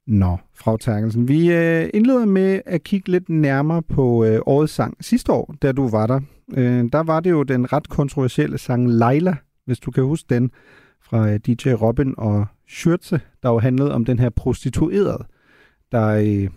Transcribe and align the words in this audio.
Nå, 0.06 0.36
Frau 0.54 0.76
Terkelsen, 0.76 1.28
vi 1.28 1.52
øh, 1.52 1.90
indleder 1.94 2.24
med 2.24 2.60
at 2.66 2.82
kigge 2.82 3.10
lidt 3.10 3.28
nærmere 3.28 3.82
på 3.82 4.24
øh, 4.24 4.40
årets 4.46 4.72
sang. 4.72 4.96
Sidste 5.00 5.32
år, 5.32 5.54
da 5.62 5.72
du 5.72 5.88
var 5.88 6.06
der, 6.06 6.20
øh, 6.56 6.84
der 6.92 7.02
var 7.02 7.20
det 7.20 7.30
jo 7.30 7.42
den 7.42 7.72
ret 7.72 7.88
kontroversielle 7.88 8.58
sang 8.58 8.90
Leila, 8.90 9.36
hvis 9.66 9.78
du 9.78 9.90
kan 9.90 10.04
huske 10.04 10.34
den, 10.34 10.50
fra 11.10 11.30
øh, 11.30 11.40
DJ 11.46 11.70
Robin 11.70 12.14
og 12.18 12.46
Schürze, 12.68 13.18
der 13.42 13.48
jo 13.48 13.58
handlede 13.58 13.94
om 13.94 14.04
den 14.04 14.18
her 14.18 14.30
prostituerede, 14.30 15.24
der 15.92 16.06
øh, 16.06 16.48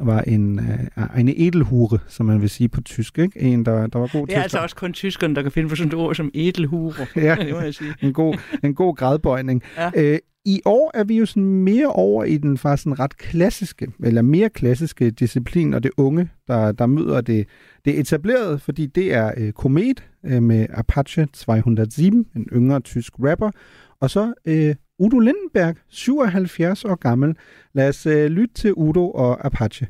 var 0.00 0.20
en, 0.20 0.58
øh, 0.58 1.20
en 1.20 1.28
edelhure, 1.28 1.98
som 2.06 2.26
man 2.26 2.40
vil 2.40 2.50
sige 2.50 2.68
på 2.68 2.80
tysk, 2.80 3.18
ikke? 3.18 3.40
En, 3.40 3.64
der, 3.64 3.86
der 3.86 3.98
var 3.98 4.10
god 4.12 4.26
Det 4.26 4.36
er 4.36 4.42
altså 4.42 4.58
også 4.58 4.76
kun 4.76 4.92
tyskerne, 4.92 5.34
der 5.34 5.42
kan 5.42 5.52
finde 5.52 5.68
på 5.68 5.76
sådan 5.76 5.88
et 5.88 5.94
ord 5.94 6.14
som 6.14 6.30
edelhure. 6.34 7.06
Ja. 7.16 7.34
det 7.34 7.54
må 7.54 7.60
jeg 7.60 7.74
sige. 7.74 7.94
en 8.02 8.12
god, 8.12 8.34
en 8.64 8.74
god 8.74 8.96
gradbøjning. 8.96 9.62
Ja. 9.76 9.90
Øh, 9.96 10.18
I 10.44 10.60
år 10.64 10.90
er 10.94 11.04
vi 11.04 11.18
jo 11.18 11.26
sådan 11.26 11.44
mere 11.44 11.86
over 11.86 12.24
i 12.24 12.36
den 12.36 12.58
faktisk 12.58 12.82
sådan 12.82 12.98
ret 12.98 13.16
klassiske, 13.16 13.92
eller 14.04 14.22
mere 14.22 14.48
klassiske 14.48 15.10
disciplin, 15.10 15.74
og 15.74 15.82
det 15.82 15.90
unge, 15.96 16.28
der, 16.48 16.72
der 16.72 16.86
møder 16.86 17.20
det, 17.20 17.46
det 17.84 17.98
etablerede, 17.98 18.58
fordi 18.58 18.86
det 18.86 19.14
er 19.14 19.32
øh, 19.36 19.52
Komet 19.52 20.04
øh, 20.24 20.42
med 20.42 20.66
Apache 20.70 21.26
207, 21.32 22.26
en 22.36 22.48
yngre 22.52 22.80
tysk 22.80 23.12
rapper, 23.18 23.50
og 24.00 24.10
så 24.10 24.34
øh, 24.44 24.74
Udo 24.98 25.18
Lindenberg, 25.18 25.76
77 25.88 26.84
år 26.84 26.94
gammel. 26.94 27.36
Lad 27.74 27.88
os 27.88 28.06
øh, 28.06 28.26
lytte 28.26 28.54
til 28.54 28.74
Udo 28.74 29.10
og 29.10 29.46
Apache. 29.46 29.86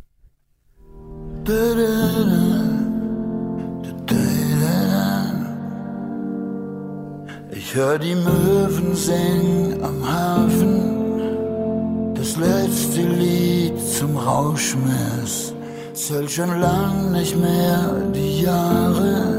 Ich 7.52 7.76
hör 7.76 7.98
die 7.98 8.14
Möwen 8.14 8.94
singen 8.94 9.82
am 9.82 10.12
Hafen, 10.12 12.14
das 12.14 12.36
letzte 12.36 13.02
Lied 13.02 13.78
zum 13.78 14.16
Rauschmiss. 14.16 15.54
Zählt 15.94 16.30
schon 16.30 16.60
lang 16.60 17.12
nicht 17.12 17.36
mehr 17.36 18.10
die 18.14 18.42
Jahre, 18.42 19.37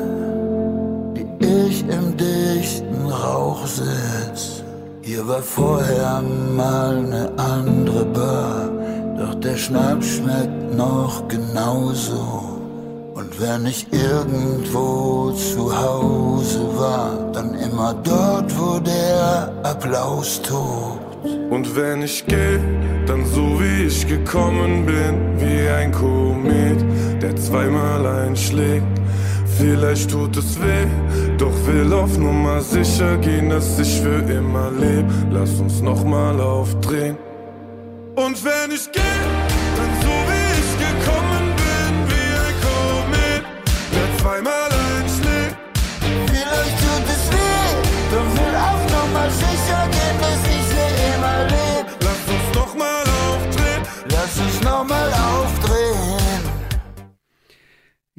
ich 1.39 1.81
im 1.81 2.15
dichten 2.17 3.05
Rauch 3.07 3.65
sitz. 3.65 4.63
Hier 5.01 5.27
war 5.27 5.41
vorher 5.41 6.21
mal 6.55 7.01
ne 7.01 7.31
andere 7.37 8.05
Bar, 8.05 8.69
doch 9.17 9.35
der 9.35 9.57
Schnaps 9.57 10.07
schmeckt 10.17 10.75
noch 10.75 11.27
genauso. 11.27 12.59
Und 13.13 13.41
wenn 13.41 13.65
ich 13.65 13.87
irgendwo 13.91 15.31
zu 15.31 15.75
Hause 15.75 16.59
war, 16.77 17.31
dann 17.33 17.53
immer 17.55 17.93
dort, 18.03 18.49
wo 18.57 18.79
der 18.79 19.51
Applaus 19.63 20.41
tobt. 20.41 21.25
Und 21.49 21.75
wenn 21.75 22.03
ich 22.03 22.25
gehe, 22.25 22.59
dann 23.05 23.25
so 23.25 23.59
wie 23.59 23.87
ich 23.87 24.07
gekommen 24.07 24.85
bin, 24.85 25.39
wie 25.39 25.67
ein 25.67 25.91
Komet, 25.91 26.79
der 27.21 27.35
zweimal 27.35 28.05
einschlägt. 28.05 28.85
Vielleicht 29.59 30.09
tut 30.09 30.37
es 30.37 30.57
weh, 30.57 30.87
doch 31.37 31.53
will 31.67 31.91
auf 31.91 32.17
Nummer 32.17 32.61
sicher 32.61 33.17
gehen, 33.17 33.49
dass 33.49 33.77
ich 33.77 33.99
für 33.99 34.21
immer 34.31 34.71
lebe. 34.71 35.11
Lass 35.31 35.59
uns 35.59 35.81
nochmal 35.81 36.39
aufdrehen. 36.39 37.17
Und 38.15 38.41
wenn 38.45 38.71
ich 38.71 38.89
gehe, 38.89 39.25
dann 39.77 39.91
so 40.01 40.15
wie 40.29 40.49
ich 40.61 40.71
gekommen 40.87 41.45
bin, 41.63 41.93
wie 42.09 42.31
ein 42.45 42.55
Komet, 42.63 43.43
der 43.95 44.07
zweimal 44.21 44.69
einschlägt. 44.95 45.57
Vielleicht 46.31 46.77
tut 46.79 47.05
es 47.15 47.23
weh, 47.33 47.69
doch 48.13 48.29
will 48.39 48.55
auch 48.55 48.83
nochmal 48.97 49.29
sicher 49.29 49.58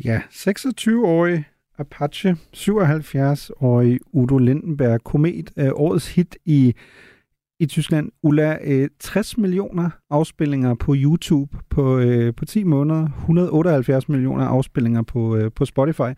Ja, 0.05 0.21
26-årig 0.31 1.45
Apache, 1.79 2.37
77-årig 2.57 3.99
Udo 4.13 4.39
Lindenberg, 4.39 5.05
komet, 5.05 5.51
øh, 5.57 5.71
årets 5.75 6.15
hit 6.15 6.37
i, 6.45 6.75
i 7.61 7.67
Tyskland. 7.67 8.11
Ulla, 8.23 8.59
øh, 8.65 8.89
60 9.01 9.39
millioner 9.39 9.91
afspillinger 10.11 10.75
på 10.75 10.95
YouTube 10.97 11.59
på, 11.71 11.99
øh, 11.99 12.35
på 12.35 12.45
10 12.45 12.65
måneder, 12.65 13.09
178 13.19 14.09
millioner 14.09 14.45
afspillinger 14.45 15.03
på, 15.03 15.37
øh, 15.37 15.53
på 15.53 15.65
Spotify. 15.65 16.13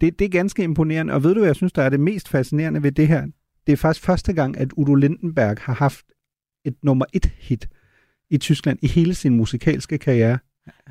Det, 0.00 0.18
det 0.18 0.24
er 0.24 0.28
ganske 0.28 0.62
imponerende, 0.62 1.12
og 1.12 1.24
ved 1.24 1.34
du, 1.34 1.40
hvad 1.40 1.48
jeg 1.48 1.56
synes, 1.56 1.72
der 1.72 1.82
er 1.82 1.88
det 1.88 2.00
mest 2.00 2.28
fascinerende 2.28 2.82
ved 2.82 2.92
det 2.92 3.08
her? 3.08 3.26
Det 3.66 3.72
er 3.72 3.76
faktisk 3.76 4.06
første 4.06 4.32
gang, 4.32 4.58
at 4.58 4.72
Udo 4.72 4.94
Lindenberg 4.94 5.56
har 5.60 5.74
haft 5.74 6.04
et 6.64 6.74
nummer 6.82 7.04
et 7.12 7.26
hit 7.38 7.68
i 8.30 8.38
Tyskland 8.38 8.78
i 8.82 8.88
hele 8.88 9.14
sin 9.14 9.36
musikalske 9.36 9.98
karriere. 9.98 10.38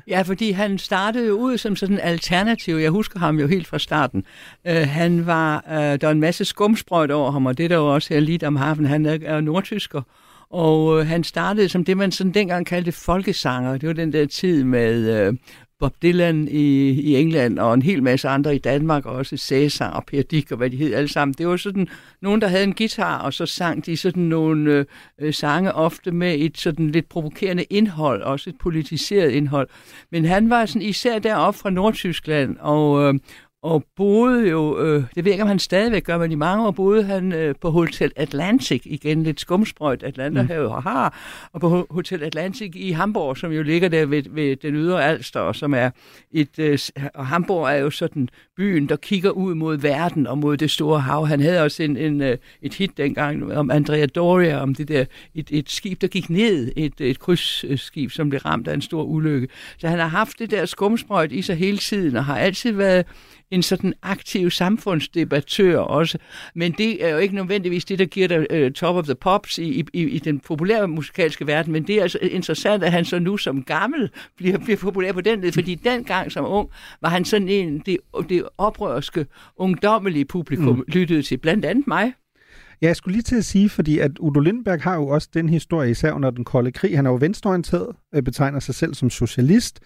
Ja, 0.08 0.22
fordi 0.22 0.50
han 0.50 0.78
startede 0.78 1.26
jo 1.26 1.34
ud 1.34 1.58
som 1.58 1.76
sådan 1.76 1.96
en 1.96 2.00
alternativ. 2.00 2.76
Jeg 2.76 2.90
husker 2.90 3.18
ham 3.18 3.38
jo 3.38 3.46
helt 3.46 3.66
fra 3.66 3.78
starten. 3.78 4.24
Øh, 4.66 4.88
han 4.88 5.26
var, 5.26 5.64
øh, 5.70 5.74
der 5.76 6.06
var 6.06 6.10
en 6.10 6.20
masse 6.20 6.44
skumsprøjt 6.44 7.10
over 7.10 7.30
ham, 7.30 7.46
og 7.46 7.58
det 7.58 7.70
der 7.70 7.76
jo 7.76 7.94
også 7.94 8.14
her 8.14 8.20
lidt 8.20 8.44
om 8.44 8.56
hafen. 8.56 8.86
Han 8.86 9.06
er, 9.06 9.18
er 9.22 9.40
nordtysker, 9.40 10.02
og 10.50 11.00
øh, 11.00 11.06
han 11.06 11.24
startede 11.24 11.68
som 11.68 11.84
det, 11.84 11.96
man 11.96 12.12
sådan 12.12 12.32
dengang 12.32 12.66
kaldte 12.66 12.92
folkesanger. 12.92 13.78
Det 13.78 13.86
var 13.86 13.92
den 13.92 14.12
der 14.12 14.26
tid 14.26 14.64
med 14.64 15.26
øh, 15.26 15.34
Bob 15.80 15.94
Dylan 16.02 16.48
i, 16.48 16.90
i 16.90 17.16
England, 17.16 17.58
og 17.58 17.74
en 17.74 17.82
hel 17.82 18.02
masse 18.02 18.28
andre 18.28 18.54
i 18.54 18.58
Danmark, 18.58 19.06
og 19.06 19.14
også 19.14 19.36
Cæsar 19.36 19.90
og 19.90 20.06
Per 20.06 20.22
Dick 20.22 20.50
og 20.50 20.56
hvad 20.56 20.70
de 20.70 20.76
hed 20.76 20.94
alle 20.94 21.08
sammen. 21.08 21.34
Det 21.38 21.48
var 21.48 21.56
sådan 21.56 21.88
nogen, 22.22 22.40
der 22.40 22.48
havde 22.48 22.64
en 22.64 22.74
guitar, 22.74 23.18
og 23.18 23.32
så 23.32 23.46
sang 23.46 23.86
de 23.86 23.96
sådan 23.96 24.22
nogle 24.22 24.72
øh, 24.72 24.84
øh, 25.20 25.34
sange 25.34 25.72
ofte 25.72 26.10
med 26.10 26.34
et 26.38 26.58
sådan 26.58 26.90
lidt 26.90 27.08
provokerende 27.08 27.64
indhold, 27.64 28.22
også 28.22 28.50
et 28.50 28.56
politiseret 28.60 29.30
indhold. 29.30 29.68
Men 30.12 30.24
han 30.24 30.50
var 30.50 30.66
sådan 30.66 30.82
især 30.82 31.18
deroppe 31.18 31.60
fra 31.60 31.70
Nordtyskland, 31.70 32.56
og, 32.60 33.02
øh, 33.02 33.14
og 33.62 33.84
boede 33.96 34.48
jo, 34.48 34.80
øh, 34.80 35.04
det 35.14 35.24
ved 35.24 35.32
ikke, 35.32 35.42
om 35.42 35.48
han 35.48 35.58
stadigvæk 35.58 36.04
gør, 36.04 36.18
men 36.18 36.32
i 36.32 36.34
mange 36.34 36.66
år 36.66 36.70
boede 36.70 37.04
han 37.04 37.32
øh, 37.32 37.54
på 37.60 37.70
Hotel 37.70 38.12
Atlantic, 38.16 38.82
igen 38.84 39.22
lidt 39.22 39.40
skumsprøjt 39.40 40.02
Atlanterhavet 40.02 40.70
mm. 40.70 40.82
har, 40.82 41.18
og 41.52 41.60
på 41.60 41.86
Hotel 41.90 42.22
Atlantic 42.22 42.72
i 42.74 42.90
Hamburg, 42.90 43.36
som 43.36 43.52
jo 43.52 43.62
ligger 43.62 43.88
der 43.88 44.06
ved, 44.06 44.22
ved 44.30 44.56
den 44.56 44.74
ydre 44.74 45.04
Alster, 45.04 45.40
og 45.40 45.56
som 45.56 45.74
er 45.74 45.90
et, 46.32 46.58
øh, 46.58 46.78
og 47.14 47.26
Hamburg 47.26 47.68
er 47.68 47.76
jo 47.76 47.90
sådan 47.90 48.28
byen, 48.56 48.88
der 48.88 48.96
kigger 48.96 49.30
ud 49.30 49.54
mod 49.54 49.76
verden 49.76 50.26
og 50.26 50.38
mod 50.38 50.56
det 50.56 50.70
store 50.70 51.00
hav. 51.00 51.26
Han 51.26 51.40
havde 51.40 51.62
også 51.62 51.82
en, 51.82 51.96
en, 51.96 52.22
øh, 52.22 52.38
et 52.62 52.74
hit 52.74 52.96
dengang 52.96 53.56
om 53.56 53.70
Andrea 53.70 54.06
Doria, 54.06 54.60
om 54.60 54.74
det 54.74 54.88
der, 54.88 55.04
et, 55.34 55.48
et 55.50 55.70
skib, 55.70 56.00
der 56.00 56.08
gik 56.08 56.30
ned, 56.30 56.72
et, 56.76 57.00
et 57.00 57.18
krydsskib, 57.18 58.10
som 58.10 58.28
blev 58.28 58.40
ramt 58.40 58.68
af 58.68 58.74
en 58.74 58.82
stor 58.82 59.02
ulykke. 59.02 59.48
Så 59.78 59.88
han 59.88 59.98
har 59.98 60.08
haft 60.08 60.38
det 60.38 60.50
der 60.50 60.66
skumsprøjt 60.66 61.32
i 61.32 61.42
sig 61.42 61.56
hele 61.56 61.78
tiden, 61.78 62.16
og 62.16 62.24
har 62.24 62.38
altid 62.38 62.72
været 62.72 63.06
en 63.50 63.62
sådan 63.62 63.94
aktiv 64.02 64.50
samfundsdebattør 64.50 65.78
også. 65.78 66.18
Men 66.54 66.72
det 66.72 67.04
er 67.04 67.08
jo 67.08 67.18
ikke 67.18 67.34
nødvendigvis 67.34 67.84
det, 67.84 67.98
der 67.98 68.04
giver 68.04 68.28
dig 68.28 68.66
uh, 68.66 68.72
top 68.72 68.96
of 68.96 69.04
the 69.04 69.14
pops 69.14 69.58
i, 69.58 69.84
i, 69.92 70.02
i 70.02 70.18
den 70.18 70.40
populære 70.40 70.88
musikalske 70.88 71.46
verden, 71.46 71.72
men 71.72 71.86
det 71.86 71.96
er 71.96 72.02
altså 72.02 72.18
interessant, 72.22 72.84
at 72.84 72.92
han 72.92 73.04
så 73.04 73.18
nu 73.18 73.36
som 73.36 73.62
gammel 73.62 74.10
bliver, 74.36 74.58
bliver 74.58 74.76
populær 74.76 75.12
på 75.12 75.20
den 75.20 75.40
led, 75.40 75.52
fordi 75.52 75.74
dengang 75.74 76.32
som 76.32 76.44
ung 76.44 76.68
var 77.00 77.08
han 77.08 77.24
sådan 77.24 77.48
en, 77.48 77.78
det, 77.78 77.96
det 78.28 78.42
oprørske, 78.58 79.26
ungdommelige 79.56 80.24
publikum 80.24 80.76
mm. 80.76 80.84
lyttede 80.88 81.22
til, 81.22 81.36
blandt 81.36 81.64
andet 81.64 81.86
mig. 81.86 82.12
Ja, 82.82 82.86
jeg 82.86 82.96
skulle 82.96 83.12
lige 83.12 83.22
til 83.22 83.36
at 83.36 83.44
sige, 83.44 83.68
fordi 83.68 83.98
at 83.98 84.18
Udo 84.18 84.40
Lindberg 84.40 84.82
har 84.82 84.94
jo 84.94 85.08
også 85.08 85.28
den 85.34 85.48
historie, 85.48 85.90
især 85.90 86.12
under 86.12 86.30
den 86.30 86.44
kolde 86.44 86.72
krig. 86.72 86.96
Han 86.96 87.06
er 87.06 87.10
jo 87.10 87.16
venstreorienteret, 87.20 87.96
øh, 88.14 88.22
betegner 88.22 88.60
sig 88.60 88.74
selv 88.74 88.94
som 88.94 89.10
socialist, 89.10 89.80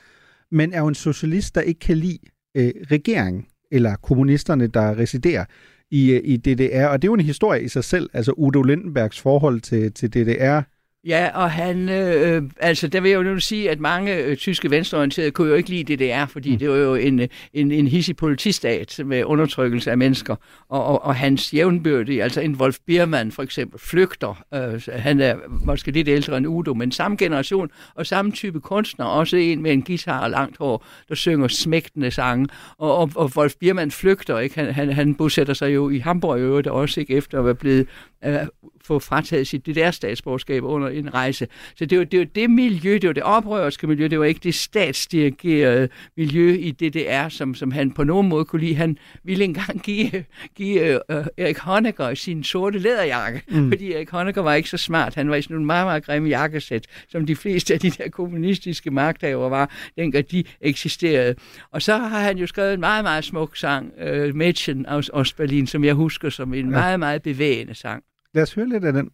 men 0.50 0.72
er 0.72 0.80
jo 0.80 0.86
en 0.86 0.94
socialist, 0.94 1.54
der 1.54 1.60
ikke 1.60 1.80
kan 1.80 1.96
lide 1.96 2.18
øh, 2.56 2.72
regeringen 2.90 3.46
eller 3.72 3.96
kommunisterne, 3.96 4.66
der 4.66 4.98
residerer 4.98 5.44
i, 5.90 6.10
øh, 6.10 6.20
i 6.24 6.36
DDR. 6.36 6.86
Og 6.86 7.02
det 7.02 7.08
er 7.08 7.10
jo 7.10 7.14
en 7.14 7.20
historie 7.20 7.62
i 7.62 7.68
sig 7.68 7.84
selv, 7.84 8.10
altså 8.12 8.32
Udo 8.32 8.62
Lindenbergs 8.62 9.20
forhold 9.20 9.60
til, 9.60 9.92
til 9.92 10.14
DDR 10.14 10.60
Ja, 11.06 11.30
og 11.34 11.50
han, 11.50 11.88
øh, 11.88 12.42
altså 12.60 12.88
der 12.88 13.00
vil 13.00 13.10
jeg 13.10 13.16
jo 13.16 13.22
nu 13.22 13.40
sige, 13.40 13.70
at 13.70 13.80
mange 13.80 14.16
øh, 14.16 14.36
tyske 14.36 14.70
venstreorienterede 14.70 15.30
kunne 15.30 15.48
jo 15.48 15.54
ikke 15.54 15.70
lide 15.70 15.96
DDR, 15.96 16.26
fordi 16.26 16.52
mm. 16.52 16.58
det 16.58 16.70
var 16.70 16.76
jo 16.76 16.94
en, 16.94 17.20
en, 17.54 17.72
en 17.72 17.86
hissig 17.86 18.16
politistat 18.16 19.00
med 19.04 19.24
undertrykkelse 19.24 19.90
af 19.90 19.98
mennesker, 19.98 20.36
og, 20.68 20.84
og, 20.84 21.04
og 21.04 21.14
hans 21.14 21.54
jævnbyrdige, 21.54 22.22
altså 22.22 22.40
en 22.40 22.54
Wolf 22.54 22.78
Biermann 22.86 23.32
for 23.32 23.42
eksempel, 23.42 23.80
flygter. 23.80 24.44
Øh, 24.54 24.82
han 24.92 25.20
er 25.20 25.36
måske 25.64 25.90
lidt 25.90 26.08
ældre 26.08 26.36
end 26.36 26.46
Udo, 26.46 26.74
men 26.74 26.92
samme 26.92 27.16
generation 27.16 27.70
og 27.94 28.06
samme 28.06 28.32
type 28.32 28.60
kunstner, 28.60 29.04
også 29.04 29.36
en 29.36 29.62
med 29.62 29.72
en 29.72 29.82
guitar 29.82 30.22
og 30.22 30.30
langt 30.30 30.58
hår, 30.58 30.84
der 31.08 31.14
synger 31.14 31.48
smægtende 31.48 32.10
sange, 32.10 32.48
og, 32.78 32.96
og, 32.96 33.10
og 33.14 33.32
Wolf 33.36 33.54
Biermann 33.60 33.90
flygter, 33.90 34.38
ikke? 34.38 34.54
Han, 34.54 34.74
han, 34.74 34.92
han 34.92 35.14
bosætter 35.14 35.54
sig 35.54 35.74
jo 35.74 35.90
i 35.90 35.98
Hamburg 35.98 36.38
i 36.38 36.40
øvrigt 36.40 36.66
også, 36.66 37.00
ikke 37.00 37.14
efter 37.14 37.38
at 37.38 37.44
være 37.44 37.54
blevet 37.54 37.86
øh, 38.24 38.36
få 38.84 38.98
frataget 38.98 39.46
sit 39.46 39.66
det 39.66 39.74
der 39.74 39.90
statsborgerskab 39.90 40.64
under 40.64 40.88
en 40.94 41.14
rejse. 41.14 41.46
Så 41.76 41.86
det 41.86 41.98
var 41.98 42.04
det, 42.04 42.18
var 42.18 42.24
det 42.24 42.50
miljø, 42.50 42.92
det 42.92 43.06
var 43.06 43.12
det 43.12 43.22
oprørske 43.22 43.86
miljø, 43.86 44.08
det 44.08 44.18
var 44.18 44.24
ikke 44.24 44.40
det 44.42 44.54
statsdirigerede 44.54 45.88
miljø 46.16 46.52
i 46.52 46.70
DDR, 46.70 47.28
som, 47.28 47.54
som 47.54 47.70
han 47.70 47.90
på 47.90 48.04
nogen 48.04 48.28
måde 48.28 48.44
kunne 48.44 48.60
lide. 48.60 48.74
Han 48.74 48.98
ville 49.24 49.44
engang 49.44 49.82
give, 49.82 50.24
give 50.56 51.00
uh, 51.08 51.24
Erik 51.36 51.58
Honecker 51.58 52.14
sin 52.14 52.44
sorte 52.44 52.78
læderjakke, 52.78 53.42
mm. 53.48 53.70
fordi 53.70 53.92
Erik 53.92 54.10
Honecker 54.10 54.42
var 54.42 54.54
ikke 54.54 54.68
så 54.68 54.76
smart. 54.76 55.14
Han 55.14 55.30
var 55.30 55.36
i 55.36 55.42
sådan 55.42 55.56
en 55.56 55.66
meget, 55.66 55.86
meget 55.86 56.04
grimme 56.04 56.28
jakkesæt, 56.28 56.86
som 57.08 57.26
de 57.26 57.36
fleste 57.36 57.74
af 57.74 57.80
de 57.80 57.90
der 57.90 58.08
kommunistiske 58.08 58.90
magthavere 58.90 59.50
var, 59.50 59.70
dengang 59.96 60.30
de 60.30 60.44
eksisterede. 60.60 61.34
Og 61.70 61.82
så 61.82 61.96
har 61.96 62.20
han 62.20 62.38
jo 62.38 62.46
skrevet 62.46 62.74
en 62.74 62.80
meget, 62.80 63.04
meget 63.04 63.24
smuk 63.24 63.56
sang, 63.56 63.92
uh, 64.02 64.28
Mädchen 64.34 64.84
aus 64.88 65.10
Ostberlin, 65.12 65.66
som 65.66 65.84
jeg 65.84 65.94
husker 65.94 66.30
som 66.30 66.54
en 66.54 66.64
ja. 66.64 66.70
meget, 66.70 66.98
meget 67.00 67.22
bevægende 67.22 67.74
sang. 67.74 68.02
Lad 68.34 68.42
os 68.42 68.54
høre 68.54 68.68
lidt 68.68 68.84
af 68.84 68.92
den. 68.92 69.10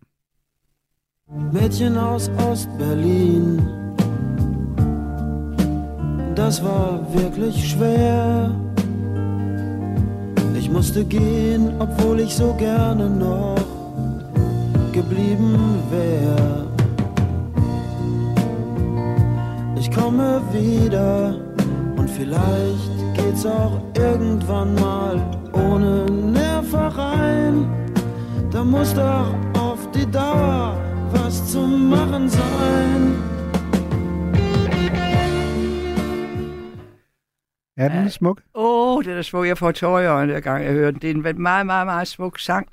Mädchen 1.31 1.99
aus 1.99 2.31
Ostberlin. 2.51 3.61
Das 6.35 6.65
war 6.65 7.01
wirklich 7.13 7.71
schwer. 7.71 8.51
Ich 10.59 10.71
musste 10.71 11.05
gehen, 11.05 11.73
obwohl 11.79 12.21
ich 12.21 12.35
so 12.35 12.55
gerne 12.55 13.11
noch 13.11 13.57
geblieben 14.93 15.83
wäre. 15.91 16.67
Ich 19.79 19.91
komme 19.91 20.41
wieder 20.51 21.35
und 21.97 22.09
vielleicht 22.09 22.91
geht's 23.15 23.45
auch 23.45 23.83
irgendwann 23.99 24.75
mal 24.77 25.21
ohne 25.53 26.07
Nervereien. 26.07 27.67
Da 28.51 28.65
muss 28.65 28.95
doch 28.95 29.35
auf 29.61 29.91
die 29.95 30.11
Dauer 30.11 30.88
was 31.13 31.53
zu 31.53 31.67
machen 31.67 32.31
sein. 32.31 33.39
Er 37.77 37.89
den 37.89 38.11
smuk? 38.11 38.41
Åh, 38.55 38.97
oh, 38.97 39.05
det 39.05 39.19
er 39.19 39.23
smuk. 39.23 39.47
Jeg 39.47 39.59
får 39.59 39.73
tårer 39.73 40.03
i 40.03 40.07
øjnene, 40.07 40.41
gang 40.41 40.65
jeg 40.65 40.73
hører 40.73 40.91
den. 40.91 41.01
Det 41.03 41.11
er 41.11 41.15
en 41.15 41.43
meget, 41.43 41.67
meget, 41.67 41.87
meget 41.87 42.09
smuk 42.09 42.39
sang. 42.39 42.69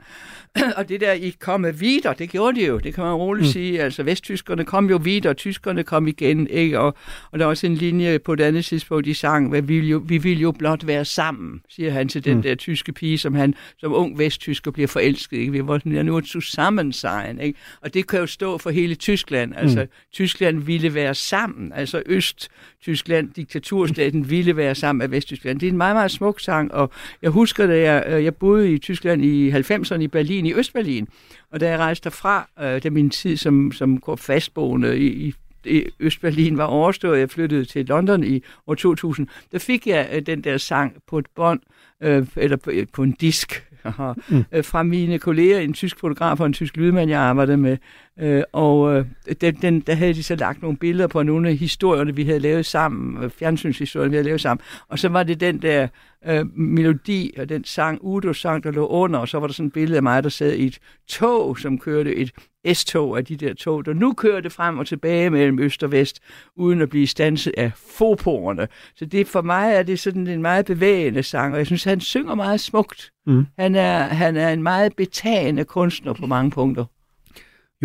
og 0.78 0.90
det 0.90 1.02
der, 1.02 1.12
I 1.12 1.36
komme 1.40 1.76
videre, 1.76 2.16
det 2.18 2.30
gjorde 2.30 2.60
de 2.60 2.66
jo, 2.66 2.78
det 2.78 2.94
kan 2.94 3.04
man 3.04 3.14
roligt 3.14 3.46
mm. 3.46 3.52
sige. 3.52 3.82
Altså, 3.82 4.04
vesttyskerne 4.04 4.66
kom 4.66 4.90
jo 4.90 5.00
videre, 5.04 5.30
og 5.30 5.38
tyskerne 5.38 5.84
kom 5.84 6.08
igen, 6.08 6.48
ikke? 6.48 6.80
Og, 6.80 6.96
og 7.32 7.40
der 7.40 7.46
er 7.46 7.50
også 7.50 7.68
en 7.68 7.76
linje 7.76 8.20
på 8.20 8.34
et 8.34 8.42
andet 8.42 8.66
tidspunkt, 8.66 9.06
de 9.06 9.16
sang, 9.16 9.54
vi 9.54 9.60
vil 9.60 9.90
jo, 9.90 10.04
vi 10.06 10.18
vil 10.18 10.40
jo 10.40 10.52
blot 10.52 10.88
være 10.88 11.06
sammen, 11.06 11.62
siger 11.70 11.92
han 11.92 12.08
til 12.08 12.26
den 12.26 12.36
mm. 12.36 12.42
der 12.42 12.56
tyske 12.56 12.92
pige, 12.92 13.18
som 13.18 13.36
han 13.36 13.54
som 13.78 13.94
ung 13.94 14.20
vesttysker 14.20 14.72
bliver 14.72 14.88
forelsket, 14.88 15.38
ikke? 15.38 15.52
Vi 15.52 15.68
var 15.68 16.04
nu 16.04 16.22
sammen 16.42 16.94
sein, 16.94 17.40
ikke? 17.40 17.60
Og 17.82 17.94
det 17.94 18.08
kan 18.08 18.20
jo 18.20 18.26
stå 18.26 18.58
for 18.58 18.70
hele 18.70 18.96
Tyskland. 18.96 19.54
Altså, 19.58 19.82
mm. 19.82 19.88
Tyskland 20.14 20.60
ville 20.60 20.94
være 20.94 21.16
sammen. 21.16 21.72
Altså, 21.76 22.04
Øst-Tyskland, 22.06 23.30
diktaturstaten, 23.36 24.30
ville 24.36 24.58
være 24.58 24.76
sammen 24.76 25.00
med 25.00 25.08
Vesttyskland. 25.08 25.60
Det 25.60 25.68
er 25.68 25.72
en 25.72 25.78
meget, 25.78 25.96
meget 25.96 26.12
smuk 26.12 26.40
sang, 26.40 26.74
og 26.74 26.92
jeg 27.22 27.30
husker, 27.30 27.68
da 27.68 27.80
jeg, 27.80 28.04
øh, 28.08 28.24
jeg 28.24 28.36
boede 28.36 28.74
i 28.74 28.78
Tyskland 28.78 29.26
i 29.26 29.52
90'erne 29.52 30.02
i 30.02 30.08
Berlin 30.08 30.45
i 30.46 30.54
Østberlin. 30.54 31.08
Og 31.52 31.60
da 31.60 31.70
jeg 31.70 31.80
rejste 31.80 32.04
derfra, 32.04 32.50
øh, 32.62 32.84
da 32.84 32.90
min 32.90 33.10
tid 33.10 33.38
som, 33.38 33.72
som 33.72 34.02
fastboende 34.18 35.00
i, 35.00 35.08
i 35.08 35.34
i 35.66 35.86
Østberlin 36.00 36.58
var 36.58 36.64
overstået, 36.64 37.20
jeg 37.20 37.30
flyttede 37.30 37.66
til 37.66 37.86
London 37.86 38.24
i 38.24 38.44
år 38.68 38.76
2000, 38.76 39.28
der 39.52 39.60
fik 39.60 39.88
jeg 39.88 40.10
øh, 40.14 40.22
den 40.22 40.44
der 40.44 40.58
sang 40.58 40.94
på 41.08 41.18
et 41.18 41.26
bånd, 41.36 41.60
øh, 42.02 42.28
eller 42.36 42.58
på, 42.58 42.72
på 42.94 43.04
en 43.04 43.12
disk, 43.12 43.68
mm. 44.30 44.44
øh, 44.52 44.64
fra 44.64 44.84
mine 44.84 45.20
kolleger, 45.20 45.60
en 45.60 45.74
tysk 45.74 46.00
fotograf 46.00 46.40
og 46.40 46.46
en 46.46 46.54
tysk 46.54 46.78
lydmand, 46.78 47.10
jeg 47.10 47.20
arbejdede 47.20 47.58
med. 47.58 47.78
Øh, 48.20 48.44
og 48.54 48.98
øh, 48.98 49.06
den, 49.42 49.56
den, 49.56 49.80
der 49.80 49.94
havde 49.94 50.14
de 50.14 50.24
så 50.24 50.36
lagt 50.36 50.62
nogle 50.62 50.78
billeder 50.78 51.08
på 51.08 51.24
nogle 51.24 51.50
af 51.50 51.56
historierne, 51.56 52.16
vi 52.16 52.24
havde 52.24 52.40
lavet 52.40 52.66
sammen, 52.66 53.24
øh, 53.24 53.30
fjernsynshistorierne, 53.30 54.10
vi 54.10 54.16
havde 54.16 54.28
lavet 54.28 54.42
sammen. 54.42 54.64
Og 54.88 55.00
så 55.00 55.10
var 55.10 55.24
det 55.24 55.40
den 55.40 55.62
der 55.62 55.88
øh, 56.28 56.58
melodi 56.58 57.34
og 57.38 57.50
den 57.50 57.64
sang, 57.64 58.00
Udo 58.02 58.34
sang, 58.34 58.64
der 58.64 58.72
lå 58.72 58.88
under, 58.88 59.20
og 59.20 59.28
så 59.28 59.40
var 59.40 59.48
der 59.48 59.54
sådan 59.54 59.68
et 59.68 59.74
billede 59.74 59.98
af 59.98 60.04
mig, 60.04 60.24
der 60.24 60.30
sad 60.30 60.54
i 60.54 60.66
et 60.66 60.80
tog, 61.08 61.60
som 61.60 61.80
kørte 61.80 62.16
et 62.16 62.32
S-tog 62.74 63.18
af 63.18 63.26
de 63.26 63.36
der 63.36 63.54
tog, 63.54 63.86
der 63.86 63.94
nu 63.94 64.14
kører 64.14 64.42
det 64.42 64.52
frem 64.52 64.80
og 64.80 64.88
tilbage 64.88 65.30
mellem 65.30 65.60
øst 65.60 65.84
og 65.84 65.92
vest, 65.92 66.20
uden 66.56 66.82
at 66.82 66.90
blive 66.90 67.08
stanset 67.08 67.54
af 67.58 67.72
foporerne. 67.98 68.68
Så 68.96 69.06
det 69.06 69.28
for 69.28 69.42
mig 69.42 69.74
er 69.74 69.84
det 69.84 70.00
sådan 70.00 70.28
en 70.28 70.42
meget 70.42 70.66
bevægende 70.66 71.24
sang, 71.24 71.54
og 71.54 71.58
jeg 71.58 71.66
synes, 71.66 71.84
han 71.84 72.00
synger 72.00 72.36
meget 72.36 72.60
smukt. 72.60 73.12
Mm. 73.28 73.46
Han, 73.60 73.76
er, 73.76 74.00
han 74.04 74.38
er 74.38 74.50
en 74.50 74.64
meget 74.64 74.96
betagende 74.96 75.64
kunstner 75.64 76.14
på 76.14 76.26
mange 76.26 76.52
punkter. 76.52 76.86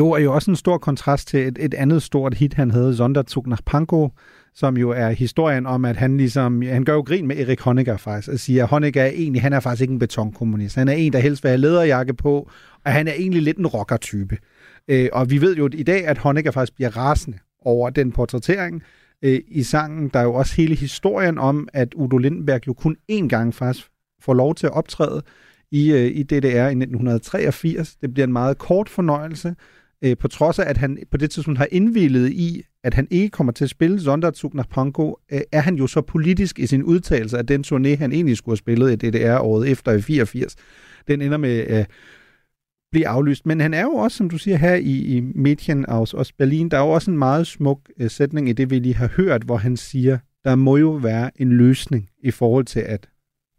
Jo, 0.00 0.10
og 0.10 0.24
jo 0.24 0.34
også 0.34 0.50
en 0.50 0.56
stor 0.56 0.78
kontrast 0.78 1.28
til 1.28 1.48
et, 1.48 1.58
et 1.60 1.74
andet 1.74 2.02
stort 2.02 2.34
hit, 2.34 2.54
han 2.54 2.70
havde, 2.70 2.96
Sonderzug 2.96 3.48
nach 3.48 3.62
Pankow, 3.66 4.08
som 4.54 4.76
jo 4.76 4.90
er 4.90 5.10
historien 5.10 5.66
om, 5.66 5.84
at 5.84 5.96
han 5.96 6.16
ligesom, 6.16 6.62
han 6.62 6.84
gør 6.84 6.94
jo 6.94 7.00
grin 7.00 7.26
med 7.26 7.36
Erik 7.36 7.60
Honecker 7.60 7.96
faktisk, 7.96 8.32
og 8.32 8.38
siger, 8.38 8.62
at 8.62 8.68
Honecker 8.68 9.02
er 9.02 9.06
egentlig, 9.06 9.42
han 9.42 9.52
er 9.52 9.60
faktisk 9.60 9.82
ikke 9.82 9.92
en 9.92 9.98
betonkommunist. 9.98 10.76
Han 10.76 10.88
er 10.88 10.92
en, 10.92 11.12
der 11.12 11.18
helst 11.18 11.44
vil 11.44 11.48
have 11.48 11.60
lederjakke 11.60 12.14
på, 12.14 12.50
og 12.84 12.92
han 12.92 13.08
er 13.08 13.12
egentlig 13.12 13.42
lidt 13.42 13.56
en 13.56 13.66
rockertype. 13.66 14.38
Øh, 14.88 15.08
og 15.12 15.30
vi 15.30 15.40
ved 15.40 15.56
jo 15.56 15.68
i 15.72 15.82
dag, 15.82 16.06
at 16.06 16.18
Honecker 16.18 16.50
faktisk 16.50 16.74
bliver 16.74 16.96
rasende 16.96 17.38
over 17.62 17.90
den 17.90 18.12
portrættering 18.12 18.82
øh, 19.22 19.40
i 19.48 19.62
sangen. 19.62 20.08
Der 20.08 20.18
er 20.18 20.24
jo 20.24 20.34
også 20.34 20.56
hele 20.56 20.74
historien 20.74 21.38
om, 21.38 21.68
at 21.72 21.94
Udo 21.94 22.18
Lindenberg 22.18 22.66
jo 22.66 22.72
kun 22.72 22.96
én 23.12 23.28
gang 23.28 23.54
faktisk 23.54 23.88
får 24.20 24.34
lov 24.34 24.54
til 24.54 24.66
at 24.66 24.72
optræde 24.72 25.22
i, 25.70 25.92
øh, 25.92 26.06
i 26.06 26.22
DDR 26.22 26.68
i 26.68 26.76
1983. 26.76 27.96
Det 27.96 28.14
bliver 28.14 28.26
en 28.26 28.32
meget 28.32 28.58
kort 28.58 28.88
fornøjelse, 28.88 29.54
øh, 30.04 30.16
på 30.16 30.28
trods 30.28 30.58
af, 30.58 30.70
at 30.70 30.76
han 30.76 30.98
på 31.10 31.16
det 31.16 31.30
tidspunkt 31.30 31.58
har 31.58 31.68
indvillet 31.70 32.30
i, 32.32 32.62
at 32.84 32.94
han 32.94 33.08
ikke 33.10 33.28
kommer 33.28 33.52
til 33.52 33.64
at 33.64 33.70
spille 33.70 34.00
Sonderzug 34.00 34.54
nach 34.54 34.68
Pankow, 34.68 35.14
øh, 35.32 35.40
er 35.52 35.60
han 35.60 35.76
jo 35.76 35.86
så 35.86 36.00
politisk 36.00 36.58
i 36.58 36.66
sin 36.66 36.82
udtalelse, 36.82 37.38
at 37.38 37.48
den 37.48 37.64
turné, 37.66 37.96
han 37.96 38.12
egentlig 38.12 38.36
skulle 38.36 38.52
have 38.52 38.56
spillet 38.56 38.92
i 38.92 39.10
DDR 39.10 39.38
året 39.38 39.68
efter 39.70 39.92
i 39.92 40.00
84, 40.00 40.56
den 41.08 41.22
ender 41.22 41.38
med 41.38 41.58
at 41.58 41.78
øh, 41.78 41.84
blive 42.90 43.08
aflyst. 43.08 43.46
Men 43.46 43.60
han 43.60 43.74
er 43.74 43.82
jo 43.82 43.90
også, 43.94 44.16
som 44.16 44.30
du 44.30 44.38
siger 44.38 44.56
her 44.56 44.74
i, 44.74 45.16
i 45.16 45.20
Medien 45.20 45.86
aus 45.86 46.14
Ostberlin, 46.14 46.68
der 46.68 46.76
er 46.76 46.82
jo 46.82 46.90
også 46.90 47.10
en 47.10 47.18
meget 47.18 47.46
smuk 47.46 47.80
øh, 48.00 48.10
sætning 48.10 48.48
i 48.48 48.52
det, 48.52 48.70
vi 48.70 48.78
lige 48.78 48.94
har 48.94 49.08
hørt, 49.16 49.42
hvor 49.42 49.56
han 49.56 49.76
siger, 49.76 50.18
der 50.44 50.54
må 50.54 50.76
jo 50.76 50.90
være 50.90 51.30
en 51.36 51.52
løsning 51.52 52.08
i 52.22 52.30
forhold 52.30 52.64
til, 52.64 52.80
at 52.80 53.08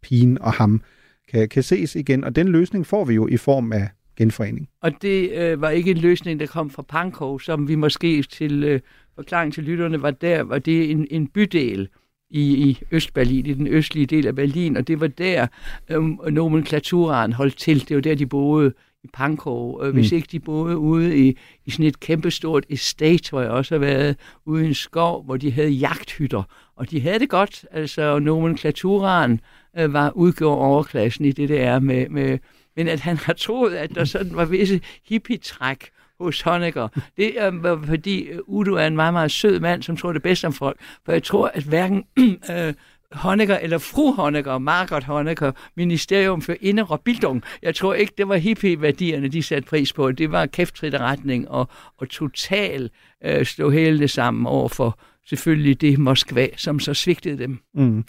pigen 0.03 0.41
og 0.41 0.53
ham 0.53 0.81
kan, 1.29 1.50
kan 1.50 1.63
ses 1.63 1.95
igen. 1.95 2.24
Og 2.24 2.36
den 2.36 2.48
løsning 2.48 2.86
får 2.86 3.05
vi 3.05 3.13
jo 3.13 3.27
i 3.27 3.38
form 3.38 3.71
af 3.71 3.89
genforening. 4.17 4.69
Og 4.81 4.91
det 5.01 5.31
øh, 5.31 5.61
var 5.61 5.69
ikke 5.69 5.91
en 5.91 5.97
løsning, 5.97 6.39
der 6.39 6.45
kom 6.45 6.69
fra 6.69 6.81
Pankow, 6.81 7.37
som 7.37 7.67
vi 7.67 7.75
måske 7.75 8.23
til 8.23 8.63
øh, 8.63 8.79
forklaring 9.15 9.53
til 9.53 9.63
lytterne 9.63 10.01
var 10.01 10.11
der, 10.11 10.43
var 10.43 10.59
det 10.59 10.91
en, 10.91 11.07
en 11.11 11.27
bydel 11.27 11.87
i, 12.29 12.69
i 12.69 12.79
Østberlin, 12.91 13.45
i 13.45 13.53
den 13.53 13.67
østlige 13.67 14.05
del 14.05 14.27
af 14.27 14.35
Berlin, 14.35 14.77
og 14.77 14.87
det 14.87 14.99
var 14.99 15.07
der 15.07 15.47
øh, 15.89 16.03
nomenklaturen 16.29 17.33
holdt 17.33 17.57
til. 17.57 17.89
Det 17.89 17.95
var 17.95 18.01
der, 18.01 18.15
de 18.15 18.25
boede 18.25 18.73
i 19.03 19.07
Pankow. 19.13 19.83
Øh, 19.83 19.93
hvis 19.93 20.11
mm. 20.11 20.15
ikke 20.15 20.27
de 20.31 20.39
boede 20.39 20.77
ude 20.77 21.17
i, 21.17 21.37
i 21.65 21.71
sådan 21.71 21.85
et 21.85 21.99
kæmpestort 21.99 22.65
estate, 22.69 23.29
hvor 23.29 23.41
jeg 23.41 23.49
også 23.49 23.75
har 23.75 23.79
været 23.79 24.17
ude 24.45 24.63
i 24.63 24.67
en 24.67 24.73
skov, 24.73 25.23
hvor 25.23 25.37
de 25.37 25.51
havde 25.51 25.69
jagthytter. 25.69 26.43
Og 26.75 26.91
de 26.91 27.01
havde 27.01 27.19
det 27.19 27.29
godt. 27.29 27.65
Altså, 27.71 28.19
nomenklaturen 28.19 29.41
øh, 29.77 29.93
var 29.93 30.11
udgjort 30.15 30.57
overklassen 30.57 31.25
i 31.25 31.31
det, 31.31 31.49
der 31.49 31.59
er 31.59 31.79
med, 31.79 32.09
med 32.09 32.37
men 32.75 32.87
at 32.87 32.99
han 32.99 33.17
har 33.17 33.33
troet, 33.33 33.73
at 33.73 33.95
der 33.95 34.05
sådan 34.05 34.35
var 34.35 34.45
visse 34.45 34.81
hippietræk 35.05 35.89
hos 36.19 36.41
Honecker. 36.41 36.87
Det 37.17 37.41
er 37.41 37.73
øh, 37.73 37.87
fordi 37.87 38.21
øh, 38.21 38.39
Udo 38.47 38.73
er 38.73 38.87
en 38.87 38.95
meget, 38.95 39.13
meget 39.13 39.31
sød 39.31 39.59
mand, 39.59 39.83
som 39.83 39.97
tror 39.97 40.13
det 40.13 40.21
bedste 40.21 40.45
om 40.45 40.53
folk. 40.53 40.79
For 41.05 41.11
jeg 41.11 41.23
tror, 41.23 41.51
at 41.53 41.63
hverken 41.63 42.03
øh, 42.51 42.73
Honecker 43.11 43.57
eller 43.57 43.77
fru 43.77 44.11
Honecker, 44.11 44.57
Margaret 44.57 45.03
Honecker, 45.03 45.51
Ministerium 45.75 46.41
for 46.41 46.55
Indre 46.61 46.85
og 46.89 47.01
Bildung. 47.01 47.43
Jeg 47.61 47.75
tror 47.75 47.93
ikke, 47.93 48.13
det 48.17 48.27
var 48.27 48.35
hippie-værdierne, 48.35 49.27
de 49.27 49.43
satte 49.43 49.69
pris 49.69 49.93
på. 49.93 50.11
Det 50.11 50.31
var 50.31 50.45
kæftritterretning 50.45 51.49
og, 51.49 51.69
og 51.97 52.09
total 52.09 52.89
øh, 53.25 53.45
stå 53.45 53.69
hele 53.69 54.07
sammen 54.07 54.45
over 54.45 54.69
for 54.69 54.99
selvfølgelig 55.29 55.81
det 55.81 55.99
Moskva, 55.99 56.47
som 56.57 56.79
så 56.79 56.93
svigtede 56.93 57.37
dem. 57.37 57.59
Mm. 57.73 58.05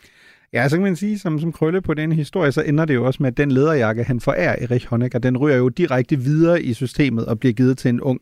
Ja, 0.52 0.68
så 0.68 0.76
kan 0.76 0.82
man 0.82 0.96
sige, 0.96 1.18
som, 1.18 1.38
som 1.40 1.52
krølle 1.52 1.80
på 1.80 1.94
den 1.94 2.12
historie, 2.12 2.52
så 2.52 2.62
ender 2.62 2.84
det 2.84 2.94
jo 2.94 3.06
også 3.06 3.22
med, 3.22 3.30
at 3.30 3.36
den 3.36 3.52
lederjakke, 3.52 4.04
han 4.04 4.20
forærer 4.20 4.56
Erich 4.58 4.88
Honecker, 4.88 5.18
den 5.18 5.36
ryger 5.36 5.56
jo 5.56 5.68
direkte 5.68 6.16
videre 6.16 6.62
i 6.62 6.74
systemet 6.74 7.26
og 7.26 7.40
bliver 7.40 7.52
givet 7.52 7.78
til 7.78 7.88
en 7.88 8.00
ung 8.00 8.20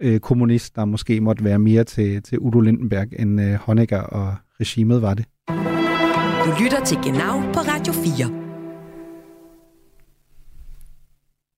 øh, 0.00 0.20
kommunist, 0.20 0.76
der 0.76 0.84
måske 0.84 1.20
måtte 1.20 1.44
være 1.44 1.58
mere 1.58 1.84
til, 1.84 2.22
til 2.22 2.38
Udo 2.38 2.60
Lindenberg, 2.60 3.08
end 3.18 3.40
øh, 3.40 3.54
Honecker 3.54 4.00
og 4.00 4.34
regimet 4.60 5.02
var 5.02 5.14
det. 5.14 5.24
Du 6.44 6.62
lytter 6.62 6.84
til 6.84 6.96
Genau 6.96 7.40
på 7.52 7.60
Radio 7.60 7.92
4. 7.92 8.44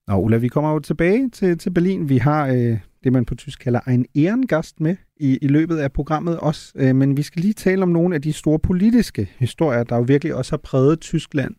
Nå, 0.09 0.21
Ulla, 0.23 0.37
vi 0.37 0.49
kommer 0.49 0.73
jo 0.73 0.79
tilbage 0.79 1.29
til, 1.29 1.59
til 1.59 1.71
Berlin. 1.71 2.09
Vi 2.09 2.19
har 2.19 2.47
øh, 2.47 2.79
det, 3.07 3.13
man 3.13 3.25
på 3.25 3.35
tysk 3.35 3.59
kalder 3.59 3.81
en 3.81 4.07
ehrengast 4.15 4.81
med 4.81 4.97
i, 5.17 5.39
i 5.43 5.49
løbet 5.49 5.77
af 5.77 5.93
programmet 5.93 6.39
også. 6.39 6.73
Øh, 6.77 6.97
men 6.97 7.17
vi 7.17 7.23
skal 7.23 7.43
lige 7.43 7.55
tale 7.55 7.83
om 7.83 7.89
nogle 7.89 8.15
af 8.15 8.23
de 8.23 8.33
store 8.33 8.59
politiske 8.59 9.31
historier, 9.39 9.85
der 9.85 9.97
jo 9.97 10.03
virkelig 10.03 10.35
også 10.35 10.53
har 10.53 10.57
præget 10.57 11.01
Tyskland 11.01 11.55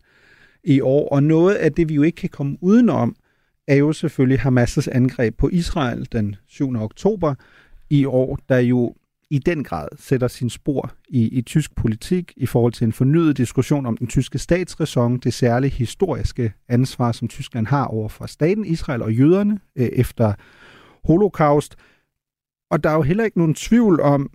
i 0.63 0.82
år. 0.82 1.10
Og 1.10 1.24
noget 1.24 1.56
af 1.56 1.74
det, 1.74 1.89
vi 1.89 1.94
jo 1.94 2.01
ikke 2.01 2.16
kan 2.16 2.30
komme 2.30 2.58
udenom, 2.62 3.16
er 3.68 3.75
jo 3.75 3.94
selvfølgelig 3.94 4.39
Hamas' 4.39 4.88
angreb 4.92 5.38
på 5.38 5.50
Israel 5.50 6.08
den 6.12 6.36
7. 6.48 6.75
oktober 6.75 7.36
i 7.89 8.06
år, 8.06 8.39
der 8.50 8.58
jo 8.58 8.96
i 9.30 9.39
den 9.39 9.63
grad 9.63 9.88
sætter 10.00 10.27
sin 10.27 10.50
spor 10.50 10.92
i, 11.10 11.27
i 11.27 11.42
tysk 11.42 11.75
politik 11.75 12.34
i 12.38 12.46
forhold 12.46 12.74
til 12.74 12.86
en 12.86 12.94
fornyet 12.94 13.38
diskussion 13.38 13.86
om 13.86 13.98
den 13.98 14.08
tyske 14.08 14.39
statsræson, 14.39 15.18
det 15.18 15.34
særlige 15.34 15.72
historiske 15.72 16.54
ansvar, 16.70 17.12
som 17.12 17.27
Tyskland 17.27 17.68
har 17.68 17.86
over 17.86 18.10
for 18.10 18.25
staten 18.25 18.66
Israel 18.66 19.01
og 19.01 19.13
jøderne 19.13 19.60
øh, 19.75 19.86
efter 19.86 20.34
holocaust. 21.07 21.75
Og 22.71 22.83
der 22.83 22.89
er 22.89 22.95
jo 22.95 23.01
heller 23.01 23.23
ikke 23.23 23.37
nogen 23.37 23.53
tvivl 23.53 24.01
om, 24.01 24.29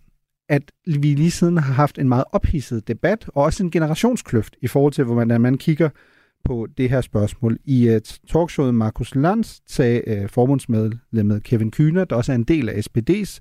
at 0.48 0.72
vi 0.86 1.14
lige 1.14 1.30
siden 1.30 1.58
har 1.58 1.72
haft 1.72 1.98
en 1.98 2.08
meget 2.08 2.24
ophidset 2.32 2.88
debat, 2.88 3.28
og 3.28 3.42
også 3.42 3.62
en 3.62 3.70
generationskløft 3.70 4.56
i 4.62 4.66
forhold 4.66 4.92
til, 4.92 5.04
hvor 5.04 5.24
man, 5.24 5.40
man 5.40 5.58
kigger 5.58 5.88
på 6.44 6.66
det 6.76 6.90
her 6.90 7.00
spørgsmål. 7.00 7.58
I 7.64 7.88
et 7.88 8.20
talkshowet 8.28 8.74
Markus 8.74 9.14
Lanz 9.14 9.60
sagde 9.66 10.02
uh, 10.06 10.28
forbundsmedlemmet 10.28 11.42
Kevin 11.42 11.72
Kühner, 11.76 12.04
der 12.04 12.16
også 12.16 12.32
er 12.32 12.36
en 12.36 12.44
del 12.44 12.68
af 12.68 12.82
SPD's 12.88 13.38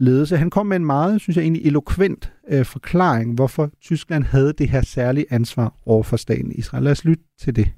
ledelse, 0.00 0.36
han 0.36 0.50
kom 0.50 0.66
med 0.66 0.76
en 0.76 0.86
meget, 0.86 1.20
synes 1.20 1.36
jeg, 1.36 1.42
egentlig 1.42 1.66
eloquent 1.66 2.32
øh, 2.48 2.64
forklaring, 2.64 3.34
hvorfor 3.34 3.70
Tyskland 3.80 4.24
havde 4.24 4.52
det 4.52 4.68
her 4.68 4.82
særlige 4.82 5.26
ansvar 5.30 5.74
over 5.86 6.02
for 6.02 6.16
staten 6.16 6.52
Israel. 6.52 6.84
Lad 6.84 6.92
os 6.92 7.04
lytte 7.04 7.24
til 7.40 7.56
det. 7.56 7.68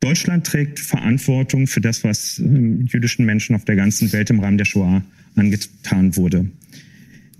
Deutschland 0.00 0.46
trägt 0.46 0.80
Verantwortung 0.80 1.66
für 1.66 1.80
das, 1.80 2.04
was 2.04 2.38
ähm, 2.38 2.86
jüdischen 2.86 3.24
Menschen 3.24 3.56
auf 3.56 3.64
der 3.64 3.76
ganzen 3.76 4.12
Welt 4.12 4.30
im 4.30 4.40
Rahmen 4.40 4.58
der 4.58 4.64
Shoah 4.64 5.02
angetan 5.34 6.16
wurde. 6.16 6.50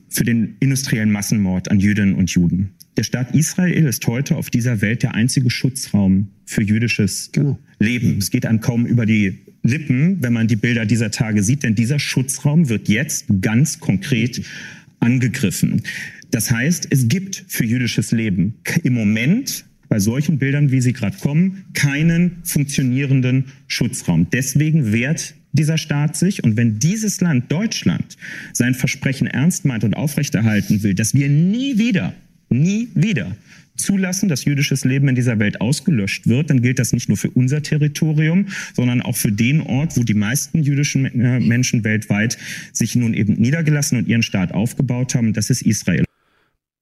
Für 0.08 0.24
den 0.24 0.56
industriellen 0.60 1.10
Massenmord 1.10 1.70
an 1.70 1.80
Jüdinnen 1.80 2.14
und 2.14 2.30
Juden. 2.30 2.70
Der 2.96 3.02
Staat 3.02 3.34
Israel 3.34 3.86
ist 3.86 4.06
heute 4.06 4.36
auf 4.36 4.50
dieser 4.50 4.80
Welt 4.80 5.02
der 5.02 5.14
einzige 5.14 5.50
Schutzraum 5.50 6.28
für 6.46 6.62
jüdisches 6.62 7.30
genau. 7.32 7.58
Leben. 7.80 8.18
Es 8.18 8.30
geht 8.30 8.46
einem 8.46 8.60
kaum 8.60 8.86
über 8.86 9.04
die 9.04 9.38
Lippen, 9.64 10.22
wenn 10.22 10.32
man 10.32 10.46
die 10.46 10.56
Bilder 10.56 10.86
dieser 10.86 11.10
Tage 11.10 11.42
sieht, 11.42 11.64
denn 11.64 11.74
dieser 11.74 11.98
Schutzraum 11.98 12.68
wird 12.68 12.88
jetzt 12.88 13.26
ganz 13.40 13.80
konkret 13.80 14.42
angegriffen. 15.00 15.82
Das 16.30 16.50
heißt, 16.50 16.88
es 16.90 17.08
gibt 17.08 17.44
für 17.48 17.64
jüdisches 17.64 18.12
Leben 18.12 18.54
im 18.82 18.94
Moment 18.94 19.64
bei 19.88 19.98
solchen 19.98 20.38
Bildern, 20.38 20.70
wie 20.70 20.80
sie 20.80 20.92
gerade 20.92 21.16
kommen, 21.18 21.64
keinen 21.74 22.38
funktionierenden 22.44 23.46
Schutzraum. 23.66 24.28
Deswegen 24.32 24.92
wehrt 24.92 25.34
dieser 25.52 25.78
Staat 25.78 26.16
sich. 26.16 26.44
Und 26.44 26.56
wenn 26.56 26.78
dieses 26.78 27.20
Land, 27.20 27.50
Deutschland, 27.50 28.16
sein 28.52 28.74
Versprechen 28.74 29.26
ernst 29.26 29.64
meint 29.64 29.84
und 29.84 29.94
aufrechterhalten 29.94 30.82
will, 30.82 30.94
dass 30.94 31.14
wir 31.14 31.28
nie 31.28 31.78
wieder, 31.78 32.12
nie 32.50 32.88
wieder 32.94 33.36
zulassen, 33.76 34.28
dass 34.28 34.44
jüdisches 34.44 34.84
Leben 34.84 35.08
in 35.08 35.14
dieser 35.14 35.38
Welt 35.38 35.60
ausgelöscht 35.60 36.28
wird, 36.28 36.50
dann 36.50 36.62
gilt 36.62 36.78
das 36.78 36.92
nicht 36.92 37.08
nur 37.08 37.16
für 37.16 37.30
unser 37.30 37.62
Territorium, 37.62 38.46
sondern 38.74 39.02
auch 39.02 39.16
für 39.16 39.32
den 39.32 39.60
Ort, 39.62 39.96
wo 39.96 40.02
die 40.02 40.14
meisten 40.14 40.62
jüdischen 40.62 41.06
äh, 41.06 41.40
Menschen 41.40 41.82
weltweit 41.84 42.38
sich 42.72 42.94
nun 42.94 43.14
eben 43.14 43.34
niedergelassen 43.34 43.98
und 43.98 44.08
ihren 44.08 44.22
Staat 44.22 44.52
aufgebaut 44.52 45.14
haben. 45.14 45.32
Das 45.32 45.50
ist 45.50 45.62
Israel. 45.62 46.03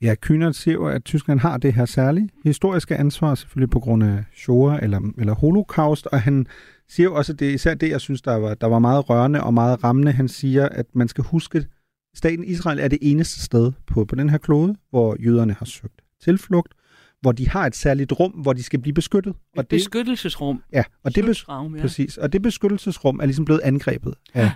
Ja, 0.02 0.14
Kühnert 0.26 0.52
siger 0.52 0.74
jo, 0.74 0.86
at 0.86 1.04
Tyskland 1.04 1.40
har 1.40 1.56
det 1.56 1.74
her 1.74 1.84
særlige 1.84 2.28
historiske 2.44 2.96
ansvar, 2.96 3.34
selvfølgelig 3.34 3.70
på 3.70 3.80
grund 3.80 4.04
af 4.04 4.24
Shoah 4.34 4.78
eller, 4.82 5.00
eller 5.18 5.34
Holocaust, 5.34 6.06
og 6.06 6.20
han 6.20 6.46
siger 6.88 7.04
jo 7.04 7.14
også, 7.14 7.32
at 7.32 7.40
det 7.40 7.50
er 7.50 7.54
især 7.54 7.74
det, 7.74 7.88
jeg 7.88 8.00
synes, 8.00 8.22
der 8.22 8.34
var, 8.34 8.54
der 8.54 8.66
var 8.66 8.78
meget 8.78 9.10
rørende 9.10 9.42
og 9.42 9.54
meget 9.54 9.84
rammende. 9.84 10.12
Han 10.12 10.28
siger, 10.28 10.68
at 10.68 10.86
man 10.94 11.08
skal 11.08 11.24
huske, 11.24 11.58
at 11.58 11.66
staten 12.14 12.44
Israel 12.44 12.78
er 12.78 12.88
det 12.88 12.98
eneste 13.02 13.40
sted 13.44 13.72
på, 13.86 14.04
på 14.04 14.14
den 14.14 14.30
her 14.30 14.38
klode, 14.38 14.76
hvor 14.90 15.16
jøderne 15.20 15.52
har 15.52 15.66
søgt 15.66 16.02
tilflugt, 16.22 16.74
hvor 17.20 17.32
de 17.32 17.48
har 17.48 17.66
et 17.66 17.76
særligt 17.76 18.12
rum, 18.12 18.30
hvor 18.32 18.52
de 18.52 18.62
skal 18.62 18.80
blive 18.80 18.94
beskyttet. 18.94 19.34
Og 19.56 19.60
et 19.60 19.70
det, 19.70 19.76
beskyttelsesrum. 19.76 20.62
Ja, 20.72 20.84
og 21.04 21.14
det, 21.14 21.24
bes, 21.24 21.44
ja. 21.48 21.80
præcis, 21.80 22.16
og 22.18 22.32
det 22.32 22.42
beskyttelsesrum 22.42 23.20
er 23.20 23.24
ligesom 23.26 23.44
blevet 23.44 23.60
angrebet 23.60 24.14
af 24.34 24.42
ja. 24.42 24.52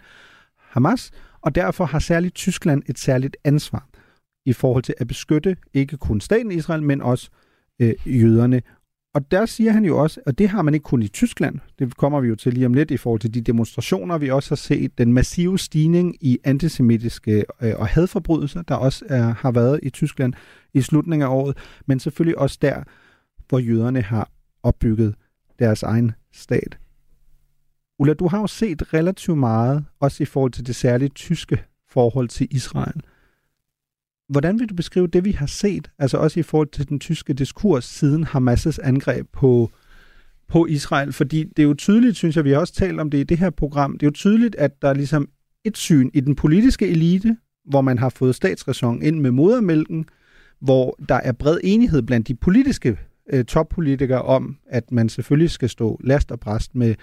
Hamas, 0.59 1.11
og 1.41 1.55
derfor 1.55 1.85
har 1.85 1.99
særligt 1.99 2.35
Tyskland 2.35 2.83
et 2.87 2.99
særligt 2.99 3.37
ansvar 3.45 3.89
i 4.47 4.53
forhold 4.53 4.83
til 4.83 4.95
at 4.99 5.09
beskytte 5.09 5.57
ikke 5.75 5.97
kun 5.97 6.21
staten 6.21 6.53
Israel, 6.53 6.83
men 6.83 7.03
også 7.03 7.31
øh, 7.81 7.95
jøderne. 8.07 8.63
Og 9.15 9.31
der 9.31 9.47
siger 9.47 9.73
han 9.73 9.85
jo 9.85 9.99
også, 9.99 10.21
og 10.27 10.39
det 10.39 10.49
har 10.49 10.63
man 10.63 10.75
ikke 10.75 10.85
kun 10.85 11.03
i 11.03 11.09
Tyskland, 11.09 11.59
det 11.79 11.97
kommer 11.97 12.21
vi 12.21 12.29
jo 12.29 12.35
til 12.35 12.55
lige 12.55 12.67
om 12.67 12.75
lidt 12.75 12.91
i 12.91 12.97
forhold 12.97 13.21
til 13.21 13.35
de 13.35 13.41
demonstrationer, 13.41 14.19
vi 14.19 14.31
også 14.31 14.51
har 14.51 14.57
set, 14.57 14.99
den 14.99 15.13
massive 15.13 15.59
stigning 15.59 16.17
i 16.21 16.39
antisemitiske 16.45 17.45
øh, 17.63 17.73
og 17.77 17.87
hadforbrydelser, 17.87 18.63
der 18.63 18.75
også 18.75 19.05
er, 19.09 19.35
har 19.35 19.51
været 19.51 19.81
i 19.83 19.91
Tyskland 19.91 20.35
i 20.75 20.81
slutningen 20.81 21.27
af 21.29 21.35
året, 21.35 21.57
men 21.87 22.01
selvfølgelig 22.01 22.39
også 22.39 22.59
der, 22.63 22.83
hvor 23.49 23.59
jøderne 23.59 24.03
har 24.03 24.31
opbygget 24.63 25.15
deres 25.59 25.83
egen 25.83 26.13
stat. 26.33 26.79
Ulla, 27.99 28.15
du 28.15 28.29
har 28.29 28.41
jo 28.41 28.47
set 28.47 28.95
relativt 28.95 29.39
meget, 29.39 29.85
også 30.01 30.23
i 30.23 30.27
forhold 30.27 30.53
til 30.53 30.67
det 30.67 30.75
særligt 30.77 31.15
tyske 31.15 31.65
forhold 31.89 32.29
til 32.29 32.49
Israel. 32.51 33.03
Hvordan 34.29 34.61
vil 34.61 34.69
du 34.69 34.75
beskrive 34.75 35.07
det, 35.07 35.25
vi 35.25 35.31
har 35.31 35.47
set, 35.47 35.91
altså 35.99 36.19
også 36.19 36.41
i 36.41 36.43
forhold 36.43 36.69
til 36.69 36.89
den 36.89 37.01
tyske 37.01 37.33
diskurs 37.33 37.85
siden 37.85 38.25
Hamas' 38.25 38.79
angreb 38.83 39.27
på, 39.33 39.71
på 40.49 40.67
Israel? 40.67 41.13
Fordi 41.13 41.45
det 41.45 41.59
er 41.59 41.67
jo 41.67 41.75
tydeligt, 41.75 42.17
synes 42.17 42.37
jeg, 42.37 42.45
vi 42.45 42.51
har 42.51 42.59
også 42.59 42.75
talt 42.75 43.01
om 43.01 43.11
det 43.11 43.19
i 43.19 43.25
det 43.25 43.39
her 43.39 43.51
program, 43.51 43.93
det 43.93 44.03
er 44.03 44.07
jo 44.07 44.13
tydeligt, 44.13 44.55
at 44.55 44.83
der 44.83 44.89
er 44.89 44.95
ligesom 44.95 45.29
et 45.65 45.77
syn 45.77 46.11
i 46.15 46.21
den 46.21 46.35
politiske 46.35 46.89
elite, 46.89 47.37
hvor 47.65 47.81
man 47.81 47.99
har 47.99 48.09
fået 48.09 48.35
statsræson 48.35 49.03
ind 49.03 49.21
med 49.21 49.31
modermælken, 49.31 50.07
hvor 50.61 50.99
der 51.09 51.15
er 51.15 51.33
bred 51.33 51.59
enighed 51.65 52.03
blandt 52.03 52.29
de 52.29 52.35
politiske 52.35 52.99
øh, 53.33 53.45
toppolitikere 53.45 54.23
om, 54.23 54.57
at 54.67 54.93
man 54.93 55.09
selvfølgelig 55.09 55.51
skal 55.51 55.69
stå 55.69 56.01
last 56.05 56.33
og 56.33 56.41
bræst 56.41 56.75
med 56.75 56.95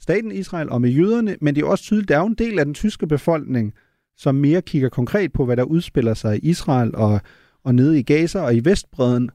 staten 0.00 0.32
Israel 0.32 0.70
og 0.70 0.80
med 0.80 0.90
jøderne, 0.90 1.36
men 1.40 1.54
det 1.54 1.62
er 1.62 1.66
også 1.66 1.84
tydeligt, 1.84 2.08
der 2.08 2.18
er 2.18 2.22
en 2.22 2.34
del 2.34 2.58
af 2.58 2.64
den 2.64 2.74
tyske 2.74 3.06
befolkning, 3.06 3.74
som 4.16 4.34
mere 4.34 4.62
kigger 4.62 4.88
konkret 4.88 5.32
på, 5.32 5.44
hvad 5.44 5.56
der 5.56 5.62
udspiller 5.62 6.14
sig 6.14 6.36
i 6.36 6.48
Israel 6.48 6.94
og, 6.94 7.20
og 7.64 7.74
nede 7.74 7.98
i 7.98 8.02
Gaza 8.02 8.40
og 8.40 8.54
i 8.54 8.64
Vestbreden, 8.64 9.30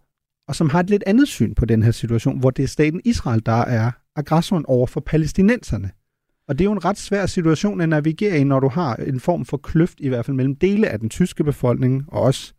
og 0.48 0.56
som 0.56 0.70
har 0.70 0.80
et 0.80 0.90
lidt 0.90 1.04
andet 1.08 1.28
syn 1.28 1.54
på 1.54 1.66
den 1.66 1.84
her 1.84 1.92
situation, 1.92 2.40
hvor 2.40 2.50
det 2.50 2.64
er 2.64 2.68
staten 2.68 3.02
Israel, 3.06 3.42
der 3.46 3.62
er 3.62 3.92
aggressoren 4.16 4.66
over 4.68 4.88
for 4.88 5.00
palæstinenserne. 5.00 5.92
Og 6.48 6.60
det 6.60 6.66
er 6.66 6.70
jo 6.70 6.72
en 6.72 6.86
ret 6.86 6.98
svær 6.98 7.26
situation 7.26 7.82
at 7.82 7.90
navigere 7.90 8.40
i, 8.40 8.44
når 8.44 8.60
du 8.60 8.70
har 8.70 8.96
en 8.96 9.20
form 9.20 9.46
for 9.46 9.58
kløft, 9.58 10.00
i 10.00 10.08
hvert 10.08 10.26
fald 10.26 10.38
mellem 10.38 10.56
dele 10.56 10.90
af 10.90 11.00
den 11.00 11.10
tyske 11.10 11.44
befolkning, 11.44 12.06
og 12.08 12.22
også 12.22 12.54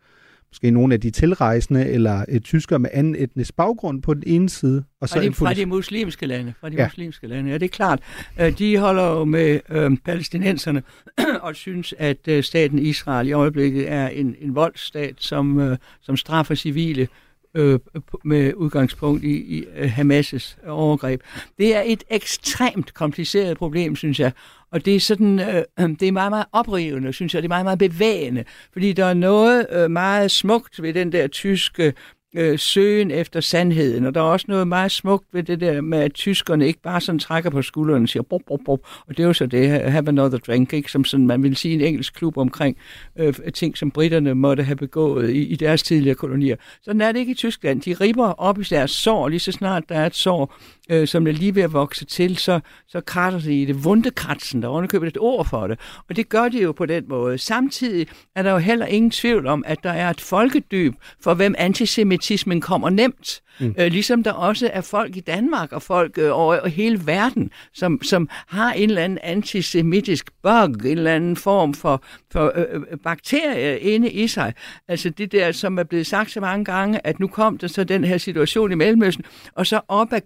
måske 0.52 0.70
nogle 0.70 0.94
af 0.94 1.00
de 1.00 1.10
tilrejsende, 1.10 1.88
eller 1.88 2.24
øh, 2.28 2.40
tyskere 2.40 2.78
med 2.78 2.90
anden 2.92 3.16
etnisk 3.18 3.56
baggrund 3.56 4.02
på 4.02 4.14
den 4.14 4.22
ene 4.26 4.48
side. 4.48 4.84
Og 5.00 5.08
så 5.08 5.14
fra, 5.14 5.22
de, 5.22 5.32
fra 5.32 5.54
de 5.54 5.66
muslimske 5.66 6.26
lande. 6.26 6.54
Fra 6.60 6.68
de 6.68 6.74
ja. 6.74 6.86
muslimske 6.86 7.26
lande, 7.26 7.50
ja, 7.50 7.58
det 7.58 7.64
er 7.64 7.68
klart. 7.68 8.00
Øh, 8.40 8.58
de 8.58 8.78
holder 8.78 9.04
jo 9.04 9.24
med 9.24 9.60
øh, 9.70 9.96
palæstinenserne 10.04 10.82
og 11.42 11.56
synes, 11.56 11.94
at 11.98 12.28
øh, 12.28 12.42
staten 12.42 12.78
Israel 12.78 13.28
i 13.28 13.32
øjeblikket 13.32 13.92
er 13.92 14.08
en, 14.08 14.36
en 14.40 14.54
voldsstat, 14.54 15.14
som, 15.18 15.60
øh, 15.60 15.78
som 16.00 16.16
straffer 16.16 16.54
civile 16.54 17.08
øh, 17.54 17.78
med 18.24 18.54
udgangspunkt 18.54 19.24
i, 19.24 19.58
i 19.58 19.64
øh, 19.76 19.92
Hamas' 19.98 20.68
overgreb. 20.68 21.20
Det 21.58 21.76
er 21.76 21.82
et 21.86 22.04
ekstremt 22.10 22.94
kompliceret 22.94 23.56
problem, 23.56 23.96
synes 23.96 24.20
jeg. 24.20 24.32
Og 24.72 24.84
det 24.84 24.96
er 24.96 25.00
sådan, 25.00 25.40
øh, 25.40 25.88
det 26.00 26.08
er 26.08 26.12
meget, 26.12 26.30
meget 26.30 26.46
oprivende, 26.52 27.12
synes 27.12 27.34
jeg. 27.34 27.42
Det 27.42 27.46
er 27.46 27.54
meget, 27.54 27.66
meget 27.66 27.78
bevægende. 27.78 28.44
Fordi 28.72 28.92
der 28.92 29.04
er 29.04 29.14
noget 29.14 29.66
øh, 29.72 29.90
meget 29.90 30.30
smukt 30.30 30.82
ved 30.82 30.94
den 30.94 31.12
der 31.12 31.26
tyske 31.26 31.92
øh, 32.36 32.58
søgen 32.58 33.10
efter 33.10 33.40
sandheden. 33.40 34.06
Og 34.06 34.14
der 34.14 34.20
er 34.20 34.24
også 34.24 34.46
noget 34.48 34.68
meget 34.68 34.92
smukt 34.92 35.24
ved 35.32 35.42
det 35.42 35.60
der 35.60 35.80
med, 35.80 35.98
at 35.98 36.14
tyskerne 36.14 36.66
ikke 36.66 36.80
bare 36.82 37.00
sådan 37.00 37.18
trækker 37.18 37.50
på 37.50 37.62
skuldrene 37.62 38.04
og 38.04 38.08
siger, 38.08 38.22
bop, 38.22 38.40
bop, 38.46 38.60
bop. 38.64 38.80
og 39.08 39.16
det 39.16 39.22
er 39.22 39.26
jo 39.26 39.32
så 39.32 39.46
det, 39.46 39.68
have 39.68 40.08
another 40.08 40.38
drink, 40.38 40.72
ikke? 40.72 40.90
som 40.90 41.04
sådan, 41.04 41.26
man 41.26 41.42
vil 41.42 41.56
sige 41.56 41.74
en 41.74 41.80
engelsk 41.80 42.14
klub 42.14 42.36
omkring 42.36 42.76
øh, 43.16 43.34
ting, 43.54 43.78
som 43.78 43.90
britterne 43.90 44.34
måtte 44.34 44.62
have 44.62 44.76
begået 44.76 45.30
i, 45.30 45.46
i 45.46 45.56
deres 45.56 45.82
tidligere 45.82 46.14
kolonier. 46.14 46.56
Sådan 46.82 47.00
er 47.00 47.12
det 47.12 47.18
ikke 47.18 47.32
i 47.32 47.34
Tyskland. 47.34 47.80
De 47.80 47.94
ripper 47.94 48.26
op 48.26 48.60
i 48.60 48.62
deres 48.62 48.90
sår, 48.90 49.28
lige 49.28 49.40
så 49.40 49.52
snart 49.52 49.88
der 49.88 49.94
er 49.94 50.06
et 50.06 50.14
sår, 50.14 50.54
øh, 50.90 51.08
som 51.08 51.26
er 51.26 51.32
lige 51.32 51.54
ved 51.54 51.62
at 51.62 51.72
vokse 51.72 52.04
til, 52.04 52.36
så, 52.36 52.60
så 52.88 53.00
kratter 53.00 53.40
det 53.40 53.52
i 53.52 53.64
det 53.64 53.84
vundekratsen, 53.84 54.62
der 54.62 54.68
underkøber 54.68 55.06
et 55.06 55.18
ord 55.20 55.46
for 55.46 55.66
det. 55.66 55.78
Og 56.08 56.16
det 56.16 56.28
gør 56.28 56.48
det 56.48 56.62
jo 56.62 56.72
på 56.72 56.86
den 56.86 57.04
måde. 57.08 57.38
Samtidig 57.38 58.06
er 58.36 58.42
der 58.42 58.50
jo 58.50 58.58
heller 58.58 58.86
ingen 58.86 59.10
tvivl 59.10 59.46
om, 59.46 59.64
at 59.66 59.78
der 59.82 59.92
er 59.92 60.10
et 60.10 60.20
folkedyb, 60.20 60.94
for 61.20 61.34
hvem 61.34 61.54
antisemitismen 61.58 62.60
kommer 62.60 62.90
nemt. 62.90 63.42
Mm. 63.60 63.74
Øh, 63.78 63.92
ligesom 63.92 64.22
der 64.22 64.32
også 64.32 64.70
er 64.72 64.80
folk 64.80 65.16
i 65.16 65.20
Danmark 65.20 65.72
og 65.72 65.82
folk 65.82 66.18
øh, 66.18 66.30
over 66.32 66.68
hele 66.68 67.06
verden, 67.06 67.50
som, 67.74 68.02
som 68.02 68.28
har 68.48 68.72
en 68.72 68.88
eller 68.88 69.02
anden 69.02 69.18
antisemitisk 69.22 70.30
bug, 70.42 70.64
en 70.64 70.86
eller 70.86 71.14
anden 71.14 71.36
form 71.36 71.74
for, 71.74 72.04
for 72.32 72.52
øh, 72.54 72.64
øh, 72.72 72.98
bakterie 73.04 73.78
inde 73.80 74.10
i 74.10 74.28
sig. 74.28 74.54
Altså 74.88 75.10
det 75.10 75.32
der, 75.32 75.52
som 75.52 75.78
er 75.78 75.82
blevet 75.82 76.06
sagt 76.06 76.30
så 76.30 76.40
mange 76.40 76.64
gange, 76.64 77.06
at 77.06 77.20
nu 77.20 77.26
kom 77.26 77.58
der 77.58 77.66
så 77.66 77.84
den 77.84 78.04
her 78.04 78.18
situation 78.18 78.72
i 78.72 78.74
Mellemøsten, 78.74 79.24
og 79.54 79.66
så 79.66 79.80
op 79.88 80.12
ad 80.12 80.20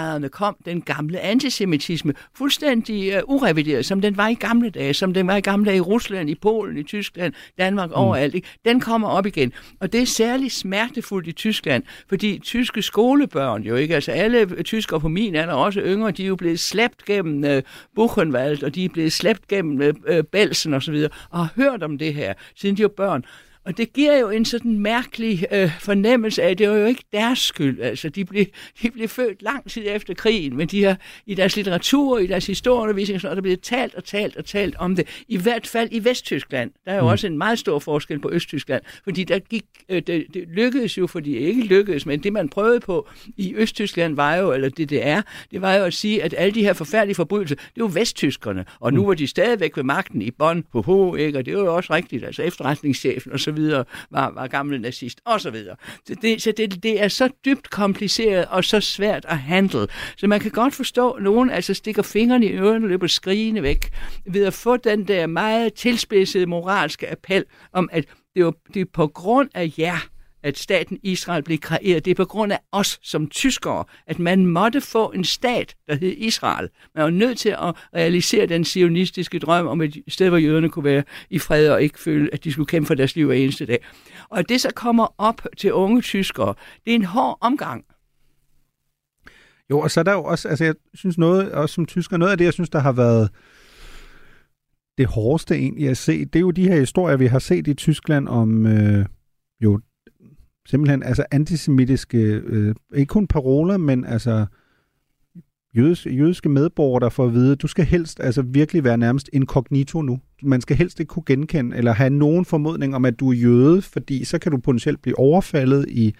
gulvbrædderne 0.00 0.28
kom 0.28 0.56
den 0.64 0.82
gamle 0.82 1.20
antisemitisme, 1.20 2.14
fuldstændig 2.34 3.16
uh, 3.16 3.34
urevideret, 3.36 3.86
som 3.86 4.00
den 4.00 4.16
var 4.16 4.28
i 4.28 4.34
gamle 4.34 4.70
dage, 4.70 4.94
som 4.94 5.14
den 5.14 5.26
var 5.26 5.36
i 5.36 5.40
gamle 5.40 5.66
dage 5.66 5.76
i 5.76 5.80
Rusland, 5.80 6.30
i 6.30 6.34
Polen, 6.34 6.76
i 6.76 6.82
Tyskland, 6.82 7.32
Danmark, 7.58 7.88
mm. 7.88 7.94
overalt. 7.94 8.34
Ikke? 8.34 8.48
Den 8.64 8.80
kommer 8.80 9.08
op 9.08 9.26
igen. 9.26 9.52
Og 9.80 9.92
det 9.92 10.02
er 10.02 10.06
særligt 10.06 10.52
smertefuldt 10.52 11.28
i 11.28 11.32
Tyskland, 11.32 11.82
fordi 12.08 12.38
tyske 12.38 12.82
skolebørn 12.82 13.62
jo 13.62 13.76
ikke, 13.76 13.94
altså 13.94 14.12
alle 14.12 14.62
tyskere 14.62 15.00
på 15.00 15.08
min 15.08 15.34
alder, 15.34 15.54
også 15.54 15.80
yngre, 15.80 16.10
de 16.10 16.22
er 16.22 16.28
jo 16.28 16.36
blevet 16.36 16.60
slæbt 16.60 17.04
gennem 17.04 17.56
uh, 17.56 17.62
Buchenwald, 17.94 18.62
og 18.62 18.74
de 18.74 18.84
er 18.84 18.88
blevet 18.88 19.12
slæbt 19.12 19.48
gennem 19.48 19.96
uh, 20.08 20.24
Belsen 20.32 20.74
osv., 20.74 20.94
og, 20.94 21.10
og 21.30 21.38
har 21.38 21.52
hørt 21.56 21.82
om 21.82 21.98
det 21.98 22.14
her, 22.14 22.34
siden 22.56 22.76
de 22.76 22.82
var 22.82 22.88
børn. 22.88 23.24
Og 23.64 23.76
det 23.76 23.92
giver 23.92 24.18
jo 24.18 24.30
en 24.30 24.44
sådan 24.44 24.78
mærkelig 24.78 25.46
øh, 25.52 25.80
fornemmelse 25.80 26.42
af, 26.42 26.50
at 26.50 26.58
det 26.58 26.68
var 26.68 26.76
jo 26.76 26.86
ikke 26.86 27.04
deres 27.12 27.38
skyld. 27.38 27.80
Altså, 27.80 28.08
de 28.08 28.24
blev, 28.24 28.46
de 28.82 28.90
blev 28.90 29.08
født 29.08 29.42
lang 29.42 29.70
tid 29.70 29.84
efter 29.86 30.14
krigen, 30.14 30.56
men 30.56 30.68
de 30.68 30.84
har 30.84 30.96
i 31.26 31.34
deres 31.34 31.56
litteratur, 31.56 32.18
i 32.18 32.26
deres 32.26 32.46
historieundervisning, 32.46 33.20
så 33.20 33.28
er 33.28 33.34
der 33.34 33.42
blevet 33.42 33.60
talt 33.60 33.94
og 33.94 34.04
talt 34.04 34.36
og 34.36 34.44
talt 34.44 34.76
om 34.76 34.96
det. 34.96 35.24
I 35.28 35.36
hvert 35.36 35.66
fald 35.66 35.88
i 35.92 36.04
Vesttyskland. 36.04 36.70
Der 36.84 36.92
er 36.92 36.96
jo 36.96 37.02
mm. 37.02 37.08
også 37.08 37.26
en 37.26 37.38
meget 37.38 37.58
stor 37.58 37.78
forskel 37.78 38.18
på 38.18 38.30
Østtyskland, 38.32 38.82
fordi 39.04 39.24
der 39.24 39.38
gik, 39.38 39.64
øh, 39.88 40.02
det, 40.06 40.26
det 40.34 40.44
lykkedes 40.48 40.98
jo, 40.98 41.06
fordi 41.06 41.36
ikke 41.36 41.62
lykkedes, 41.62 42.06
men 42.06 42.22
det 42.22 42.32
man 42.32 42.48
prøvede 42.48 42.80
på 42.80 43.08
i 43.36 43.54
Østtyskland 43.54 44.16
var 44.16 44.34
jo, 44.34 44.52
eller 44.52 44.68
det 44.68 44.90
det 44.90 45.06
er, 45.06 45.22
det 45.50 45.62
var 45.62 45.74
jo 45.74 45.84
at 45.84 45.94
sige, 45.94 46.22
at 46.22 46.34
alle 46.38 46.54
de 46.54 46.62
her 46.62 46.72
forfærdelige 46.72 47.14
forbrydelser, 47.14 47.56
det 47.74 47.82
var 47.82 47.88
vesttyskerne, 47.88 48.64
og 48.80 48.92
nu 48.92 49.02
mm. 49.02 49.08
var 49.08 49.14
de 49.14 49.26
stadigvæk 49.26 49.76
ved 49.76 49.84
magten 49.84 50.22
i 50.22 50.30
Bonn, 50.30 50.64
ho, 50.74 51.14
ikke? 51.14 51.38
og 51.38 51.46
det 51.46 51.56
var 51.56 51.62
jo 51.62 51.76
også 51.76 51.92
rigtigt, 51.92 52.24
altså 52.24 52.42
efterretningschefen 52.42 53.32
og 53.32 53.40
så 53.40 53.49
så 53.50 53.54
videre, 53.54 53.84
var, 54.10 54.30
var 54.30 54.46
gamle 54.46 54.78
nazist, 54.78 55.20
og 55.24 55.40
så 55.40 55.50
videre. 55.50 55.76
Så, 56.06 56.14
det, 56.22 56.42
så 56.42 56.52
det, 56.56 56.82
det 56.82 57.02
er 57.02 57.08
så 57.08 57.28
dybt 57.44 57.70
kompliceret 57.70 58.46
og 58.46 58.64
så 58.64 58.80
svært 58.80 59.24
at 59.28 59.38
handle. 59.38 59.86
Så 60.16 60.26
man 60.26 60.40
kan 60.40 60.50
godt 60.50 60.74
forstå, 60.74 61.10
at 61.10 61.22
nogen 61.22 61.50
altså 61.50 61.74
stikker 61.74 62.02
fingrene 62.02 62.46
i 62.46 62.52
ørerne 62.52 62.84
og 62.84 62.88
løber 62.88 63.06
skrigende 63.06 63.62
væk, 63.62 63.90
ved 64.26 64.44
at 64.44 64.54
få 64.54 64.76
den 64.76 65.08
der 65.08 65.26
meget 65.26 65.74
tilspidsede 65.74 66.46
moralske 66.46 67.10
appel 67.10 67.44
om, 67.72 67.88
at 67.92 68.04
det 68.34 68.42
er, 68.42 68.52
det 68.74 68.80
er 68.80 68.84
på 68.92 69.06
grund 69.06 69.48
af 69.54 69.72
jer, 69.78 70.08
at 70.42 70.58
staten 70.58 70.98
Israel 71.02 71.42
blev 71.42 71.58
kreeret. 71.58 72.04
Det 72.04 72.10
er 72.10 72.14
på 72.14 72.24
grund 72.24 72.52
af 72.52 72.58
os 72.72 72.98
som 73.02 73.28
tyskere, 73.28 73.84
at 74.06 74.18
man 74.18 74.46
måtte 74.46 74.80
få 74.80 75.10
en 75.10 75.24
stat, 75.24 75.76
der 75.88 75.94
hed 75.94 76.14
Israel. 76.16 76.68
Man 76.94 77.04
var 77.04 77.10
nødt 77.10 77.38
til 77.38 77.48
at 77.48 77.74
realisere 77.94 78.46
den 78.46 78.64
sionistiske 78.64 79.38
drøm 79.38 79.66
om 79.66 79.82
et 79.82 80.02
sted, 80.08 80.28
hvor 80.28 80.38
jøderne 80.38 80.68
kunne 80.68 80.84
være 80.84 81.02
i 81.30 81.38
fred 81.38 81.68
og 81.68 81.82
ikke 81.82 81.98
føle, 81.98 82.28
at 82.32 82.44
de 82.44 82.52
skulle 82.52 82.66
kæmpe 82.66 82.86
for 82.86 82.94
deres 82.94 83.16
liv 83.16 83.26
hver 83.26 83.36
eneste 83.36 83.66
dag. 83.66 83.78
Og 84.28 84.38
at 84.38 84.48
det 84.48 84.60
så 84.60 84.70
kommer 84.74 85.14
op 85.18 85.46
til 85.56 85.72
unge 85.72 86.02
tyskere, 86.02 86.54
det 86.84 86.90
er 86.90 86.94
en 86.94 87.04
hård 87.04 87.38
omgang. 87.40 87.84
Jo, 89.70 89.80
og 89.80 89.90
så 89.90 90.00
er 90.00 90.04
der 90.04 90.12
jo 90.12 90.24
også, 90.24 90.48
altså 90.48 90.64
jeg 90.64 90.74
synes 90.94 91.18
noget, 91.18 91.52
også 91.52 91.74
som 91.74 91.86
tysker, 91.86 92.16
noget 92.16 92.32
af 92.32 92.38
det, 92.38 92.44
jeg 92.44 92.52
synes, 92.52 92.70
der 92.70 92.78
har 92.78 92.92
været 92.92 93.30
det 94.98 95.06
hårdeste 95.06 95.54
egentlig 95.54 95.88
at 95.88 95.96
se, 95.96 96.24
det 96.24 96.36
er 96.36 96.40
jo 96.40 96.50
de 96.50 96.68
her 96.68 96.80
historier, 96.80 97.16
vi 97.16 97.26
har 97.26 97.38
set 97.38 97.68
i 97.68 97.74
Tyskland 97.74 98.28
om 98.28 98.66
øh, 98.66 99.06
jo 99.60 99.80
simpelthen 100.70 101.02
altså 101.02 101.24
antisemitiske, 101.30 102.18
øh, 102.18 102.74
ikke 102.94 103.10
kun 103.10 103.26
paroler, 103.26 103.76
men 103.76 104.04
altså 104.04 104.46
jødiske, 105.76 106.14
jødiske 106.14 106.48
medborgere, 106.48 107.00
der 107.00 107.08
får 107.08 107.26
at 107.26 107.34
vide, 107.34 107.56
du 107.56 107.66
skal 107.66 107.84
helst 107.84 108.20
altså 108.20 108.42
virkelig 108.42 108.84
være 108.84 108.98
nærmest 108.98 109.30
inkognito 109.32 110.02
nu. 110.02 110.18
Man 110.42 110.60
skal 110.60 110.76
helst 110.76 111.00
ikke 111.00 111.10
kunne 111.10 111.22
genkende 111.26 111.76
eller 111.76 111.92
have 111.92 112.10
nogen 112.10 112.44
formodning 112.44 112.94
om, 112.94 113.04
at 113.04 113.20
du 113.20 113.30
er 113.30 113.34
jøde, 113.34 113.82
fordi 113.82 114.24
så 114.24 114.38
kan 114.38 114.52
du 114.52 114.58
potentielt 114.58 115.02
blive 115.02 115.18
overfaldet 115.18 115.84
i, 115.88 116.14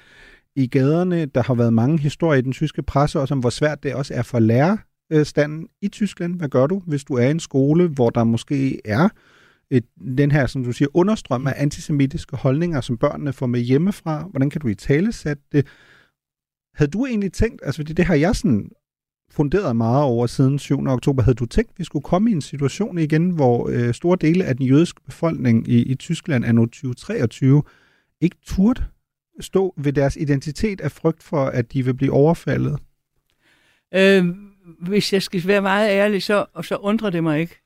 i 0.57 0.67
gaderne. 0.67 1.27
Der 1.27 1.43
har 1.43 1.55
været 1.55 1.73
mange 1.73 1.99
historier 1.99 2.39
i 2.39 2.43
den 2.43 2.53
tyske 2.53 2.83
presse 2.83 3.21
også 3.21 3.35
om, 3.35 3.41
hvor 3.41 3.51
svært 3.51 3.83
det 3.83 3.95
også 3.95 4.15
er 4.15 4.23
for 4.23 4.39
lærerstanden 4.39 5.67
i 5.83 5.89
Tyskland. 5.89 6.37
Hvad 6.37 6.49
gør 6.49 6.67
du, 6.67 6.83
hvis 6.87 7.05
du 7.05 7.15
er 7.15 7.27
i 7.27 7.31
en 7.31 7.41
skole, 7.41 7.89
hvor 7.89 8.11
der 8.11 8.25
måske 8.25 8.81
er 8.85 9.09
et, 9.71 9.85
den 10.17 10.31
her, 10.31 10.47
som 10.47 10.65
du 10.65 10.73
siger, 10.73 10.89
understrøm 10.95 11.47
af 11.47 11.55
antisemitiske 11.57 12.37
holdninger, 12.37 12.81
som 12.81 12.99
børnene 12.99 13.33
får 13.33 13.47
med 13.47 13.61
hjemmefra? 13.61 14.23
Hvordan 14.31 14.51
kan 14.51 14.61
du 14.61 14.69
i 14.69 14.75
tale 14.75 15.13
sætte 15.13 15.43
det? 15.53 15.67
Havde 16.75 16.91
du 16.91 17.07
egentlig 17.07 17.33
tænkt, 17.33 17.63
altså 17.65 17.83
det, 17.83 17.97
det 17.97 18.05
har 18.05 18.15
jeg 18.15 18.37
sådan 18.37 18.71
funderet 19.31 19.77
meget 19.77 20.05
over 20.05 20.27
siden 20.27 20.59
7. 20.59 20.87
oktober, 20.87 21.23
havde 21.23 21.35
du 21.35 21.47
tænkt, 21.47 21.71
at 21.71 21.79
vi 21.79 21.85
skulle 21.85 22.03
komme 22.03 22.31
i 22.31 22.33
en 22.33 22.41
situation 22.41 22.99
igen, 22.99 23.31
hvor 23.31 23.69
øh, 23.69 23.95
store 23.95 24.19
dele 24.21 24.45
af 24.45 24.57
den 24.57 24.67
jødiske 24.67 25.01
befolkning 25.07 25.69
i, 25.69 25.83
i 25.83 25.95
Tyskland 25.95 26.45
anno 26.45 26.67
2023 26.67 27.63
ikke 28.21 28.37
turde 28.47 28.85
stå 29.41 29.75
ved 29.77 29.93
deres 29.93 30.17
identitet 30.17 30.81
af 30.81 30.93
frygt 30.93 31.23
for, 31.23 31.45
at 31.45 31.73
de 31.73 31.85
vil 31.85 31.95
blive 31.95 32.13
overfaldet? 32.13 32.79
Øh, 33.95 34.27
hvis 34.81 35.13
jeg 35.13 35.23
skal 35.23 35.47
være 35.47 35.63
meget 35.63 35.91
ærlig, 35.91 36.23
så, 36.23 36.47
så 36.63 36.77
undrer 36.77 37.11
det 37.11 37.23
mig 37.23 37.41
ikke. 37.41 37.60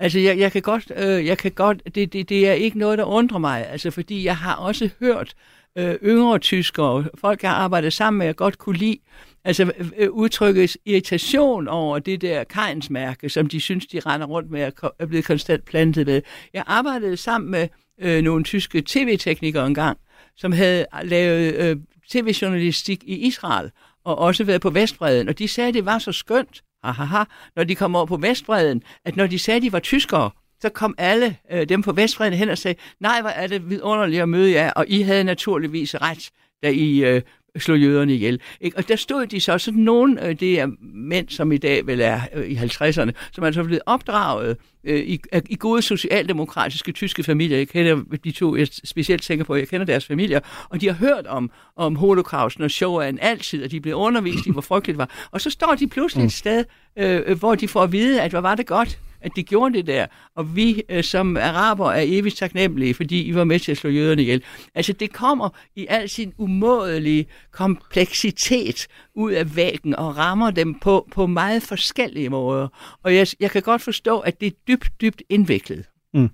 Altså, 0.00 0.18
jeg, 0.18 0.38
jeg 0.38 0.52
kan 0.52 0.62
godt, 0.62 0.92
øh, 0.96 1.26
jeg 1.26 1.38
kan 1.38 1.52
godt 1.52 1.82
det, 1.94 2.12
det, 2.12 2.28
det 2.28 2.48
er 2.48 2.52
ikke 2.52 2.78
noget, 2.78 2.98
der 2.98 3.04
undrer 3.04 3.38
mig, 3.38 3.66
altså, 3.68 3.90
fordi 3.90 4.24
jeg 4.24 4.36
har 4.36 4.54
også 4.54 4.90
hørt 5.00 5.34
øh, 5.78 5.94
yngre 6.04 6.38
tyskere, 6.38 7.04
folk, 7.18 7.42
jeg 7.42 7.50
har 7.50 7.56
arbejdet 7.56 7.92
sammen 7.92 8.18
med, 8.18 8.26
jeg 8.26 8.36
godt 8.36 8.58
kunne 8.58 8.78
lide, 8.78 8.98
altså 9.44 9.72
øh, 9.78 9.90
øh 9.96 10.10
udtrykkes 10.10 10.78
irritation 10.86 11.68
over 11.68 11.98
det 11.98 12.20
der 12.20 12.44
kajensmærke, 12.44 13.28
som 13.28 13.46
de 13.46 13.60
synes, 13.60 13.86
de 13.86 14.00
render 14.00 14.26
rundt 14.26 14.50
med 14.50 14.72
og 14.82 14.94
er 14.98 15.06
blevet 15.06 15.24
konstant 15.24 15.64
plantet 15.64 16.06
med. 16.06 16.22
Jeg 16.54 16.64
arbejdede 16.66 17.16
sammen 17.16 17.50
med 17.50 17.68
øh, 18.00 18.22
nogle 18.22 18.44
tyske 18.44 18.82
tv-teknikere 18.86 19.66
engang, 19.66 19.98
som 20.36 20.52
havde 20.52 20.86
lavet 21.02 21.54
øh, 21.54 21.76
tv-journalistik 22.10 23.02
i 23.04 23.16
Israel, 23.26 23.70
og 24.04 24.18
også 24.18 24.44
været 24.44 24.60
på 24.60 24.70
Vestbreden, 24.70 25.28
og 25.28 25.38
de 25.38 25.48
sagde, 25.48 25.68
at 25.68 25.74
det 25.74 25.86
var 25.86 25.98
så 25.98 26.12
skønt, 26.12 26.62
ahaha, 26.82 27.24
når 27.56 27.64
de 27.64 27.74
kom 27.74 27.96
over 27.96 28.06
på 28.06 28.16
Vestbreden, 28.16 28.82
at 29.04 29.16
når 29.16 29.26
de 29.26 29.38
sagde, 29.38 29.56
at 29.56 29.62
de 29.62 29.72
var 29.72 29.78
tyskere, 29.78 30.30
så 30.60 30.68
kom 30.68 30.94
alle 30.98 31.36
øh, 31.52 31.68
dem 31.68 31.82
på 31.82 31.92
Vestbreden 31.92 32.34
hen 32.34 32.48
og 32.48 32.58
sagde, 32.58 32.80
nej, 33.00 33.20
hvor 33.20 33.30
er 33.30 33.46
det 33.46 33.70
vidunderligt 33.70 34.22
at 34.22 34.28
møde 34.28 34.52
jer, 34.52 34.70
og 34.70 34.84
I 34.88 35.02
havde 35.02 35.24
naturligvis 35.24 35.94
ret, 35.94 36.30
da 36.62 36.70
I 36.70 37.04
øh, 37.04 37.22
slå 37.58 37.74
jøderne 37.74 38.14
ihjel. 38.14 38.40
Ikke? 38.60 38.76
Og 38.76 38.88
der 38.88 38.96
stod 38.96 39.26
de 39.26 39.40
så, 39.40 39.58
sådan 39.58 39.80
nogle, 39.80 40.26
øh, 40.26 40.40
det 40.40 40.60
er 40.60 40.68
mænd, 40.94 41.28
som 41.28 41.52
i 41.52 41.58
dag 41.58 41.86
vel 41.86 42.00
er 42.00 42.20
øh, 42.34 42.46
i 42.46 42.54
50'erne, 42.54 43.10
som 43.32 43.44
altså 43.44 43.64
blevet 43.64 43.82
opdraget 43.86 44.56
øh, 44.84 45.00
i, 45.00 45.20
i 45.48 45.56
gode 45.56 45.82
socialdemokratiske 45.82 46.92
tyske 46.92 47.22
familier. 47.22 47.56
Jeg 47.56 47.68
kender 47.68 48.02
de 48.24 48.30
to, 48.30 48.56
jeg 48.56 48.68
specielt 48.84 49.22
tænker 49.22 49.44
på, 49.44 49.54
jeg 49.54 49.68
kender 49.68 49.86
deres 49.86 50.06
familier, 50.06 50.40
og 50.68 50.80
de 50.80 50.86
har 50.86 50.94
hørt 50.94 51.26
om, 51.26 51.50
om 51.76 51.96
holocausten 51.96 52.64
og 52.64 52.70
Shoah'en 52.70 53.16
altid, 53.20 53.64
og 53.64 53.70
de 53.70 53.80
blev 53.80 53.94
undervist 53.94 54.46
i, 54.46 54.52
hvor 54.52 54.60
frygteligt 54.60 54.94
det 54.94 54.98
var. 54.98 55.28
Og 55.30 55.40
så 55.40 55.50
står 55.50 55.74
de 55.74 55.88
pludselig 55.88 56.22
et 56.22 56.26
mm. 56.26 56.30
sted, 56.30 56.64
øh, 56.96 57.38
hvor 57.38 57.54
de 57.54 57.68
får 57.68 57.82
at 57.82 57.92
vide, 57.92 58.22
at 58.22 58.30
hvad 58.30 58.40
var 58.40 58.54
det 58.54 58.66
godt, 58.66 58.98
at 59.20 59.32
de 59.36 59.42
gjorde 59.42 59.74
det 59.74 59.86
der. 59.86 60.06
Og 60.34 60.56
vi 60.56 60.82
øh, 60.88 61.04
som 61.04 61.36
araber 61.36 61.90
er 61.90 62.04
evigt 62.06 62.36
taknemmelige, 62.36 62.94
fordi 62.94 63.22
I 63.22 63.34
var 63.34 63.44
med 63.44 63.58
til 63.58 63.72
at 63.72 63.78
slå 63.78 63.90
jøderne 63.90 64.22
ihjel. 64.22 64.42
Altså 64.74 64.92
det 64.92 65.12
kommer 65.12 65.48
i 65.76 65.86
al 65.88 66.08
sin 66.08 66.32
umådelige 66.38 67.26
kompleksitet 67.50 68.86
ud 69.14 69.32
af 69.32 69.56
væggen 69.56 69.96
og 69.96 70.16
rammer 70.16 70.50
dem 70.50 70.74
på, 70.74 71.08
på 71.12 71.26
meget 71.26 71.62
forskellige 71.62 72.28
måder. 72.28 72.68
Og 73.02 73.14
jeg, 73.14 73.26
jeg 73.40 73.50
kan 73.50 73.62
godt 73.62 73.82
forstå, 73.82 74.18
at 74.18 74.40
det 74.40 74.46
er 74.46 74.56
dybt, 74.68 74.90
dybt 75.00 75.22
indviklet. 75.28 75.84
Mm. 76.14 76.28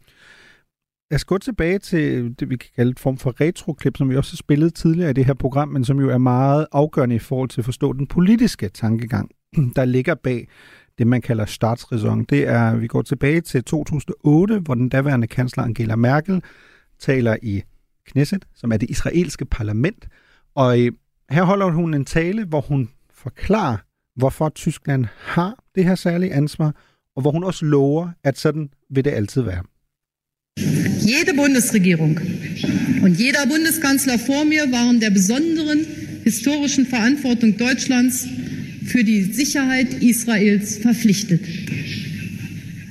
Jeg 1.11 1.21
skal 1.21 1.35
gå 1.35 1.39
tilbage 1.39 1.79
til 1.79 2.35
det, 2.41 2.51
vi 2.51 2.57
kan 2.57 2.71
kalde 2.77 2.91
et 2.91 2.99
form 2.99 3.19
for 3.19 3.41
retroklip, 3.41 3.97
som 3.97 4.11
vi 4.11 4.17
også 4.17 4.33
har 4.33 4.37
spillet 4.37 4.75
tidligere 4.75 5.11
i 5.11 5.13
det 5.13 5.25
her 5.25 5.35
program, 5.35 5.69
men 5.69 5.85
som 5.85 6.01
jo 6.01 6.11
er 6.11 6.19
meget 6.19 6.67
afgørende 6.73 7.17
i 7.17 7.19
forhold 7.19 7.49
til 7.49 7.61
at 7.61 7.65
forstå 7.65 7.93
den 7.93 8.07
politiske 8.07 8.69
tankegang, 8.69 9.31
der 9.77 9.85
ligger 9.85 10.15
bag 10.15 10.49
det, 10.99 11.07
man 11.07 11.23
kalder 11.23 11.45
statsræson. 11.45 12.25
Det 12.25 12.49
er, 12.49 12.77
vi 12.77 12.87
går 12.87 13.03
tilbage 13.03 13.41
til 13.41 13.65
2008, 13.65 14.59
hvor 14.59 14.75
den 14.75 14.89
daværende 14.89 15.27
kansler 15.27 15.65
Angela 15.65 15.97
Merkel 15.97 16.43
taler 16.99 17.37
i 17.43 17.63
Knesset, 18.07 18.45
som 18.55 18.73
er 18.73 18.77
det 18.77 18.91
israelske 18.91 19.45
parlament, 19.45 20.09
og 20.55 20.81
øh, 20.81 20.93
her 21.31 21.43
holder 21.43 21.71
hun 21.71 21.95
en 21.95 22.05
tale, 22.05 22.45
hvor 22.45 22.61
hun 22.61 22.89
forklarer, 23.15 23.77
hvorfor 24.17 24.49
Tyskland 24.49 25.07
har 25.21 25.65
det 25.75 25.85
her 25.85 25.95
særlige 25.95 26.33
ansvar, 26.33 26.75
og 27.17 27.23
hvor 27.23 27.31
hun 27.31 27.45
også 27.45 27.65
lover, 27.65 28.09
at 28.25 28.39
sådan 28.39 28.69
vil 28.91 29.05
det 29.05 29.11
altid 29.11 29.43
være. 29.43 29.63
Jede 31.11 31.37
Bundesregierung 31.37 32.19
und 33.05 33.15
jeder 33.23 33.45
Bundeskanzler 33.53 34.17
vor 34.27 34.45
mir 34.45 34.65
waren 34.73 35.01
der 35.01 35.11
besonderen 35.11 35.81
historischen 36.25 36.87
Verantwortung 36.91 37.59
Deutschlands 37.59 38.27
für 38.87 39.05
die 39.05 39.23
Sicherheit 39.23 40.03
Israels 40.03 40.79
verpflichtet. 40.79 41.41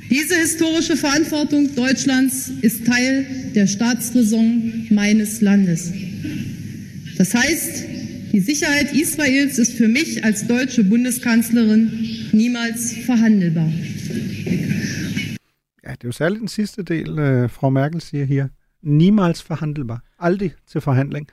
Diese 0.10 0.36
historische 0.36 0.96
Verantwortung 0.98 1.76
Deutschlands 1.76 2.52
ist 2.62 2.86
Teil 2.86 3.26
der 3.56 3.68
Staatsräson 3.68 4.88
meines 4.90 5.42
Landes. 5.42 5.92
Das 7.18 7.34
heißt, 7.34 7.86
die 8.32 8.40
Sicherheit 8.40 8.94
Israels 8.94 9.58
ist 9.58 9.74
für 9.74 9.88
mich 9.88 10.24
als 10.24 10.46
deutsche 10.48 10.84
Bundeskanzlerin 10.84 11.90
niemals 12.34 12.94
verhandelbar. 12.94 13.72
Ja, 15.84 15.92
det 15.92 16.04
er 16.04 16.08
jo 16.08 16.12
særligt 16.12 16.42
den 16.42 16.48
sidste 16.48 16.84
del, 16.84 17.20
øh, 17.20 17.50
Frau 17.50 17.70
Merkel 17.70 18.02
siger 18.02 18.26
her. 18.26 18.50
Niemals 18.82 19.42
forhandelbar. 19.42 20.04
Aldrig 20.18 20.54
til 20.68 20.82
forhandling. 20.82 21.28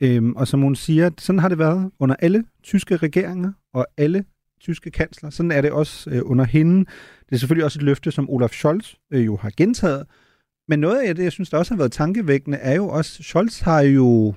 Øhm, 0.00 0.36
og 0.36 0.48
som 0.48 0.60
hun 0.60 0.76
siger, 0.76 1.10
sådan 1.18 1.38
har 1.38 1.48
det 1.48 1.58
været 1.58 1.90
under 1.98 2.16
alle 2.18 2.44
tyske 2.62 2.96
regeringer 2.96 3.52
og 3.74 3.86
alle 3.96 4.24
tyske 4.60 4.90
kansler. 4.90 5.30
Sådan 5.30 5.50
er 5.50 5.60
det 5.60 5.70
også 5.72 6.10
øh, 6.10 6.22
under 6.24 6.44
hende. 6.44 6.84
Det 7.28 7.32
er 7.32 7.36
selvfølgelig 7.36 7.64
også 7.64 7.78
et 7.78 7.82
løfte, 7.82 8.10
som 8.10 8.30
Olaf 8.30 8.50
Scholz 8.50 8.94
øh, 9.12 9.26
jo 9.26 9.36
har 9.36 9.52
gentaget. 9.56 10.06
Men 10.68 10.78
noget 10.78 10.98
af 11.00 11.14
det, 11.14 11.24
jeg 11.24 11.32
synes, 11.32 11.50
der 11.50 11.58
også 11.58 11.74
har 11.74 11.78
været 11.78 11.92
tankevækkende, 11.92 12.58
er 12.58 12.74
jo 12.74 12.88
også, 12.88 13.22
Scholz 13.22 13.60
har 13.60 13.80
jo 13.80 14.34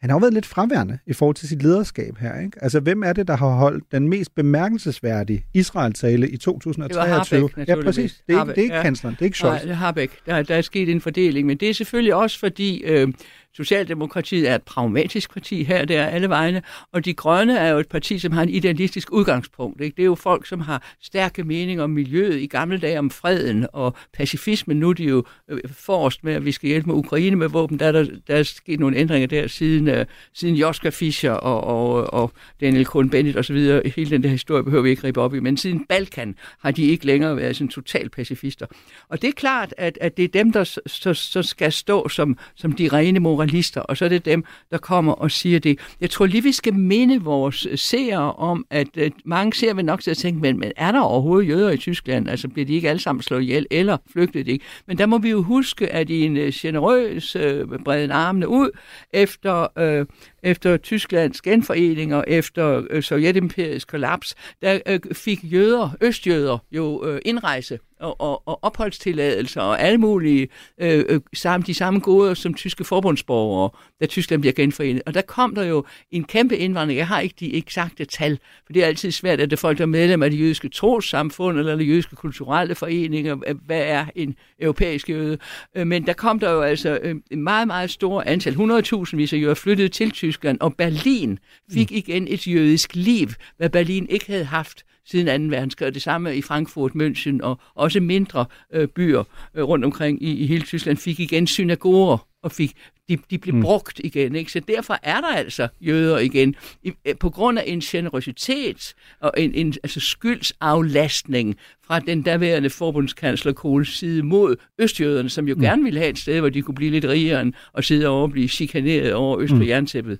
han 0.00 0.10
har 0.10 0.16
jo 0.16 0.20
været 0.20 0.34
lidt 0.34 0.46
fraværende 0.46 0.98
i 1.06 1.12
forhold 1.12 1.36
til 1.36 1.48
sit 1.48 1.62
lederskab 1.62 2.18
her. 2.18 2.40
Ikke? 2.40 2.62
Altså, 2.62 2.80
hvem 2.80 3.02
er 3.02 3.12
det, 3.12 3.28
der 3.28 3.36
har 3.36 3.48
holdt 3.48 3.84
den 3.92 4.08
mest 4.08 4.34
bemærkelsesværdige 4.34 5.44
Israel-tale 5.54 6.30
i 6.30 6.36
2023? 6.36 7.02
Det 7.02 7.10
var 7.10 7.40
Harbeck, 7.40 7.68
ja, 7.68 7.82
præcis. 7.82 8.22
Det 8.26 8.36
er, 8.36 8.42
ikke, 8.42 8.50
det 8.50 8.58
er 8.58 8.62
ikke 8.62 8.74
ja. 8.74 8.82
kansleren, 8.82 9.14
det 9.14 9.20
er 9.20 9.24
ikke 9.24 9.36
Scholz. 9.36 9.52
Nej, 9.52 9.62
det 9.62 9.70
er 9.70 9.74
Harbeck. 9.74 10.26
Der, 10.26 10.42
der 10.42 10.54
er 10.54 10.60
sket 10.60 10.88
en 10.88 11.00
fordeling, 11.00 11.46
men 11.46 11.56
det 11.56 11.70
er 11.70 11.74
selvfølgelig 11.74 12.14
også 12.14 12.38
fordi... 12.38 12.82
Øh, 12.84 13.08
Socialdemokratiet 13.56 14.50
er 14.50 14.54
et 14.54 14.62
pragmatisk 14.62 15.32
parti 15.32 15.64
her, 15.64 15.84
der 15.84 16.00
er 16.00 16.06
alle 16.06 16.28
vegne, 16.28 16.62
og 16.92 17.04
de 17.04 17.14
grønne 17.14 17.58
er 17.58 17.68
jo 17.68 17.78
et 17.78 17.88
parti, 17.88 18.18
som 18.18 18.32
har 18.32 18.42
en 18.42 18.48
idealistisk 18.48 19.12
udgangspunkt. 19.12 19.80
Ikke? 19.80 19.96
Det 19.96 20.02
er 20.02 20.06
jo 20.06 20.14
folk, 20.14 20.46
som 20.46 20.60
har 20.60 20.94
stærke 21.02 21.44
meninger 21.44 21.84
om 21.84 21.90
miljøet 21.90 22.40
i 22.40 22.46
gamle 22.46 22.78
dage 22.78 22.98
om 22.98 23.10
freden 23.10 23.66
og 23.72 23.94
pacifismen. 24.12 24.76
Nu 24.76 24.88
er 24.88 24.92
de 24.92 25.04
jo 25.04 25.24
øh, 25.50 25.60
forrest 25.70 26.24
med, 26.24 26.34
at 26.34 26.44
vi 26.44 26.52
skal 26.52 26.68
hjælpe 26.68 26.86
med 26.86 26.94
Ukraine 26.94 27.36
med 27.36 27.48
våben. 27.48 27.78
Der 27.78 27.86
er, 27.86 27.92
der, 27.92 28.06
der 28.26 28.36
er 28.36 28.42
sket 28.42 28.80
nogle 28.80 28.96
ændringer 28.96 29.26
der 29.26 29.46
siden, 29.46 29.88
uh, 29.88 30.04
siden 30.34 30.54
Joska 30.54 30.90
Fischer 30.90 31.32
og, 31.32 31.64
og, 31.64 32.14
og 32.14 32.32
Daniel 32.60 32.86
Cohn-Bendit 32.86 33.38
osv. 33.38 33.56
Hele 33.96 34.10
den 34.10 34.22
der 34.22 34.28
historie 34.28 34.64
behøver 34.64 34.82
vi 34.82 34.90
ikke 34.90 35.04
ribe 35.04 35.20
op 35.20 35.34
i. 35.34 35.40
Men 35.40 35.56
siden 35.56 35.86
Balkan 35.88 36.34
har 36.60 36.70
de 36.70 36.82
ikke 36.82 37.06
længere 37.06 37.36
været 37.36 37.56
sådan 37.56 37.68
total 37.68 38.08
pacifister. 38.08 38.66
Og 39.08 39.22
det 39.22 39.28
er 39.28 39.32
klart, 39.32 39.74
at, 39.76 39.98
at 40.00 40.16
det 40.16 40.24
er 40.24 40.28
dem, 40.28 40.52
der 40.52 40.64
så, 40.86 41.14
så 41.14 41.42
skal 41.42 41.72
stå 41.72 42.08
som, 42.08 42.38
som 42.54 42.72
de 42.72 42.88
rene 42.88 43.20
moralister 43.20 43.45
moralister, 43.46 43.80
og 43.80 43.96
så 43.96 44.04
er 44.04 44.08
det 44.08 44.24
dem, 44.24 44.44
der 44.70 44.78
kommer 44.78 45.12
og 45.12 45.30
siger 45.30 45.58
det. 45.58 45.78
Jeg 46.00 46.10
tror 46.10 46.26
lige, 46.26 46.42
vi 46.42 46.52
skal 46.52 46.74
minde 46.74 47.22
vores 47.22 47.66
øh, 47.66 47.78
seere 47.78 48.32
om, 48.32 48.66
at, 48.70 48.96
at 48.96 49.12
mange 49.24 49.52
ser 49.52 49.74
vil 49.74 49.84
nok 49.84 50.00
til 50.00 50.10
at 50.10 50.16
tænke, 50.16 50.40
men, 50.40 50.58
men 50.58 50.72
er 50.76 50.92
der 50.92 51.00
overhovedet 51.00 51.48
jøder 51.48 51.70
i 51.70 51.76
Tyskland? 51.76 52.28
Altså 52.28 52.48
bliver 52.48 52.66
de 52.66 52.74
ikke 52.74 52.88
alle 52.88 53.00
sammen 53.00 53.22
slået 53.22 53.42
ihjel, 53.42 53.66
eller 53.70 53.96
flygtet 54.12 54.46
de 54.46 54.52
ikke? 54.52 54.64
Men 54.86 54.98
der 54.98 55.06
må 55.06 55.18
vi 55.18 55.30
jo 55.30 55.42
huske, 55.42 55.92
at 55.92 56.10
i 56.10 56.24
en 56.24 56.36
øh, 56.36 56.52
generøs 56.54 57.36
øh, 57.36 57.66
breden 57.84 58.10
armene 58.10 58.48
ud 58.48 58.70
efter, 59.12 59.66
øh, 59.78 60.06
efter 60.46 60.76
Tysklands 60.76 61.42
genforening 61.42 62.14
og 62.14 62.24
efter 62.26 62.82
øh, 62.90 63.02
Sovjetimperiets 63.02 63.84
kollaps, 63.84 64.34
der 64.62 64.78
øh, 64.86 65.00
fik 65.12 65.40
jøder, 65.42 65.90
østjøder, 66.00 66.58
jo 66.72 67.04
øh, 67.06 67.20
indrejse 67.24 67.78
og, 68.00 68.20
og, 68.20 68.48
og 68.48 68.64
opholdstilladelser 68.64 69.60
og 69.60 69.80
alle 69.80 69.98
mulige 69.98 70.48
øh, 70.80 71.04
øh, 71.08 71.60
de 71.66 71.74
samme 71.74 72.00
goder 72.00 72.34
som 72.34 72.54
tyske 72.54 72.84
forbundsborgere, 72.84 73.70
da 74.00 74.06
Tyskland 74.06 74.42
bliver 74.42 74.52
genforenet. 74.52 75.02
Og 75.06 75.14
der 75.14 75.20
kom 75.20 75.54
der 75.54 75.64
jo 75.64 75.84
en 76.10 76.24
kæmpe 76.24 76.56
indvandring. 76.56 76.98
Jeg 76.98 77.08
har 77.08 77.20
ikke 77.20 77.34
de 77.40 77.54
eksakte 77.56 78.04
tal, 78.04 78.38
for 78.66 78.72
det 78.72 78.82
er 78.82 78.86
altid 78.86 79.10
svært, 79.10 79.40
at 79.40 79.50
det 79.50 79.56
er 79.56 79.60
folk, 79.60 79.78
der 79.78 79.84
er 79.84 79.88
medlem 79.88 80.22
af 80.22 80.30
det 80.30 80.40
jødiske 80.40 80.68
trossamfund 80.68 81.58
eller 81.58 81.76
de 81.76 81.84
jødiske 81.84 82.16
kulturelle 82.16 82.74
foreninger. 82.74 83.36
Øh, 83.46 83.54
hvad 83.66 83.82
er 83.82 84.06
en 84.14 84.34
europæisk 84.60 85.08
jøde? 85.08 85.38
Øh, 85.74 85.86
men 85.86 86.06
der 86.06 86.12
kom 86.12 86.38
der 86.38 86.50
jo 86.50 86.60
altså 86.60 86.98
øh, 87.02 87.14
en 87.30 87.42
meget, 87.42 87.66
meget 87.66 87.90
stor 87.90 88.22
antal, 88.26 88.52
100.000 88.52 89.16
vis 89.16 89.32
af 89.32 89.36
jøder 89.36 89.54
flyttede 89.54 89.88
til 89.88 90.10
Tyskland, 90.10 90.35
og 90.60 90.76
Berlin 90.76 91.38
fik 91.72 91.90
mm. 91.90 91.96
igen 91.96 92.28
et 92.28 92.46
jødisk 92.46 92.94
liv, 92.94 93.28
hvad 93.56 93.70
Berlin 93.70 94.06
ikke 94.10 94.26
havde 94.26 94.44
haft 94.44 94.84
siden 95.04 95.50
2. 95.50 95.56
verdenskrig, 95.56 95.86
og 95.86 95.94
det 95.94 96.02
samme 96.02 96.36
i 96.36 96.42
Frankfurt, 96.42 96.92
München 96.92 97.38
og 97.42 97.60
også 97.74 98.00
mindre 98.00 98.46
øh, 98.72 98.88
byer 98.88 99.24
øh, 99.54 99.64
rundt 99.64 99.84
omkring 99.84 100.22
i, 100.22 100.32
i 100.32 100.46
hele 100.46 100.64
Tyskland 100.64 100.96
fik 100.96 101.20
igen 101.20 101.46
synagoger 101.46 102.26
og 102.46 102.52
fik 102.52 102.72
de, 103.08 103.18
de 103.30 103.38
blev 103.38 103.54
mm. 103.54 103.60
brugt 103.60 104.00
igen. 104.04 104.34
Ikke? 104.34 104.52
Så 104.52 104.60
derfor 104.60 104.98
er 105.02 105.20
der 105.20 105.28
altså 105.28 105.68
jøder 105.80 106.18
igen, 106.18 106.54
I, 106.82 106.92
øh, 107.04 107.14
på 107.20 107.30
grund 107.30 107.58
af 107.58 107.64
en 107.66 107.80
generøsitet 107.80 108.94
og 109.20 109.32
en, 109.36 109.54
en 109.54 109.74
altså 109.82 110.00
skyldsaflastning 110.00 111.56
fra 111.86 112.00
den 112.00 112.22
daværende 112.22 112.70
forbundskansler 112.70 113.52
Kohls 113.52 113.98
side 113.98 114.22
mod 114.22 114.56
østjøderne, 114.78 115.30
som 115.30 115.48
jo 115.48 115.54
mm. 115.54 115.60
gerne 115.60 115.82
ville 115.82 116.00
have 116.00 116.10
et 116.10 116.18
sted, 116.18 116.40
hvor 116.40 116.48
de 116.48 116.62
kunne 116.62 116.74
blive 116.74 116.90
lidt 116.90 117.04
rigere 117.04 117.52
og 117.72 117.84
sidde 117.84 118.06
over 118.06 118.22
og 118.22 118.30
blive 118.30 118.48
chikaneret 118.48 119.14
over 119.14 119.38
øst 119.38 119.50
for 119.50 119.56
mm. 119.56 119.68
jerntæppet. 119.68 120.18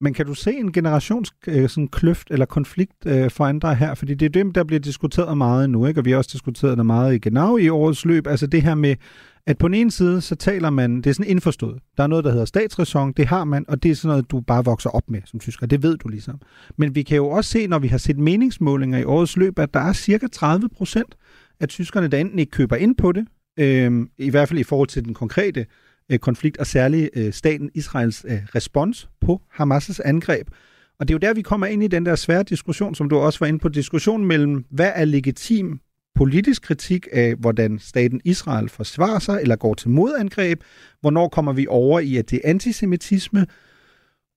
Men 0.00 0.14
kan 0.14 0.26
du 0.26 0.34
se 0.34 0.52
en 0.52 0.72
generations 0.72 1.32
øh, 1.46 1.68
sådan 1.68 1.88
kløft 1.88 2.30
eller 2.30 2.46
konflikt 2.46 3.06
øh, 3.06 3.30
for 3.30 3.44
andre 3.44 3.74
her? 3.74 3.94
Fordi 3.94 4.14
det 4.14 4.26
er 4.26 4.30
dem, 4.30 4.52
der 4.52 4.64
bliver 4.64 4.80
diskuteret 4.80 5.38
meget 5.38 5.70
nu, 5.70 5.86
ikke? 5.86 6.00
og 6.00 6.04
vi 6.04 6.10
har 6.10 6.18
også 6.18 6.30
diskuteret 6.32 6.78
det 6.78 6.86
meget 6.86 7.14
i 7.14 7.18
Genau 7.18 7.56
i 7.56 7.68
årets 7.68 8.04
løb. 8.04 8.26
Altså 8.26 8.46
det 8.46 8.62
her 8.62 8.74
med, 8.74 8.96
at 9.46 9.58
på 9.58 9.68
den 9.68 9.74
ene 9.74 9.90
side, 9.90 10.20
så 10.20 10.34
taler 10.34 10.70
man, 10.70 10.96
det 10.96 11.06
er 11.06 11.14
sådan 11.14 11.30
indforstået. 11.30 11.78
Der 11.96 12.02
er 12.02 12.06
noget, 12.06 12.24
der 12.24 12.30
hedder 12.30 12.44
statsræson, 12.44 13.12
det 13.12 13.26
har 13.26 13.44
man, 13.44 13.64
og 13.68 13.82
det 13.82 13.90
er 13.90 13.94
sådan 13.94 14.08
noget, 14.08 14.30
du 14.30 14.40
bare 14.40 14.64
vokser 14.64 14.90
op 14.90 15.10
med 15.10 15.20
som 15.24 15.40
tysker. 15.40 15.66
Det 15.66 15.82
ved 15.82 15.96
du 15.96 16.08
ligesom. 16.08 16.40
Men 16.76 16.94
vi 16.94 17.02
kan 17.02 17.16
jo 17.16 17.28
også 17.28 17.50
se, 17.50 17.66
når 17.66 17.78
vi 17.78 17.88
har 17.88 17.98
set 17.98 18.18
meningsmålinger 18.18 18.98
i 18.98 19.04
årets 19.04 19.36
løb, 19.36 19.58
at 19.58 19.74
der 19.74 19.80
er 19.80 19.92
cirka 19.92 20.26
30 20.32 20.68
procent 20.68 21.16
af 21.60 21.68
tyskerne, 21.68 22.08
der 22.08 22.18
enten 22.18 22.38
ikke 22.38 22.50
køber 22.50 22.76
ind 22.76 22.96
på 22.96 23.12
det, 23.12 23.26
øh, 23.58 24.06
i 24.18 24.30
hvert 24.30 24.48
fald 24.48 24.60
i 24.60 24.64
forhold 24.64 24.88
til 24.88 25.04
den 25.04 25.14
konkrete 25.14 25.60
øh, 25.60 25.66
Øh, 26.10 26.18
konflikt, 26.18 26.56
og 26.56 26.66
særligt 26.66 27.10
øh, 27.16 27.32
staten 27.32 27.70
Israels 27.74 28.24
øh, 28.28 28.38
respons 28.54 29.08
på 29.20 29.42
Hamas' 29.60 29.98
angreb. 30.04 30.48
Og 30.98 31.08
det 31.08 31.14
er 31.14 31.14
jo 31.14 31.28
der, 31.28 31.34
vi 31.34 31.42
kommer 31.42 31.66
ind 31.66 31.82
i 31.82 31.86
den 31.86 32.06
der 32.06 32.14
svære 32.14 32.42
diskussion, 32.42 32.94
som 32.94 33.08
du 33.08 33.16
også 33.16 33.38
var 33.38 33.46
inde 33.46 33.58
på, 33.58 33.68
diskussion 33.68 34.24
mellem, 34.24 34.64
hvad 34.70 34.92
er 34.94 35.04
legitim 35.04 35.80
politisk 36.14 36.62
kritik 36.62 37.08
af, 37.12 37.34
hvordan 37.34 37.78
staten 37.78 38.20
Israel 38.24 38.68
forsvarer 38.68 39.18
sig 39.18 39.38
eller 39.42 39.56
går 39.56 39.74
til 39.74 39.90
modangreb, 39.90 40.62
hvornår 41.00 41.28
kommer 41.28 41.52
vi 41.52 41.66
over 41.68 42.00
i, 42.00 42.16
at 42.16 42.30
det 42.30 42.40
er 42.44 42.50
antisemitisme, 42.50 43.46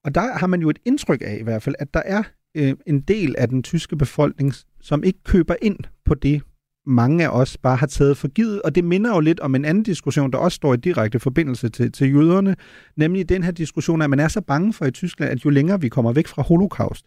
og 0.03 0.15
der 0.15 0.37
har 0.37 0.47
man 0.47 0.61
jo 0.61 0.69
et 0.69 0.79
indtryk 0.85 1.21
af 1.21 1.37
i 1.39 1.43
hvert 1.43 1.63
fald, 1.63 1.75
at 1.79 1.93
der 1.93 2.01
er 2.05 2.23
øh, 2.55 2.73
en 2.87 3.01
del 3.01 3.35
af 3.37 3.49
den 3.49 3.63
tyske 3.63 3.95
befolkning, 3.95 4.53
som 4.81 5.03
ikke 5.03 5.19
køber 5.23 5.55
ind 5.61 5.77
på 6.05 6.13
det, 6.13 6.41
mange 6.85 7.23
af 7.23 7.29
os 7.29 7.57
bare 7.57 7.75
har 7.75 7.87
taget 7.87 8.17
for 8.17 8.27
givet, 8.27 8.61
og 8.61 8.75
det 8.75 8.83
minder 8.83 9.13
jo 9.13 9.19
lidt 9.19 9.39
om 9.39 9.55
en 9.55 9.65
anden 9.65 9.83
diskussion, 9.83 10.31
der 10.31 10.37
også 10.37 10.55
står 10.55 10.73
i 10.73 10.77
direkte 10.77 11.19
forbindelse 11.19 11.69
til, 11.69 11.91
til 11.91 12.13
jøderne, 12.13 12.55
nemlig 12.95 13.29
den 13.29 13.43
her 13.43 13.51
diskussion, 13.51 14.01
at 14.01 14.09
man 14.09 14.19
er 14.19 14.27
så 14.27 14.41
bange 14.41 14.73
for 14.73 14.85
i 14.85 14.91
Tyskland, 14.91 15.31
at 15.31 15.45
jo 15.45 15.49
længere 15.49 15.81
vi 15.81 15.89
kommer 15.89 16.13
væk 16.13 16.27
fra 16.27 16.41
holocaust, 16.41 17.05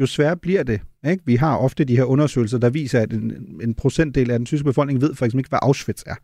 jo 0.00 0.06
sværere 0.06 0.36
bliver 0.36 0.62
det. 0.62 0.80
Ikke? 1.10 1.22
Vi 1.26 1.36
har 1.36 1.56
ofte 1.56 1.84
de 1.84 1.96
her 1.96 2.04
undersøgelser, 2.04 2.58
der 2.58 2.70
viser, 2.70 3.00
at 3.00 3.12
en, 3.12 3.60
en 3.62 3.74
procentdel 3.74 4.30
af 4.30 4.38
den 4.38 4.46
tyske 4.46 4.64
befolkning 4.64 5.00
ved 5.00 5.14
for 5.14 5.24
eksempel 5.24 5.40
ikke, 5.40 5.48
hvad 5.48 5.58
Auschwitz 5.62 6.02
er. 6.06 6.14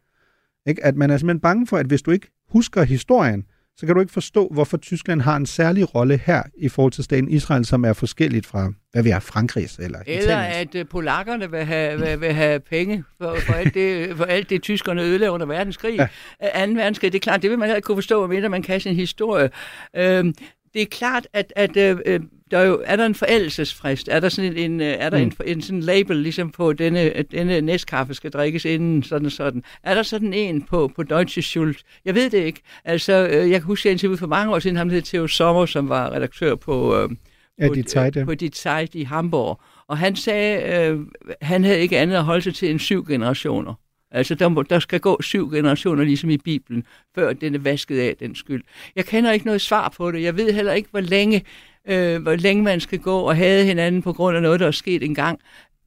Ikke? 0.66 0.84
At 0.84 0.96
man 0.96 1.10
er 1.10 1.16
simpelthen 1.16 1.40
bange 1.40 1.66
for, 1.66 1.76
at 1.76 1.86
hvis 1.86 2.02
du 2.02 2.10
ikke 2.10 2.30
husker 2.50 2.82
historien, 2.82 3.44
så 3.78 3.86
kan 3.86 3.94
du 3.94 4.00
ikke 4.00 4.12
forstå, 4.12 4.48
hvorfor 4.52 4.76
Tyskland 4.76 5.20
har 5.20 5.36
en 5.36 5.46
særlig 5.46 5.94
rolle 5.94 6.20
her 6.26 6.42
i 6.56 6.68
forhold 6.68 6.92
til 6.92 7.04
staten 7.04 7.30
Israel, 7.30 7.64
som 7.64 7.84
er 7.84 7.92
forskelligt 7.92 8.46
fra, 8.46 8.72
hvad 8.92 9.02
vi 9.02 9.10
har, 9.10 9.20
Frankrigs 9.20 9.76
eller 9.76 9.98
Eller 10.06 10.22
Italiens. 10.22 10.74
at 10.74 10.80
uh, 10.80 10.88
polakkerne 10.88 11.50
vil 11.50 11.64
have, 11.64 12.00
vil, 12.00 12.20
vil 12.20 12.32
have 12.32 12.60
penge 12.60 13.04
for, 13.22 13.36
for, 13.46 13.52
alt 13.52 13.74
det, 13.74 14.16
for 14.16 14.24
alt 14.24 14.50
det, 14.50 14.62
tyskerne 14.62 15.02
ødelagde 15.02 15.32
under 15.32 15.46
verdenskrig. 15.46 16.08
Ja. 16.42 16.66
2. 16.66 16.72
verdenskrig, 16.72 17.12
det 17.12 17.18
er 17.18 17.22
klart, 17.22 17.42
det 17.42 17.50
vil 17.50 17.58
man 17.58 17.66
heller 17.66 17.76
ikke 17.76 17.86
kunne 17.86 17.96
forstå, 17.96 18.20
medmindre 18.26 18.48
man 18.48 18.62
kan 18.62 18.80
sin 18.80 18.94
historie. 18.94 19.50
Øhm, 19.96 20.34
det 20.74 20.82
er 20.82 20.86
klart, 20.86 21.26
at, 21.32 21.52
at 21.56 21.76
øh, 21.76 22.20
der 22.50 22.58
er, 22.58 22.64
jo, 22.64 22.82
er 22.84 22.96
der 22.96 23.06
en 23.06 23.14
forældelsesfrist? 23.14 24.08
Er 24.08 24.20
der 24.20 24.28
sådan 24.28 24.56
en, 24.56 24.72
en, 24.72 24.80
er 24.80 25.10
der 25.10 25.18
mm. 25.18 25.24
en, 25.24 25.32
en 25.46 25.62
sådan 25.62 25.80
label 25.80 26.16
ligesom 26.16 26.50
på, 26.50 26.68
at 26.68 26.78
denne, 26.78 27.00
at 27.00 27.30
denne 27.30 27.60
næstkaffe 27.60 28.14
skal 28.14 28.30
drikkes 28.30 28.64
inden 28.64 29.02
sådan 29.02 29.26
og 29.26 29.32
sådan? 29.32 29.62
Er 29.82 29.94
der 29.94 30.02
sådan 30.02 30.32
en 30.32 30.62
på, 30.62 30.92
på 30.96 31.02
Deutsche 31.02 31.42
Schuld? 31.42 31.76
Jeg 32.04 32.14
ved 32.14 32.30
det 32.30 32.38
ikke. 32.38 32.60
Altså, 32.84 33.12
jeg 33.14 33.50
kan 33.50 33.62
huske, 33.62 33.80
at 33.80 33.84
jeg 33.84 33.92
interviewede 33.92 34.18
for 34.18 34.26
mange 34.26 34.54
år 34.54 34.58
siden 34.58 34.76
ham 34.76 34.90
hed 34.90 35.02
Theo 35.02 35.26
Sommer, 35.26 35.66
som 35.66 35.88
var 35.88 36.12
redaktør 36.12 36.54
på, 36.54 36.96
øh, 36.96 37.10
ja, 37.58 37.68
på, 37.68 37.74
dit 37.74 37.90
site, 37.90 38.12
ja. 38.18 38.24
på 38.24 38.34
dit 38.34 38.56
site 38.56 38.98
i 38.98 39.02
Hamburg. 39.02 39.60
Og 39.86 39.98
han 39.98 40.16
sagde, 40.16 40.88
øh, 40.88 41.00
han 41.42 41.64
havde 41.64 41.80
ikke 41.80 41.98
andet 41.98 42.16
at 42.16 42.24
holde 42.24 42.42
sig 42.42 42.54
til 42.54 42.70
end 42.70 42.78
syv 42.78 43.06
generationer. 43.06 43.74
Altså, 44.10 44.34
der, 44.34 44.48
må, 44.48 44.62
der 44.62 44.78
skal 44.78 45.00
gå 45.00 45.22
syv 45.22 45.50
generationer, 45.50 46.04
ligesom 46.04 46.30
i 46.30 46.38
Bibelen, 46.38 46.84
før 47.14 47.32
den 47.32 47.54
er 47.54 47.58
vasket 47.58 47.98
af 48.00 48.16
den 48.20 48.34
skyld. 48.34 48.62
Jeg 48.96 49.04
kender 49.04 49.32
ikke 49.32 49.46
noget 49.46 49.60
svar 49.60 49.94
på 49.96 50.10
det. 50.10 50.22
Jeg 50.22 50.36
ved 50.36 50.52
heller 50.52 50.72
ikke, 50.72 50.88
hvor 50.90 51.00
længe, 51.00 51.44
øh, 51.88 52.22
hvor 52.22 52.36
længe 52.36 52.62
man 52.62 52.80
skal 52.80 52.98
gå 52.98 53.18
og 53.18 53.36
have 53.36 53.64
hinanden 53.64 54.02
på 54.02 54.12
grund 54.12 54.36
af 54.36 54.42
noget, 54.42 54.60
der 54.60 54.66
er 54.66 54.70
sket 54.70 55.02
engang. 55.02 55.40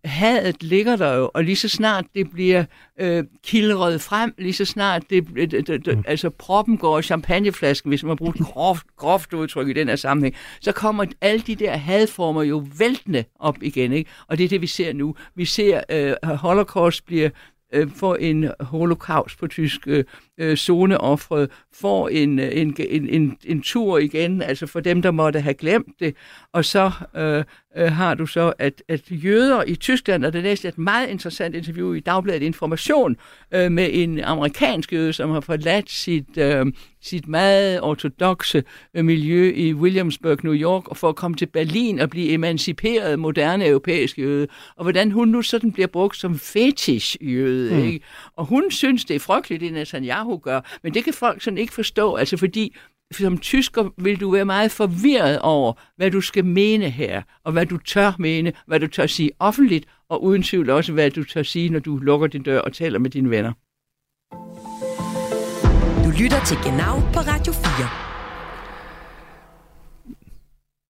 Hadet 0.06 0.64
ligger 0.64 0.96
der 0.96 1.14
jo, 1.14 1.32
og 1.34 1.44
lige 1.44 1.56
så 1.56 1.70
snart 1.70 2.06
det 2.16 2.32
bliver 2.32 2.66
øh, 3.00 3.24
kildret 3.44 4.02
frem, 4.02 4.34
lige 4.38 4.54
så 4.54 4.66
snart 4.66 5.04
det, 5.10 5.28
det, 5.36 5.68
det, 5.68 5.86
det 5.86 6.04
altså 6.08 6.30
proppen 6.30 6.78
går 6.78 7.00
i 7.00 7.02
champagneflasken, 7.02 7.90
hvis 7.90 8.04
man 8.04 8.18
bruger 8.18 8.34
et 8.34 8.40
groft, 8.40 8.86
groft 8.98 9.34
udtryk 9.34 9.68
i 9.68 9.74
den 9.74 9.88
her 9.88 9.96
sammenhæng, 9.96 10.36
så 10.62 10.72
kommer 10.72 11.06
alle 11.22 11.42
de 11.42 11.56
der 11.56 11.78
hadformer 11.78 12.44
jo 12.44 12.66
væltende 12.80 13.24
op 13.40 13.58
igen, 13.62 13.94
ikke? 13.94 14.12
Og 14.28 14.38
det 14.38 14.44
er 14.44 14.50
det, 14.50 14.62
vi 14.62 14.68
ser 14.68 14.94
nu. 14.94 15.16
Vi 15.36 15.46
ser, 15.46 15.82
øh, 15.90 16.14
Holocaust 16.24 17.06
bliver 17.06 17.30
øh, 17.72 17.92
får 17.92 18.16
en 18.16 18.52
holocaust 18.60 19.40
på 19.40 19.48
tysk, 19.48 19.88
øh, 19.88 20.04
zoneoffret, 20.56 21.50
får 21.74 22.10
en, 22.10 22.40
en, 22.40 22.76
en, 22.90 23.10
en, 23.10 23.38
en 23.46 23.62
tur 23.62 23.98
igen, 23.98 24.42
altså 24.42 24.68
for 24.68 24.80
dem, 24.80 25.02
der 25.02 25.12
måtte 25.12 25.42
have 25.42 25.54
glemt 25.54 26.00
det. 26.00 26.16
Og 26.54 26.66
så 26.66 26.92
øh, 27.16 27.44
øh, 27.78 27.92
har 27.92 28.14
du 28.14 28.26
så, 28.26 28.54
at, 28.60 28.84
at 28.88 29.02
jøder 29.12 29.64
i 29.68 29.76
Tyskland, 29.76 30.26
og 30.26 30.34
det 30.34 30.44
læste 30.44 30.68
et 30.68 30.78
meget 30.78 31.10
interessant 31.10 31.56
interview 31.56 31.94
i 31.94 32.00
Dagbladet 32.00 32.42
Information 32.42 33.18
øh, 33.52 33.72
med 33.72 33.90
en 33.92 34.20
amerikansk 34.20 34.94
jøde, 34.94 35.14
som 35.14 35.30
har 35.30 35.40
forladt 35.40 35.92
sit, 35.92 36.38
øh, 36.38 36.66
sit 37.02 37.28
meget 37.28 37.82
ortodoxe 37.82 38.64
øh, 38.94 39.06
miljø 39.06 39.52
i 39.56 39.74
Williamsburg, 39.74 40.44
New 40.44 40.54
York, 40.54 40.88
og 40.88 40.98
for 40.98 41.10
at 41.10 41.16
komme 41.16 41.38
til 41.38 41.46
Berlin 41.46 42.00
og 42.00 42.10
blive 42.10 42.32
emanciperet 42.32 43.20
moderne 43.20 43.68
europæisk 43.68 44.20
jøde. 44.20 44.48
Og 44.76 44.84
hvordan 44.84 45.12
hun 45.12 45.28
nu 45.28 45.42
sådan 45.42 45.72
bliver 45.72 45.88
brugt 45.88 46.18
som 46.18 46.40
fetish 46.40 47.18
jøde. 47.22 47.76
Mm. 47.76 47.84
Ikke? 47.84 48.06
Og 48.36 48.46
hun 48.46 48.72
synes, 48.72 49.06
det 49.06 49.16
er 49.16 49.20
frygteligt, 49.20 49.62
det 49.62 49.74
Netanyahu 49.74 50.31
gør, 50.38 50.62
men 50.84 50.94
det 50.94 51.04
kan 51.04 51.14
folk 51.14 51.42
sådan 51.42 51.58
ikke 51.58 51.74
forstå, 51.74 52.16
altså 52.16 52.38
fordi 52.38 52.76
som 53.12 53.38
tysker 53.38 53.90
vil 53.98 54.20
du 54.20 54.32
være 54.32 54.46
meget 54.46 54.72
forvirret 54.72 55.40
over, 55.40 55.74
hvad 55.98 56.12
du 56.12 56.22
skal 56.22 56.46
mene 56.46 56.90
her, 56.90 57.22
og 57.44 57.52
hvad 57.52 57.66
du 57.66 57.78
tør 57.78 58.12
mene, 58.20 58.54
hvad 58.68 58.80
du 58.80 58.88
tør 58.88 59.06
sige 59.06 59.32
offentligt, 59.40 59.86
og 60.10 60.24
uden 60.24 60.44
tvivl 60.44 60.70
også, 60.70 60.94
hvad 60.94 61.12
du 61.12 61.24
tør 61.24 61.44
sige, 61.44 61.70
når 61.70 61.80
du 61.80 61.98
lukker 61.98 62.28
din 62.28 62.44
dør 62.44 62.60
og 62.60 62.74
taler 62.74 63.00
med 63.00 63.10
dine 63.10 63.30
venner. 63.30 63.54
Du 66.06 66.10
lytter 66.24 66.46
til 66.46 66.58
Genau 66.58 67.00
på 67.14 67.20
Radio 67.20 67.54
4. 67.54 68.11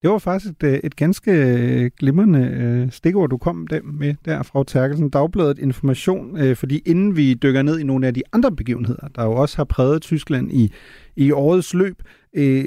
Det 0.02 0.10
var 0.10 0.18
faktisk 0.18 0.52
et, 0.52 0.64
øh, 0.64 0.80
et 0.84 0.96
ganske 0.96 1.32
øh, 1.32 1.92
glimrende 2.00 2.40
øh, 2.40 2.92
stikord, 2.92 3.30
du 3.30 3.38
kom 3.38 3.68
med 3.84 4.16
der 4.26 4.44
fra 4.44 4.64
Terkelsen. 4.68 5.10
Dagbladet 5.10 5.60
Information, 5.60 6.56
fordi 6.56 6.82
inden 6.86 7.18
vi 7.18 7.34
dykker 7.34 7.62
ned 7.62 7.80
i 7.80 7.84
nogle 7.84 8.08
af 8.08 8.14
de 8.14 8.22
andre 8.34 8.52
begivenheder, 8.52 9.08
der 9.16 9.24
jo 9.24 9.32
også 9.32 9.58
har 9.58 9.64
præget 9.64 10.02
Tyskland 10.02 10.52
i, 10.52 10.72
i 11.16 11.32
årets 11.32 11.74
løb, 11.74 12.02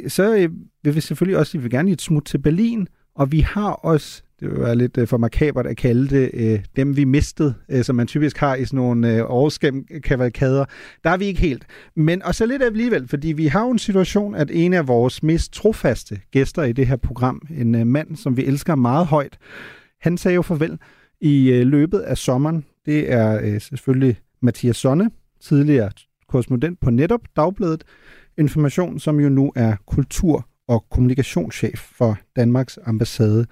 så 0.09 0.49
vil 0.85 0.95
vi 0.95 1.01
selvfølgelig 1.01 1.39
også, 1.39 1.59
vi 1.59 1.63
vil 1.63 1.71
gerne 1.71 1.91
et 1.91 2.03
smut 2.03 2.25
til 2.25 2.39
Berlin, 2.39 2.89
og 3.15 3.33
vi 3.33 3.41
har 3.41 3.71
også 3.71 4.23
det 4.41 4.51
vil 4.51 4.61
være 4.61 4.77
lidt 4.77 4.99
øh, 4.99 5.09
for 5.09 5.17
makabert 5.17 5.67
at 5.67 5.77
kalde 5.77 6.09
det, 6.09 6.31
øh, 6.35 6.65
dem 6.77 6.97
vi 6.97 7.05
mistede, 7.05 7.55
øh, 7.69 7.85
som 7.85 7.97
man 7.97 8.07
typisk 8.07 8.39
har 8.39 8.55
i 8.55 8.65
sådan 8.65 8.77
nogle 8.77 9.15
øh, 9.17 9.25
årskavalkader. 9.27 10.65
Der 11.05 11.11
er 11.11 11.17
vi 11.17 11.25
ikke 11.25 11.41
helt. 11.41 11.67
Men 11.97 12.23
og 12.23 12.35
så 12.35 12.47
lidt 12.47 12.63
alligevel, 12.63 13.09
fordi 13.09 13.33
vi 13.33 13.47
har 13.47 13.61
jo 13.65 13.71
en 13.71 13.79
situation, 13.79 14.35
at 14.35 14.51
en 14.53 14.73
af 14.73 14.89
vores 14.89 15.23
mest 15.23 15.53
trofaste 15.53 16.21
gæster 16.31 16.63
i 16.63 16.73
det 16.73 16.87
her 16.87 16.97
program, 16.97 17.43
en 17.51 17.75
øh, 17.75 17.87
mand, 17.87 18.17
som 18.17 18.37
vi 18.37 18.45
elsker 18.45 18.75
meget 18.75 19.07
højt, 19.07 19.39
han 20.01 20.19
sagde 20.19 20.35
jo 20.35 20.43
farvel 20.43 20.79
i 21.21 21.53
øh, 21.53 21.67
løbet 21.67 21.99
af 21.99 22.19
sommeren. 22.19 22.65
Det 22.87 23.13
er 23.13 23.41
øh, 23.43 23.61
selvfølgelig 23.61 24.17
Mathias 24.43 24.77
Sonne, 24.77 25.11
tidligere 25.41 25.91
korrespondent 26.29 26.81
på 26.81 26.91
netop 26.91 27.21
Dagbladet 27.37 27.85
Information, 28.39 28.99
som 28.99 29.21
jo 29.21 29.29
nu 29.29 29.53
er 29.57 29.77
kultur- 29.87 30.49
og 30.69 30.85
kommunikationschef 30.91 31.79
for 31.79 32.19
Danmarks 32.37 32.79
ambassade 32.85 33.47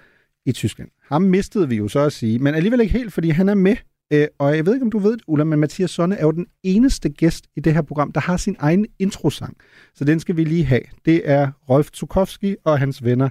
i 0.47 0.53
Tyskland. 0.53 0.91
Ham 1.09 1.23
mistede 1.23 1.69
vi 1.69 1.77
jo 1.77 1.89
så 1.89 2.01
at 2.01 2.13
sige, 2.13 2.39
men 2.39 2.55
alligevel 2.55 2.81
ikke 2.81 2.93
helt, 2.93 3.13
fordi 3.13 3.29
han 3.29 3.49
er 3.49 3.55
med. 3.55 3.77
Øh, 4.13 4.27
og 4.39 4.57
jeg 4.57 4.67
ved 4.67 4.75
ikke, 4.75 4.85
om 4.85 4.91
du 4.91 4.99
ved 4.99 5.13
det, 5.13 5.23
Ulla, 5.27 5.45
men 5.45 5.59
Mathias 5.59 5.91
Sonne 5.91 6.17
er 6.17 6.23
jo 6.23 6.31
den 6.31 6.47
eneste 6.63 7.09
gæst 7.09 7.45
i 7.57 7.61
det 7.61 7.75
her 7.75 7.83
program, 7.83 8.13
der 8.13 8.21
har 8.21 8.37
sin 8.37 8.57
egen 8.59 8.87
introsang. 8.99 9.57
Så 9.95 10.05
den 10.05 10.21
skal 10.21 10.37
vi 10.37 10.45
lige 10.45 10.65
have. 10.65 10.83
Det 11.05 11.31
er 11.31 11.51
Rolf 11.71 11.89
Zukowski 11.91 12.57
og 12.65 12.79
hans 12.79 13.05
venner 13.05 13.29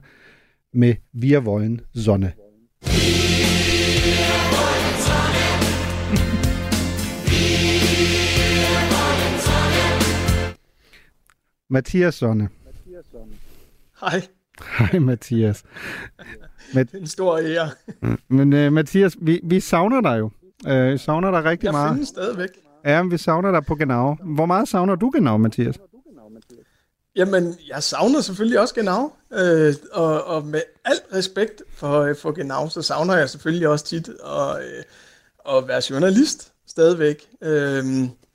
med 0.74 0.96
Via 1.14 1.40
Vollen 1.40 1.82
Sonne. 1.96 2.34
Mathias 11.70 12.16
Sonne. 12.16 12.50
Hej. 14.02 14.41
Hej 14.78 15.00
Mathias. 15.00 15.64
Er 16.76 16.86
en 16.94 17.08
stor 17.08 17.38
ære. 17.38 17.70
Men 18.30 18.54
uh, 18.54 18.74
Mathias, 18.74 19.18
vi, 19.22 19.40
vi 19.44 19.60
savner 19.60 20.02
dig 20.02 20.20
jo. 20.20 20.32
Uh, 20.68 20.92
vi 20.94 20.98
savner 20.98 21.32
dig 21.32 21.44
rigtig 21.44 21.66
jeg 21.66 21.72
meget. 21.72 21.86
Jeg 21.86 21.94
findes 21.94 22.10
stadigvæk. 22.10 22.50
Ja, 22.86 23.04
men 23.04 23.12
vi 23.12 23.18
savner 23.18 23.52
dig 23.52 23.66
på 23.66 23.76
Genau. 23.76 24.18
Hvor 24.36 24.46
meget 24.46 24.68
savner 24.68 24.96
du 24.96 25.10
Genau, 25.10 25.38
Mathias? 25.38 25.76
Jamen, 27.16 27.56
jeg 27.68 27.84
savner 27.84 28.22
selvfølgelig 28.22 28.60
også 28.60 28.76
Genau. 28.76 29.14
Øh, 29.34 29.74
og, 29.92 30.24
og 30.24 30.46
med 30.46 30.62
alt 30.86 31.04
respekt 31.14 31.64
for, 31.76 32.14
for 32.22 32.32
Genau, 32.32 32.70
så 32.70 32.82
savner 32.82 33.18
jeg 33.18 33.30
selvfølgelig 33.30 33.68
også 33.68 33.86
tit 33.86 34.10
at, 34.10 34.58
øh, 34.58 34.84
at 35.58 35.68
være 35.68 35.82
journalist 35.90 36.54
stadigvæk. 36.68 37.28
Øh, 37.42 37.84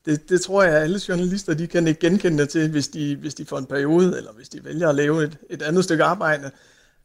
det, 0.07 0.29
det 0.29 0.41
tror 0.41 0.63
jeg, 0.63 0.75
at 0.75 0.83
alle 0.83 1.01
journalister 1.09 1.55
de 1.55 1.67
kan 1.67 1.87
ikke 1.87 2.01
genkende 2.01 2.47
til, 2.47 2.71
hvis 2.71 2.89
de, 2.89 3.17
hvis 3.17 3.35
de 3.35 3.45
får 3.45 3.59
en 3.59 3.67
periode, 3.67 4.17
eller 4.17 4.33
hvis 4.33 4.49
de 4.49 4.65
vælger 4.65 4.89
at 4.89 4.95
lave 4.95 5.25
et, 5.25 5.39
et 5.51 5.63
andet 5.63 5.85
stykke 5.85 6.05
arbejde, 6.05 6.51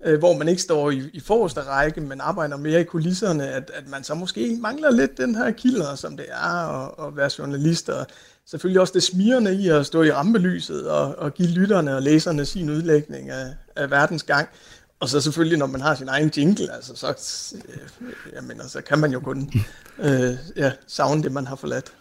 øh, 0.06 0.20
hvor 0.20 0.38
man 0.38 0.48
ikke 0.48 0.62
står 0.62 0.92
i, 0.92 1.10
i 1.14 1.20
forreste 1.20 1.62
række, 1.62 2.02
men 2.02 2.22
arbejder 2.22 2.58
mere 2.58 2.82
i 2.82 2.84
kulisserne, 2.84 3.48
at, 3.48 3.72
at 3.74 3.88
man 3.88 4.04
så 4.04 4.14
måske 4.16 4.58
mangler 4.62 4.92
lidt 4.92 5.18
den 5.18 5.36
her 5.36 5.52
kilder, 5.52 5.96
som 5.96 6.18
det 6.18 6.26
er 6.30 6.86
at, 6.86 7.08
at 7.08 7.18
være 7.18 7.30
journalist, 7.40 7.90
og 7.90 8.08
selvfølgelig 8.46 8.82
også 8.82 8.94
det 8.94 9.04
smirende 9.04 9.56
i 9.56 9.70
at 9.70 9.86
stå 9.86 10.04
i 10.04 10.12
rampelyset 10.12 10.90
og, 10.90 11.16
og 11.18 11.34
give 11.34 11.50
lytterne 11.50 11.96
og 11.96 12.02
læserne 12.02 12.46
sin 12.46 12.70
udlægning 12.70 13.30
af, 13.30 13.46
af 13.76 13.92
verdens 13.92 14.24
gang. 14.24 14.50
Og 15.00 15.10
så 15.10 15.22
selvfølgelig, 15.22 15.58
når 15.60 15.66
man 15.66 15.82
har 15.82 15.96
sin 15.96 16.08
egen 16.08 16.32
jingle, 16.38 16.74
altså, 16.74 16.96
så, 16.96 17.08
øh, 17.70 17.78
jeg 18.34 18.44
mener, 18.44 18.56
så 18.56 18.62
altså, 18.64 18.82
kan 18.82 19.00
man 19.00 19.12
jo 19.12 19.20
kun 19.20 19.52
øh, 20.00 20.38
ja, 20.56 20.72
savne 20.88 21.24
det, 21.24 21.32
man 21.32 21.48
har 21.48 21.56
forladt. 21.56 21.94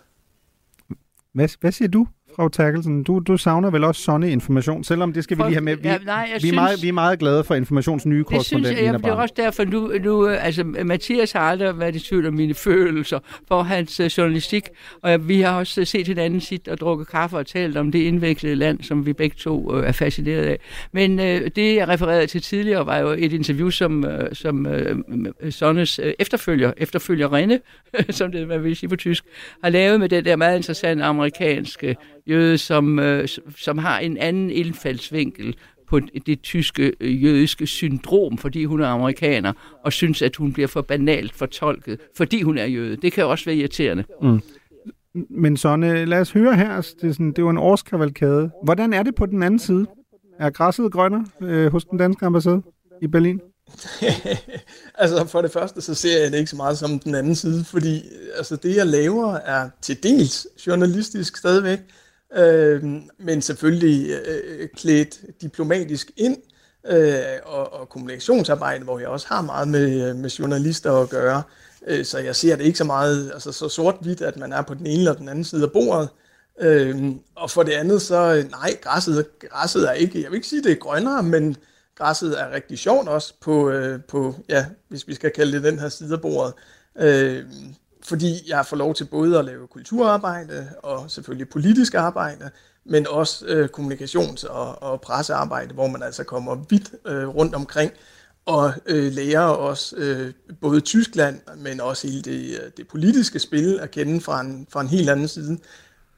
Hvad, 1.32 1.48
hvad 1.60 1.72
siger 1.72 1.88
du, 1.88 2.06
Frau 2.36 2.48
Terkelsen? 2.48 3.02
Du, 3.02 3.18
du 3.18 3.36
savner 3.36 3.70
vel 3.70 3.84
også 3.84 4.02
sådan 4.02 4.28
information, 4.28 4.84
selvom 4.84 5.12
det 5.12 5.24
skal 5.24 5.38
vi 5.38 5.42
lige 5.42 5.52
have 5.52 5.64
med. 5.64 5.76
Vi, 5.76 5.88
ja, 5.88 5.98
nej, 5.98 6.26
vi, 6.26 6.32
er 6.34 6.38
synes, 6.38 6.54
meget, 6.54 6.82
vi 6.82 6.88
er 6.88 6.92
meget 6.92 7.18
glade 7.18 7.44
for 7.44 7.54
informations 7.54 8.06
nye 8.06 8.24
korrespondent. 8.24 8.68
Det 8.68 8.76
synes 8.76 8.92
jeg, 8.92 9.02
det 9.02 9.08
er 9.08 9.12
også 9.12 9.34
derfor, 9.36 9.64
nu, 9.64 9.92
nu, 10.04 10.26
altså 10.26 10.64
Mathias 10.64 11.32
har 11.32 11.40
aldrig 11.40 11.78
været 11.78 11.96
i 11.96 11.98
tvivl 11.98 12.26
om 12.26 12.34
mine 12.34 12.54
følelser 12.54 13.18
for 13.48 13.62
hans 13.62 14.00
uh, 14.00 14.06
journalistik, 14.06 14.62
og 15.02 15.28
vi 15.28 15.40
har 15.40 15.58
også 15.58 15.84
set 15.84 16.06
hinanden 16.06 16.40
sit 16.40 16.68
og 16.68 16.78
drukket 16.78 17.08
kaffe 17.08 17.36
og 17.36 17.46
talt 17.46 17.76
om 17.76 17.92
det 17.92 17.98
indviklede 17.98 18.54
land, 18.54 18.82
som 18.82 19.06
vi 19.06 19.12
begge 19.12 19.36
to 19.38 19.74
uh, 19.74 19.84
er 19.84 19.92
fascineret 19.92 20.42
af. 20.42 20.58
Men 20.92 21.18
uh, 21.18 21.24
det, 21.56 21.76
jeg 21.76 21.88
refererede 21.88 22.26
til 22.26 22.42
tidligere, 22.42 22.86
var 22.86 22.98
jo 22.98 23.08
et 23.08 23.32
interview, 23.32 23.70
som, 23.70 24.04
uh, 24.04 24.26
som 24.32 24.66
uh, 24.66 25.50
Sonnes 25.50 25.98
uh, 25.98 26.10
efterfølger, 26.18 26.72
efterfølgerinde, 26.76 27.60
som 28.10 28.32
det 28.32 28.48
man 28.48 28.64
vil 28.64 28.76
sige 28.76 28.88
på 28.88 28.96
tysk, 28.96 29.24
har 29.62 29.70
lavet 29.70 30.00
med 30.00 30.08
det 30.08 30.24
der 30.24 30.36
meget 30.36 30.56
interessante 30.56 31.04
amerikanske 31.04 31.96
jøde, 32.30 32.58
som, 32.58 32.98
øh, 32.98 33.28
som 33.56 33.78
har 33.78 33.98
en 33.98 34.16
anden 34.16 34.50
indfaldsvinkel 34.50 35.56
på 35.88 36.00
det 36.26 36.42
tyske 36.42 36.92
øh, 37.00 37.24
jødiske 37.24 37.66
syndrom, 37.66 38.38
fordi 38.38 38.64
hun 38.64 38.80
er 38.80 38.86
amerikaner, 38.86 39.52
og 39.84 39.92
synes, 39.92 40.22
at 40.22 40.36
hun 40.36 40.52
bliver 40.52 40.68
for 40.68 40.82
banalt 40.82 41.34
fortolket, 41.34 42.00
fordi 42.16 42.42
hun 42.42 42.58
er 42.58 42.64
jøde. 42.64 42.96
Det 42.96 43.12
kan 43.12 43.24
også 43.24 43.44
være 43.44 43.56
irriterende. 43.56 44.04
Mm. 44.22 44.40
Men 45.30 45.56
Sonne, 45.56 46.04
lad 46.04 46.20
os 46.20 46.30
høre 46.30 46.56
her. 46.56 46.94
Det 47.02 47.08
er, 47.08 47.12
sådan, 47.12 47.28
det 47.28 47.38
er 47.38 47.42
jo 47.42 47.48
en 47.48 47.58
årskavalkade. 47.58 48.50
Hvordan 48.64 48.92
er 48.92 49.02
det 49.02 49.14
på 49.14 49.26
den 49.26 49.42
anden 49.42 49.58
side? 49.58 49.86
Er 50.38 50.50
græsset 50.50 50.92
grønnere 50.92 51.24
øh, 51.42 51.72
hos 51.72 51.84
den 51.84 51.98
danske 51.98 52.26
ambassade 52.26 52.62
i 53.02 53.06
Berlin? 53.06 53.40
altså 54.98 55.24
for 55.24 55.42
det 55.42 55.52
første, 55.52 55.80
så 55.80 55.94
ser 55.94 56.22
jeg 56.22 56.32
det 56.32 56.38
ikke 56.38 56.50
så 56.50 56.56
meget 56.56 56.78
som 56.78 56.98
den 56.98 57.14
anden 57.14 57.34
side, 57.34 57.64
fordi 57.64 58.02
altså, 58.36 58.56
det 58.56 58.76
jeg 58.76 58.86
laver 58.86 59.34
er 59.34 59.70
til 59.82 60.02
dels 60.02 60.46
journalistisk 60.66 61.36
stadigvæk, 61.36 61.78
øh, 62.36 62.84
men 63.18 63.42
selvfølgelig 63.42 64.10
øh, 64.10 64.68
klædt 64.76 65.20
diplomatisk 65.40 66.10
ind, 66.16 66.36
øh, 66.86 67.18
og, 67.44 67.72
og 67.72 67.88
kommunikationsarbejde, 67.88 68.84
hvor 68.84 68.98
jeg 68.98 69.08
også 69.08 69.26
har 69.28 69.42
meget 69.42 69.68
med, 69.68 70.08
øh, 70.08 70.16
med 70.16 70.30
journalister 70.30 70.92
at 70.92 71.08
gøre. 71.08 71.42
Øh, 71.86 72.04
så 72.04 72.18
jeg 72.18 72.36
ser 72.36 72.56
det 72.56 72.64
ikke 72.64 72.78
så 72.78 72.84
meget 72.84 73.30
altså, 73.34 73.52
så 73.52 73.68
sort-hvidt, 73.68 74.20
at 74.20 74.36
man 74.36 74.52
er 74.52 74.62
på 74.62 74.74
den 74.74 74.86
ene 74.86 74.98
eller 74.98 75.14
den 75.14 75.28
anden 75.28 75.44
side 75.44 75.62
af 75.62 75.72
bordet. 75.72 76.08
Øh, 76.60 77.12
og 77.34 77.50
for 77.50 77.62
det 77.62 77.72
andet, 77.72 78.02
så 78.02 78.34
øh, 78.34 78.50
nej, 78.50 78.76
græsset, 78.82 79.26
græsset 79.38 79.88
er 79.88 79.92
ikke, 79.92 80.22
jeg 80.22 80.30
vil 80.30 80.36
ikke 80.36 80.48
sige, 80.48 80.62
det 80.62 80.72
er 80.72 80.76
grønnere, 80.76 81.22
men 81.22 81.56
græsset 81.94 82.40
er 82.40 82.50
rigtig 82.50 82.78
sjovt 82.78 83.08
også 83.08 83.34
på, 83.40 83.70
øh, 83.70 84.00
på 84.08 84.34
ja, 84.48 84.66
hvis 84.88 85.08
vi 85.08 85.14
skal 85.14 85.30
kalde 85.30 85.52
det 85.52 85.62
den 85.62 85.78
her 85.78 85.88
side 85.88 86.14
af 86.14 86.20
bordet. 86.20 86.54
Øh, 86.98 87.44
fordi 88.10 88.50
jeg 88.50 88.66
får 88.66 88.76
lov 88.76 88.94
til 88.94 89.04
både 89.04 89.38
at 89.38 89.44
lave 89.44 89.66
kulturarbejde 89.66 90.68
og 90.82 91.10
selvfølgelig 91.10 91.48
politisk 91.48 91.94
arbejde, 91.94 92.50
men 92.84 93.06
også 93.06 93.46
øh, 93.46 93.68
kommunikations- 93.78 94.48
og, 94.48 94.82
og 94.82 95.00
pressearbejde, 95.00 95.74
hvor 95.74 95.86
man 95.86 96.02
altså 96.02 96.24
kommer 96.24 96.56
vidt 96.70 96.90
øh, 97.06 97.28
rundt 97.28 97.54
omkring 97.54 97.92
og 98.46 98.72
øh, 98.86 99.12
lærer 99.12 99.40
også 99.40 99.96
øh, 99.96 100.32
både 100.60 100.80
Tyskland, 100.80 101.40
men 101.56 101.80
også 101.80 102.06
hele 102.06 102.22
det, 102.22 102.58
øh, 102.62 102.70
det 102.76 102.88
politiske 102.88 103.38
spil 103.38 103.78
at 103.82 103.90
kende 103.90 104.20
fra 104.20 104.40
en, 104.40 104.66
fra 104.70 104.80
en 104.80 104.88
helt 104.88 105.10
anden 105.10 105.28
side. 105.28 105.58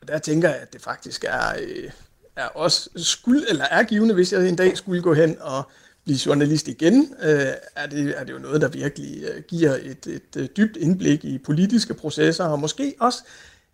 Og 0.00 0.08
der 0.08 0.18
tænker 0.18 0.48
jeg, 0.48 0.58
at 0.58 0.72
det 0.72 0.82
faktisk 0.82 1.24
er, 1.28 1.54
øh, 1.62 1.90
er 2.36 2.46
også 2.46 2.90
skuld, 2.96 3.44
eller 3.48 3.64
er 3.64 3.82
givende, 3.82 4.14
hvis 4.14 4.32
jeg 4.32 4.48
en 4.48 4.56
dag 4.56 4.76
skulle 4.76 5.02
gå 5.02 5.14
hen 5.14 5.36
og 5.40 5.70
blive 6.04 6.18
journalist 6.26 6.68
igen, 6.68 7.14
øh, 7.22 7.46
er, 7.76 7.86
det, 7.86 8.14
er 8.18 8.24
det 8.24 8.32
jo 8.32 8.38
noget, 8.38 8.60
der 8.60 8.68
virkelig 8.68 9.22
øh, 9.22 9.42
giver 9.48 9.74
et, 9.74 10.06
et, 10.06 10.36
øh, 10.36 10.48
dybt 10.56 10.76
indblik 10.76 11.24
i 11.24 11.38
politiske 11.38 11.94
processer, 11.94 12.44
og 12.44 12.60
måske 12.60 12.94
også 13.00 13.18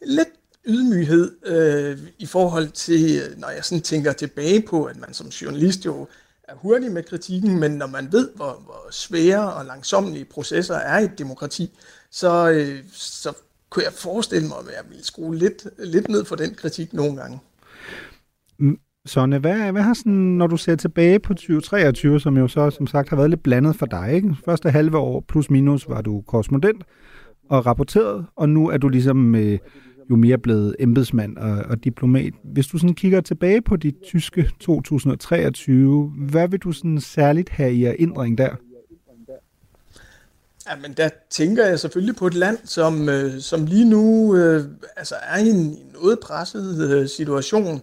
lidt 0.06 0.28
ydmyghed 0.66 1.46
øh, 1.46 1.98
i 2.18 2.26
forhold 2.26 2.68
til, 2.68 3.22
øh, 3.22 3.38
når 3.38 3.50
jeg 3.50 3.64
sådan 3.64 3.82
tænker 3.82 4.12
tilbage 4.12 4.62
på, 4.62 4.84
at 4.84 4.96
man 4.96 5.14
som 5.14 5.26
journalist 5.26 5.86
jo 5.86 6.08
er 6.42 6.54
hurtig 6.54 6.92
med 6.92 7.02
kritikken, 7.02 7.60
men 7.60 7.70
når 7.70 7.86
man 7.86 8.12
ved, 8.12 8.30
hvor, 8.34 8.62
hvor 8.64 8.88
svære 8.90 9.52
og 9.52 9.64
langsomlige 9.64 10.24
processer 10.24 10.74
er 10.74 10.98
i 10.98 11.04
et 11.04 11.18
demokrati, 11.18 11.78
så, 12.10 12.50
øh, 12.50 12.84
så 12.92 13.32
kunne 13.70 13.84
jeg 13.84 13.92
forestille 13.92 14.48
mig, 14.48 14.58
at 14.58 14.66
jeg 14.66 14.84
ville 14.88 15.04
skrue 15.04 15.36
lidt, 15.36 15.66
lidt 15.78 16.08
ned 16.08 16.24
for 16.24 16.36
den 16.36 16.54
kritik 16.54 16.92
nogle 16.92 17.16
gange. 17.16 17.40
Mm. 18.58 18.78
Sonne, 19.08 19.38
hvad, 19.38 19.72
hvad 19.72 19.82
har 19.82 19.94
sådan, 19.94 20.12
når 20.12 20.46
du 20.46 20.56
ser 20.56 20.76
tilbage 20.76 21.18
på 21.18 21.34
2023, 21.34 22.20
som 22.20 22.36
jo 22.36 22.48
så 22.48 22.70
som 22.70 22.86
sagt 22.86 23.08
har 23.08 23.16
været 23.16 23.30
lidt 23.30 23.42
blandet 23.42 23.76
for 23.76 23.86
dig, 23.86 24.12
ikke? 24.12 24.36
Første 24.44 24.70
halve 24.70 24.98
år 24.98 25.24
plus 25.28 25.50
minus 25.50 25.88
var 25.88 26.02
du 26.02 26.20
korrespondent 26.26 26.82
og 27.48 27.66
rapporteret, 27.66 28.26
og 28.36 28.48
nu 28.48 28.68
er 28.68 28.76
du 28.76 28.88
ligesom 28.88 29.34
øh, 29.34 29.58
jo 30.10 30.16
mere 30.16 30.38
blevet 30.38 30.76
embedsmand 30.78 31.36
og, 31.36 31.64
og 31.70 31.84
diplomat. 31.84 32.32
Hvis 32.44 32.66
du 32.66 32.78
sådan 32.78 32.94
kigger 32.94 33.20
tilbage 33.20 33.62
på 33.62 33.76
dit 33.76 33.94
tyske 34.04 34.50
2023, 34.60 36.12
hvad 36.16 36.48
vil 36.48 36.60
du 36.60 36.72
sådan 36.72 37.00
særligt 37.00 37.48
have 37.48 37.72
i 37.72 37.84
erindring 37.84 38.38
der? 38.38 38.50
Ja, 40.70 40.76
men 40.82 40.92
der 40.96 41.08
tænker 41.30 41.66
jeg 41.66 41.78
selvfølgelig 41.78 42.16
på 42.16 42.26
et 42.26 42.34
land, 42.34 42.58
som, 42.64 43.08
øh, 43.08 43.40
som 43.40 43.66
lige 43.66 43.90
nu 43.90 44.36
øh, 44.36 44.64
altså 44.96 45.14
er 45.22 45.38
i 45.38 45.48
en 45.48 45.78
noget 45.92 46.18
presset 46.20 46.90
øh, 46.90 47.08
situation. 47.08 47.74
Øh, 47.74 47.80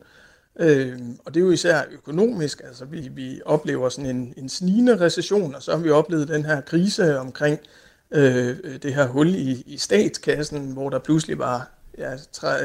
Øh, 0.59 0.99
og 1.25 1.33
det 1.33 1.39
er 1.39 1.45
jo 1.45 1.51
især 1.51 1.81
økonomisk. 1.91 2.61
Altså 2.63 2.85
vi, 2.85 3.09
vi 3.11 3.41
oplever 3.45 3.89
sådan 3.89 4.15
en, 4.15 4.33
en 4.37 4.49
snigende 4.49 4.99
recession, 4.99 5.55
og 5.55 5.63
så 5.63 5.71
har 5.71 5.79
vi 5.79 5.89
oplevet 5.89 6.27
den 6.27 6.45
her 6.45 6.61
krise 6.61 7.19
omkring 7.19 7.59
øh, 8.11 8.57
det 8.83 8.93
her 8.93 9.07
hul 9.07 9.35
i, 9.35 9.63
i 9.65 9.77
statskassen, 9.77 10.71
hvor 10.71 10.89
der 10.89 10.99
pludselig 10.99 11.39
var 11.39 11.71
ja, 11.97 12.17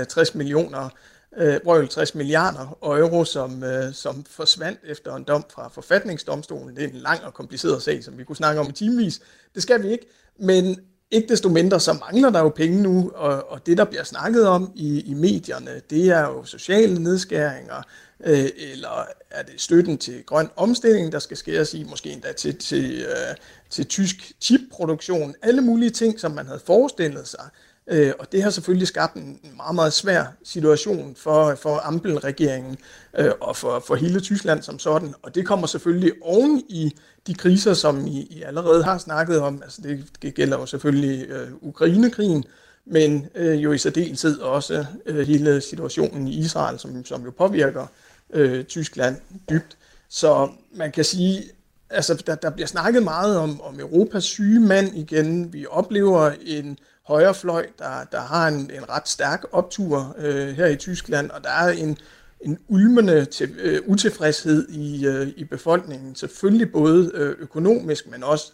60 0.08 0.30
øh, 0.30 0.38
millioner 0.38 0.88
øh, 1.36 1.88
60 1.88 2.14
milliarder 2.14 2.78
euro, 2.82 3.24
som, 3.24 3.64
øh, 3.64 3.94
som 3.94 4.24
forsvandt 4.24 4.80
efter 4.84 5.14
en 5.14 5.24
dom 5.24 5.44
fra 5.54 5.68
forfatningsdomstolen. 5.68 6.76
Det 6.76 6.84
er 6.84 6.88
en 6.88 6.94
lang 6.94 7.24
og 7.24 7.34
kompliceret 7.34 7.82
sag, 7.82 8.04
som 8.04 8.18
vi 8.18 8.24
kunne 8.24 8.36
snakke 8.36 8.60
om 8.60 8.68
i 8.68 8.72
timevis. 8.72 9.20
Det 9.54 9.62
skal 9.62 9.82
vi 9.82 9.88
ikke, 9.88 10.06
men 10.38 10.80
ikke 11.10 11.28
desto 11.28 11.48
mindre, 11.48 11.80
så 11.80 11.92
mangler 11.92 12.30
der 12.30 12.40
jo 12.40 12.48
penge 12.48 12.82
nu, 12.82 13.12
og, 13.14 13.50
og 13.50 13.66
det, 13.66 13.78
der 13.78 13.84
bliver 13.84 14.04
snakket 14.04 14.46
om 14.46 14.72
i, 14.74 15.00
i 15.00 15.14
medierne, 15.14 15.80
det 15.90 16.08
er 16.08 16.20
jo 16.20 16.44
sociale 16.44 17.02
nedskæringer, 17.02 17.82
øh, 18.24 18.48
eller 18.72 19.06
er 19.30 19.42
det 19.42 19.60
støtten 19.60 19.98
til 19.98 20.22
grøn 20.26 20.48
omstilling, 20.56 21.12
der 21.12 21.18
skal 21.18 21.36
skæres 21.36 21.74
i, 21.74 21.84
måske 21.84 22.10
endda 22.10 22.32
til, 22.32 22.58
til, 22.58 23.00
øh, 23.00 23.36
til 23.70 23.86
tysk 23.86 24.32
chipproduktion, 24.40 25.34
alle 25.42 25.60
mulige 25.60 25.90
ting, 25.90 26.20
som 26.20 26.30
man 26.30 26.46
havde 26.46 26.60
forestillet 26.66 27.28
sig, 27.28 27.44
Øh, 27.90 28.12
og 28.18 28.32
det 28.32 28.42
har 28.42 28.50
selvfølgelig 28.50 28.88
skabt 28.88 29.14
en 29.14 29.40
meget, 29.56 29.74
meget 29.74 29.92
svær 29.92 30.24
situation 30.44 31.14
for, 31.16 31.54
for 31.54 31.80
Ampel-regeringen 31.84 32.78
øh, 33.18 33.30
og 33.40 33.56
for, 33.56 33.84
for 33.86 33.94
hele 33.94 34.20
Tyskland 34.20 34.62
som 34.62 34.78
sådan. 34.78 35.14
Og 35.22 35.34
det 35.34 35.46
kommer 35.46 35.66
selvfølgelig 35.66 36.12
oven 36.22 36.62
i 36.68 36.96
de 37.26 37.34
kriser, 37.34 37.74
som 37.74 38.06
I, 38.06 38.20
I 38.30 38.42
allerede 38.42 38.84
har 38.84 38.98
snakket 38.98 39.40
om. 39.40 39.62
Altså 39.62 39.82
det, 39.82 40.04
det 40.22 40.34
gælder 40.34 40.58
jo 40.58 40.66
selvfølgelig 40.66 41.28
øh, 41.28 41.48
Ukrainekrigen, 41.60 42.44
men 42.86 43.26
øh, 43.34 43.62
jo 43.62 43.72
i 43.72 43.78
særdeleshed 43.78 44.38
også 44.38 44.86
øh, 45.06 45.26
hele 45.26 45.60
situationen 45.60 46.28
i 46.28 46.38
Israel, 46.38 46.78
som, 46.78 47.04
som 47.04 47.24
jo 47.24 47.30
påvirker 47.30 47.86
øh, 48.32 48.64
Tyskland 48.64 49.16
dybt. 49.50 49.76
Så 50.08 50.48
man 50.72 50.92
kan 50.92 51.04
sige, 51.04 51.42
altså 51.90 52.22
der, 52.26 52.34
der 52.34 52.50
bliver 52.50 52.66
snakket 52.66 53.02
meget 53.02 53.36
om, 53.36 53.60
om 53.60 53.80
Europas 53.80 54.24
syge 54.24 54.60
mand 54.60 54.96
igen. 54.96 55.52
Vi 55.52 55.66
oplever 55.70 56.32
en 56.46 56.78
højrefløj, 57.06 57.66
der, 57.78 58.04
der 58.12 58.20
har 58.20 58.48
en, 58.48 58.70
en 58.74 58.88
ret 58.88 59.08
stærk 59.08 59.44
optur 59.52 60.16
øh, 60.18 60.56
her 60.56 60.66
i 60.66 60.76
Tyskland, 60.76 61.30
og 61.30 61.44
der 61.44 61.50
er 61.50 61.68
en, 61.68 61.98
en 62.42 62.58
ulmende 62.68 63.24
til, 63.24 63.50
øh, 63.58 63.80
utilfredshed 63.86 64.68
i, 64.68 65.06
øh, 65.06 65.28
i 65.36 65.44
befolkningen. 65.44 66.14
Selvfølgelig 66.14 66.72
både 66.72 67.10
øh, 67.14 67.36
økonomisk, 67.38 68.10
men 68.10 68.24
også 68.24 68.52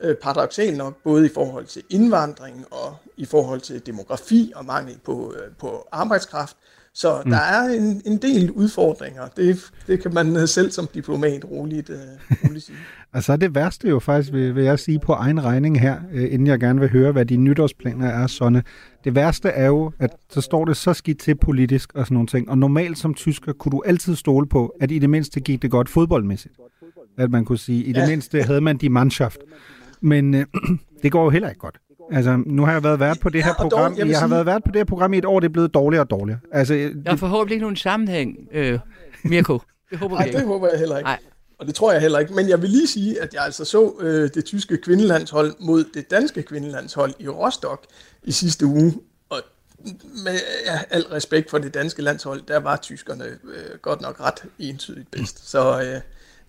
øh, 0.00 0.16
paradoxalt 0.16 0.76
nok, 0.76 1.02
både 1.04 1.26
i 1.26 1.30
forhold 1.34 1.66
til 1.66 1.82
indvandring 1.90 2.66
og 2.70 2.96
i 3.16 3.24
forhold 3.24 3.60
til 3.60 3.86
demografi 3.86 4.52
og 4.56 4.64
mangel 4.64 4.98
på, 5.04 5.34
øh, 5.36 5.52
på 5.58 5.88
arbejdskraft. 5.92 6.56
Så 6.94 7.22
mm. 7.24 7.30
der 7.30 7.38
er 7.38 7.60
en, 7.60 8.02
en 8.04 8.16
del 8.16 8.50
udfordringer. 8.50 9.28
Det, 9.28 9.70
det 9.86 10.02
kan 10.02 10.14
man 10.14 10.36
øh, 10.36 10.48
selv 10.48 10.70
som 10.70 10.88
diplomat 10.94 11.44
roligt, 11.44 11.90
uh, 11.90 11.96
roligt 12.44 12.64
sige. 12.64 12.78
altså 13.16 13.36
det 13.36 13.54
værste 13.54 13.88
jo 13.88 13.98
faktisk, 13.98 14.32
vil, 14.32 14.54
vil 14.54 14.64
jeg 14.64 14.78
sige 14.78 14.98
på 14.98 15.12
egen 15.12 15.44
regning 15.44 15.80
her, 15.80 15.96
uh, 16.14 16.22
inden 16.22 16.46
jeg 16.46 16.60
gerne 16.60 16.80
vil 16.80 16.90
høre, 16.90 17.12
hvad 17.12 17.26
de 17.26 17.36
nytårsplaner 17.36 18.08
er, 18.08 18.26
Sonne. 18.26 18.62
Det 19.04 19.14
værste 19.14 19.48
er 19.48 19.66
jo, 19.66 19.92
at 19.98 20.10
så 20.30 20.40
står 20.40 20.64
det 20.64 20.76
så 20.76 20.94
skidt 20.94 21.18
til 21.18 21.34
politisk 21.34 21.94
og 21.94 22.06
sådan 22.06 22.14
nogle 22.14 22.26
ting. 22.26 22.50
Og 22.50 22.58
normalt 22.58 22.98
som 22.98 23.14
tysker 23.14 23.52
kunne 23.52 23.72
du 23.72 23.82
altid 23.86 24.16
stole 24.16 24.46
på, 24.48 24.76
at 24.80 24.90
i 24.90 24.98
det 24.98 25.10
mindste 25.10 25.40
gik 25.40 25.62
det 25.62 25.70
godt 25.70 25.88
fodboldmæssigt. 25.88 26.54
At 27.18 27.30
man 27.30 27.44
kunne 27.44 27.58
sige, 27.58 27.84
i 27.84 27.92
det 27.92 28.00
ja. 28.00 28.08
mindste 28.08 28.42
havde 28.42 28.60
man 28.60 28.76
de 28.76 28.88
mannschaft. 28.88 29.38
Men 30.00 30.34
uh, 30.34 30.40
det 31.02 31.12
går 31.12 31.24
jo 31.24 31.30
heller 31.30 31.48
ikke 31.48 31.60
godt. 31.60 31.78
Altså, 32.12 32.42
nu 32.46 32.64
har 32.64 32.72
jeg 32.72 32.84
været 32.84 33.00
vært 33.00 33.20
på 33.20 33.28
det 33.28 33.44
her 33.44 33.54
ja, 33.58 33.62
program. 33.62 33.90
Dog, 33.90 33.98
jeg, 33.98 34.08
jeg 34.08 34.18
har 34.18 34.26
sige... 34.26 34.34
været 34.34 34.46
vært 34.46 34.64
på 34.64 34.70
det 34.70 34.78
her 34.78 34.84
program 34.84 35.14
i 35.14 35.18
et 35.18 35.24
år, 35.24 35.40
det 35.40 35.48
er 35.48 35.52
blevet 35.52 35.74
dårligere 35.74 36.04
og 36.04 36.10
dårligere. 36.10 36.40
Altså, 36.52 36.74
der 36.74 36.90
er 37.06 37.10
det... 37.10 37.18
forhåbentlig 37.18 37.54
ikke 37.54 37.62
nogen 37.62 37.76
sammenhæng, 37.76 38.36
øh, 38.52 38.78
Mirko. 39.24 39.60
Det 39.90 39.98
håber 39.98 40.16
Nej, 40.16 40.30
det 40.32 40.46
håber 40.46 40.68
jeg 40.72 40.78
heller 40.78 40.98
ikke. 40.98 41.06
Nej. 41.06 41.18
Og 41.58 41.66
det 41.66 41.74
tror 41.74 41.92
jeg 41.92 42.00
heller 42.00 42.18
ikke. 42.18 42.34
Men 42.34 42.48
jeg 42.48 42.62
vil 42.62 42.70
lige 42.70 42.86
sige, 42.86 43.22
at 43.22 43.34
jeg 43.34 43.42
altså 43.42 43.64
så 43.64 43.94
øh, 44.00 44.30
det 44.34 44.44
tyske 44.44 44.76
kvindelandshold 44.76 45.54
mod 45.58 45.84
det 45.94 46.10
danske 46.10 46.42
kvindelandshold 46.42 47.14
i 47.18 47.28
Rostock 47.28 47.86
i 48.22 48.32
sidste 48.32 48.66
uge. 48.66 48.94
Og 49.28 49.42
med 50.24 50.40
ja, 50.66 50.80
al 50.90 51.02
respekt 51.02 51.50
for 51.50 51.58
det 51.58 51.74
danske 51.74 52.02
landshold, 52.02 52.42
der 52.48 52.56
var 52.56 52.76
tyskerne 52.76 53.24
øh, 53.24 53.78
godt 53.82 54.00
nok 54.00 54.20
ret 54.20 54.42
entydigt 54.58 55.10
bedst. 55.10 55.50
Så 55.50 55.82
øh, 55.82 56.00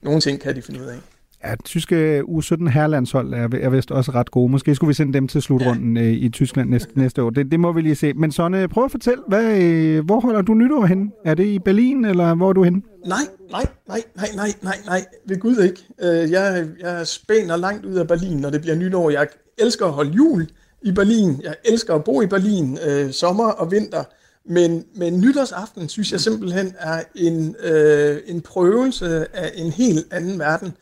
nogle 0.02 0.22
ting 0.22 0.42
kan 0.42 0.56
de 0.56 0.62
finde 0.62 0.82
ud 0.82 0.86
af. 0.86 1.00
Ja, 1.44 1.56
tyske 1.66 2.22
U17 2.22 2.70
herrelandshold 2.70 3.34
er, 3.34 3.50
er 3.62 3.70
vist 3.70 3.92
også 3.92 4.12
ret 4.12 4.32
gode. 4.32 4.52
Måske 4.52 4.76
skulle 4.76 4.88
vi 4.88 4.94
sende 4.94 5.14
dem 5.14 5.28
til 5.28 5.42
slutrunden 5.42 5.98
ja. 5.98 6.04
Øh, 6.04 6.12
i 6.12 6.30
Tyskland 6.30 6.70
næste, 6.70 7.00
næste 7.00 7.24
år. 7.24 7.30
Det, 7.30 7.52
det 7.52 7.60
må 7.60 7.72
vi 7.72 7.82
lige 7.82 7.96
se. 7.96 8.14
Men 8.14 8.32
Sonne, 8.32 8.68
prøv 8.68 8.86
at 8.86 8.92
fortælle, 8.92 9.24
hvad, 9.28 9.62
øh, 9.62 10.06
hvor 10.06 10.20
holder 10.20 10.42
du 10.42 10.54
nytår 10.54 10.86
hen? 10.86 11.12
Er 11.26 11.34
det 11.34 11.46
i 11.46 11.60
Berlin, 11.60 12.06
eller 12.06 12.36
hvor 12.36 12.50
er 12.50 12.54
du 12.54 12.64
henne? 12.64 12.82
Nej, 13.06 13.18
nej, 13.52 13.66
nej, 13.88 14.02
nej, 14.16 14.28
nej, 14.36 14.54
nej, 14.62 14.78
nej. 14.86 15.06
Ved 15.26 15.40
Gud 15.40 15.58
ikke. 15.58 15.84
Øh, 16.02 16.32
jeg, 16.32 16.68
jeg 16.82 17.08
spænder 17.08 17.58
langt 17.58 17.86
ud 17.86 17.96
af 17.96 18.08
Berlin, 18.08 18.38
når 18.38 18.50
det 18.50 18.62
bliver 18.62 18.76
nytår. 18.76 19.10
Jeg 19.10 19.28
elsker 19.58 19.86
at 19.86 19.92
holde 19.92 20.12
jul 20.12 20.48
i 20.82 20.92
Berlin. 20.92 21.42
Jeg 21.44 21.56
elsker 21.66 21.96
at 21.96 22.04
bo 22.04 22.22
i 22.22 22.28
Berlin 22.28 22.78
øh, 22.88 23.12
sommer 23.12 23.48
og 23.52 23.72
vinter. 23.72 24.04
Men, 24.50 24.84
men 24.96 25.20
nytårsaften 25.20 25.90
synes 25.90 26.12
jeg 26.12 26.20
simpelthen 26.20 26.74
er 26.80 27.04
en, 27.16 27.56
øh, 27.64 28.18
en 28.26 28.42
prøvelse 28.42 29.36
af 29.36 29.52
en 29.56 29.72
helt 29.72 30.08
anden 30.12 30.40
verden 30.40 30.74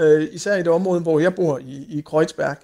øh, 0.00 0.28
især 0.32 0.56
i 0.56 0.58
det 0.58 0.68
område, 0.68 1.00
hvor 1.00 1.20
jeg 1.20 1.34
bor 1.34 1.58
i, 1.58 1.86
i 1.88 2.00
Kreuzberg. 2.00 2.56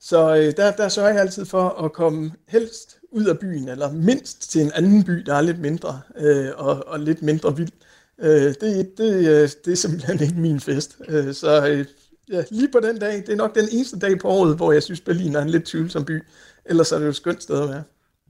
Så 0.00 0.36
øh, 0.36 0.52
der, 0.56 0.70
der 0.70 0.88
sørger 0.88 1.10
jeg 1.10 1.20
altid 1.20 1.44
for 1.44 1.68
at 1.68 1.92
komme 1.92 2.32
helst 2.48 2.98
ud 3.12 3.24
af 3.24 3.38
byen, 3.38 3.68
eller 3.68 3.92
mindst 3.92 4.50
til 4.50 4.60
en 4.60 4.72
anden 4.74 5.04
by, 5.04 5.12
der 5.12 5.34
er 5.34 5.40
lidt 5.40 5.60
mindre 5.60 6.00
øh, 6.18 6.48
og, 6.56 6.84
og 6.86 7.00
lidt 7.00 7.22
mindre 7.22 7.56
vild. 7.56 7.72
Øh, 8.20 8.54
det, 8.60 8.98
det, 8.98 9.14
øh, 9.14 9.48
det 9.64 9.72
er 9.72 9.76
simpelthen 9.76 10.22
ikke 10.22 10.40
min 10.40 10.60
fest. 10.60 10.96
Øh, 11.08 11.34
så 11.34 11.66
øh, 11.68 11.86
ja, 12.32 12.44
lige 12.50 12.68
på 12.72 12.80
den 12.80 12.98
dag, 12.98 13.16
det 13.16 13.28
er 13.28 13.36
nok 13.36 13.54
den 13.54 13.68
eneste 13.72 13.98
dag 13.98 14.18
på 14.18 14.28
året, 14.28 14.56
hvor 14.56 14.72
jeg 14.72 14.82
synes, 14.82 15.00
Berlin 15.00 15.34
er 15.34 15.42
en 15.42 15.50
lidt 15.50 15.64
tvivlsom 15.64 16.04
by. 16.04 16.22
Ellers 16.64 16.92
er 16.92 16.98
det 16.98 17.04
jo 17.04 17.10
et 17.10 17.16
skønt 17.16 17.42
sted 17.42 17.62
at 17.62 17.68
være. 17.68 17.82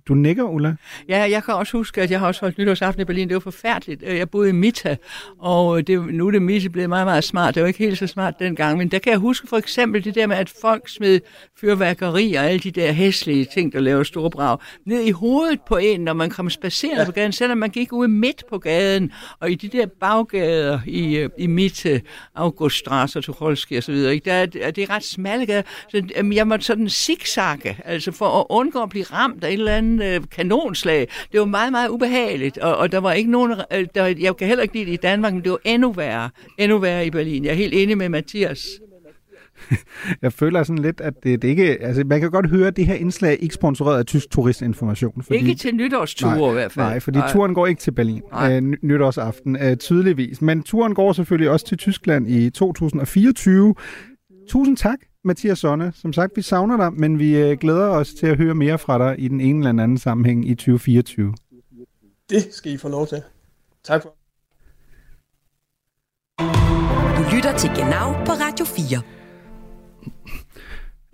Du 0.09 0.15
nikker, 0.15 0.45
Ulla. 0.45 0.75
Ja, 1.09 1.19
jeg 1.31 1.45
kan 1.45 1.55
også 1.55 1.77
huske, 1.77 2.03
at 2.03 2.11
jeg 2.11 2.21
har 2.21 2.27
også 2.27 2.41
holdt 2.41 2.59
nytårsaften 2.59 3.03
i 3.03 3.05
Berlin. 3.05 3.29
Det 3.29 3.35
var 3.35 3.41
forfærdeligt. 3.41 4.03
Øh, 4.07 4.19
jeg 4.19 4.31
boede 4.31 4.49
i 4.49 4.53
Mita, 4.53 4.97
og 5.39 5.87
det, 5.87 6.15
nu 6.15 6.27
er 6.27 6.31
det 6.31 6.43
Mita 6.43 6.69
blevet 6.69 6.89
meget, 6.89 7.07
meget 7.07 7.25
smart. 7.25 7.55
Det 7.55 7.63
var 7.63 7.67
ikke 7.67 7.79
helt 7.79 7.99
så 7.99 8.07
smart 8.07 8.35
dengang, 8.39 8.79
men 8.79 8.89
der 8.89 8.99
kan 8.99 9.11
jeg 9.11 9.19
huske 9.19 9.47
for 9.47 9.57
eksempel 9.57 10.05
det 10.05 10.15
der 10.15 10.27
med, 10.27 10.37
at 10.37 10.53
folk 10.61 10.89
smed 10.89 11.21
fyrværkeri 11.61 12.35
og 12.35 12.45
alle 12.45 12.59
de 12.59 12.71
der 12.71 12.93
hæslige 12.93 13.47
ting, 13.55 13.73
der 13.73 13.81
laver 13.81 14.03
store 14.03 14.31
brag, 14.31 14.59
ned 14.87 15.01
i 15.01 15.11
hovedet 15.11 15.61
på 15.69 15.77
en, 15.77 16.01
når 16.01 16.13
man 16.13 16.31
kom 16.31 16.51
spacerende 16.51 17.01
ja. 17.01 17.07
på 17.07 17.13
gaden, 17.13 17.33
selvom 17.33 17.59
man 17.59 17.71
gik 17.71 17.93
ude 17.93 18.09
midt 18.09 18.43
på 18.51 18.59
gaden, 18.59 19.13
og 19.41 19.51
i 19.51 19.55
de 19.55 19.69
der 19.69 19.87
baggader 20.01 20.81
i, 20.87 21.17
øh, 21.17 21.31
i 21.39 21.47
Mitte, 21.47 22.03
Auguststrasse 22.35 23.21
Tucholsky 23.21 23.77
og 23.77 23.83
så 23.83 23.93
videre, 23.93 24.15
ikke? 24.15 24.25
Der, 24.25 24.33
er, 24.33 24.47
det 24.47 24.79
er 24.79 24.91
ret 24.91 25.05
smalle 25.05 25.47
gader, 25.47 25.63
så 25.89 26.03
jeg 26.33 26.47
måtte 26.47 26.65
sådan 26.65 26.89
zigzagge, 26.89 27.79
altså 27.85 28.13
for 28.13 28.41
at 28.41 28.47
undgå 28.49 28.83
at 28.83 28.89
blive 28.89 29.05
ramt 29.05 29.45
af 29.45 29.49
et 29.49 29.53
eller 29.53 29.73
andet 29.73 29.96
øh, 30.03 30.21
kanonslag. 30.31 31.09
Det 31.33 31.41
var 31.41 31.47
meget, 31.47 31.73
meget 31.73 31.89
ubehageligt, 31.89 32.59
og, 32.59 32.77
og 32.77 32.93
der 32.93 32.99
var 32.99 33.13
ikke 33.13 33.31
nogen, 33.31 33.55
øh, 33.73 33.87
der, 33.95 34.07
jeg 34.07 34.37
kan 34.37 34.49
heller 34.49 34.63
ikke 34.63 34.75
lide 34.75 34.87
det 34.87 34.93
i 34.93 34.97
Danmark, 34.97 35.33
men 35.33 35.43
det 35.43 35.51
var 35.51 35.59
endnu 35.65 35.93
værre, 35.93 36.31
endnu 36.59 36.79
værre 36.79 37.07
i 37.07 37.11
Berlin. 37.11 37.45
Jeg 37.45 37.51
er 37.51 37.55
helt 37.55 37.75
enig 37.75 37.99
med 37.99 38.09
Mathias. 38.09 38.67
jeg 40.23 40.33
føler 40.33 40.63
sådan 40.63 40.83
lidt, 40.83 41.01
at 41.01 41.15
det, 41.23 41.43
det 41.43 41.49
ikke... 41.49 41.83
Altså, 41.83 42.05
man 42.07 42.21
kan 42.21 42.31
godt 42.31 42.51
høre, 42.51 42.67
at 42.67 42.77
det 42.77 42.87
her 42.87 42.95
indslag 42.95 43.33
er 43.33 43.37
ikke 43.37 43.55
sponsoreret 43.55 43.99
af 43.99 44.07
tysk 44.07 44.31
turistinformation. 44.31 45.23
Fordi, 45.23 45.39
ikke 45.39 45.55
til 45.55 45.75
nytårsture 45.75 46.39
nej, 46.39 46.51
i 46.51 46.53
hvert 46.53 46.73
fald. 46.73 46.87
Nej, 46.87 47.01
fordi 47.01 47.19
nej. 47.19 47.33
turen 47.33 47.55
går 47.55 47.67
ikke 47.67 47.81
til 47.81 47.91
Berlin 47.91 48.23
øh, 48.51 48.63
nytårsaften, 48.83 49.57
øh, 49.63 49.77
tydeligvis. 49.77 50.43
Men 50.43 50.63
turen 50.63 50.95
går 50.95 51.13
selvfølgelig 51.13 51.51
også 51.51 51.67
til 51.67 51.79
Tyskland 51.79 52.29
i 52.29 52.51
2024. 52.51 53.75
Tusind 54.49 54.77
tak, 54.77 54.99
Mathias 55.25 55.59
Sonne. 55.59 55.93
Som 55.95 56.13
sagt, 56.13 56.33
vi 56.37 56.43
savner 56.43 56.77
dig, 56.77 56.93
men 56.93 57.19
vi 57.19 57.37
øh, 57.37 57.59
glæder 57.59 57.89
os 57.89 58.15
til 58.15 58.27
at 58.27 58.37
høre 58.37 58.55
mere 58.55 58.79
fra 58.79 58.99
dig 58.99 59.21
i 59.21 59.29
den 59.29 59.41
ene 59.41 59.69
eller 59.69 59.83
anden 59.83 59.99
sammenhæng 59.99 60.49
i 60.49 60.55
2024. 60.55 61.35
Det 62.31 62.49
skal 62.51 62.73
I 62.73 62.77
få 62.77 62.89
lov 62.89 63.07
til. 63.07 63.23
Tak 63.85 64.03
for. 64.03 64.17
Du 67.17 67.37
lytter 67.37 67.57
til 67.59 67.71
Genau 67.71 68.25
på 68.25 68.33
Radio 68.33 68.65
4. 68.65 69.03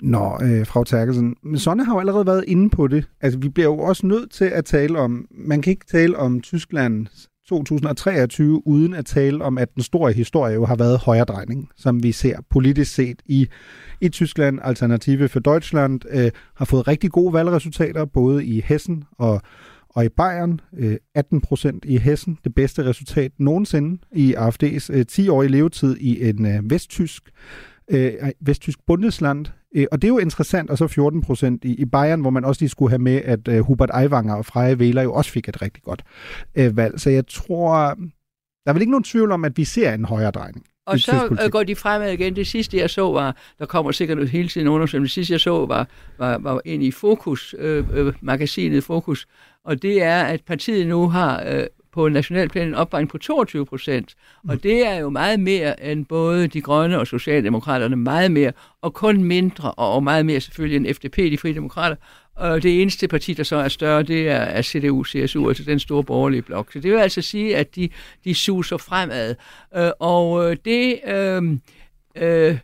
Nå, 0.03 0.39
øh, 0.43 0.67
frau 0.67 0.85
Terkelsen, 0.85 1.37
men 1.43 1.59
Sonne 1.59 1.85
har 1.85 1.95
jo 1.95 2.01
allerede 2.01 2.27
været 2.27 2.45
inde 2.47 2.71
på 2.71 2.87
det. 2.87 3.09
Altså, 3.21 3.39
vi 3.39 3.49
bliver 3.49 3.69
jo 3.69 3.79
også 3.79 4.07
nødt 4.07 4.31
til 4.31 4.45
at 4.45 4.65
tale 4.65 4.99
om, 4.99 5.27
man 5.31 5.63
kan 5.63 5.71
ikke 5.71 5.87
tale 5.87 6.17
om 6.17 6.41
Tysklands 6.41 7.29
2023, 7.49 8.67
uden 8.67 8.95
at 8.95 9.07
tale 9.07 9.45
om, 9.45 9.59
at 9.59 9.75
den 9.75 9.83
store 9.83 10.13
historie 10.13 10.55
jo 10.55 10.65
har 10.65 10.77
været 10.77 10.99
højredrejning, 10.99 11.69
som 11.77 12.03
vi 12.03 12.13
ser 12.13 12.37
politisk 12.51 12.95
set 12.95 13.23
i, 13.27 13.49
i 14.01 14.09
Tyskland. 14.09 14.59
Alternative 14.63 15.29
for 15.29 15.41
Deutschland 15.41 16.01
øh, 16.11 16.31
har 16.55 16.65
fået 16.65 16.89
rigtig 16.89 17.11
gode 17.11 17.33
valgresultater, 17.33 18.05
både 18.05 18.45
i 18.45 18.63
Hessen 18.67 19.05
og, 19.19 19.43
og 19.89 20.05
i 20.05 20.09
Bayern. 20.09 20.61
Øh, 20.79 20.97
18 21.15 21.41
procent 21.41 21.85
i 21.85 21.99
Hessen, 21.99 22.39
det 22.45 22.55
bedste 22.55 22.85
resultat 22.85 23.33
nogensinde 23.39 23.99
i 24.13 24.35
AFD's 24.35 24.93
øh, 24.93 25.05
10-årige 25.13 25.51
levetid 25.51 25.97
i 25.97 26.29
en 26.29 26.47
øh, 26.47 26.71
vesttysk, 26.71 27.23
øh, 27.93 28.13
vesttysk 28.41 28.79
bundesland. 28.87 29.47
Øh, 29.75 29.87
og 29.93 30.03
det 30.03 30.09
er 30.09 30.13
jo 30.13 30.19
interessant, 30.19 30.71
og 30.71 30.79
så 30.79 30.87
14 30.87 31.23
procent 31.23 31.65
i, 31.65 31.75
i 31.75 31.85
Bayern, 31.85 32.21
hvor 32.21 32.31
man 32.31 32.45
også 32.45 32.63
lige 32.63 32.71
skulle 32.71 32.91
have 32.91 32.99
med, 32.99 33.23
at 33.25 33.49
uh, 33.49 33.59
Hubert 33.59 33.91
Aiwanger 33.93 34.35
og 34.35 34.45
Freie 34.45 34.75
Wähler 34.75 35.03
jo 35.03 35.13
også 35.13 35.31
fik 35.31 35.49
et 35.49 35.63
rigtig 35.63 35.83
godt 35.83 36.03
uh, 36.59 36.77
valg. 36.77 37.01
Så 37.01 37.11
jeg 37.11 37.27
tror, 37.27 37.75
der 38.65 38.71
er 38.71 38.73
vel 38.73 38.83
ikke 38.83 38.91
nogen 38.91 39.05
tvivl 39.05 39.33
om, 39.33 39.45
at 39.45 39.57
vi 39.57 39.65
ser 39.65 39.95
en 39.95 40.05
højere 40.05 40.31
drejning. 40.31 40.67
Og 40.87 40.99
så 40.99 41.37
øh, 41.45 41.51
går 41.51 41.63
de 41.63 41.77
fremad 41.77 42.13
igen. 42.13 42.37
Det 42.37 42.47
sidste, 42.47 42.77
jeg 42.77 42.91
så, 42.91 43.13
var, 43.13 43.37
der 43.59 43.67
kommer 43.67 43.93
sikkert 43.93 44.19
ud 44.19 44.27
hele 44.27 44.49
tiden 44.49 44.69
undersøgelse, 44.69 45.05
det 45.05 45.13
sidste, 45.15 45.33
jeg 45.33 45.41
så, 45.41 45.67
var, 45.67 45.89
var, 46.19 46.39
var 46.39 46.61
ind 46.65 46.83
i 46.83 46.91
Fokus, 46.91 47.55
øh, 47.59 47.85
øh, 47.93 48.15
magasinet 48.21 48.85
Fokus, 48.85 49.27
og 49.65 49.83
det 49.83 50.03
er, 50.03 50.23
at 50.23 50.41
partiet 50.47 50.87
nu 50.87 51.09
har 51.09 51.45
øh, 51.47 51.67
på 51.93 52.09
nationalplan 52.09 52.69
en 52.69 52.75
opbakning 52.75 53.11
på 53.11 53.19
22 53.19 53.67
procent. 53.67 54.15
Og 54.49 54.63
det 54.63 54.87
er 54.87 54.95
jo 54.95 55.11
meget 55.11 55.41
mere 55.41 55.85
end 55.85 56.07
både 56.07 56.49
de 56.49 56.61
grønne 56.61 56.99
og 56.99 57.07
socialdemokraterne, 57.07 57.97
meget 57.97 58.31
mere, 58.31 58.53
og 58.83 58.95
kun 58.95 59.25
mindre, 59.25 59.71
og 59.73 60.03
meget 60.03 60.27
mere 60.27 60.41
selvfølgelig 60.41 60.77
end 60.77 60.95
FDP, 60.95 61.17
de 61.17 61.39
frie 61.39 61.55
demokrater. 61.55 61.97
Og 62.37 62.63
det 62.63 62.83
eneste 62.83 63.09
parti, 63.09 63.35
der 63.35 63.43
så 63.43 63.57
er 63.57 63.69
større, 63.69 64.03
det 64.03 64.29
er, 64.29 64.37
er 64.37 64.63
CDU, 64.63 65.05
CSU, 65.05 65.49
altså 65.49 65.65
den 65.65 65.79
store 65.79 66.05
borgerlige 66.05 66.43
blok. 66.43 66.73
Så 66.73 66.81
det 66.81 66.93
vil 66.93 66.99
altså 66.99 67.23
sige, 67.23 67.57
at 67.57 67.77
de, 67.77 67.89
de 68.25 68.35
suser 68.35 68.77
fremad. 68.77 69.35
Øh, 69.77 69.91
og 70.01 70.51
øh, 70.51 70.57
det... 70.65 71.01
Øh, 71.07 71.59
øh, 72.17 72.59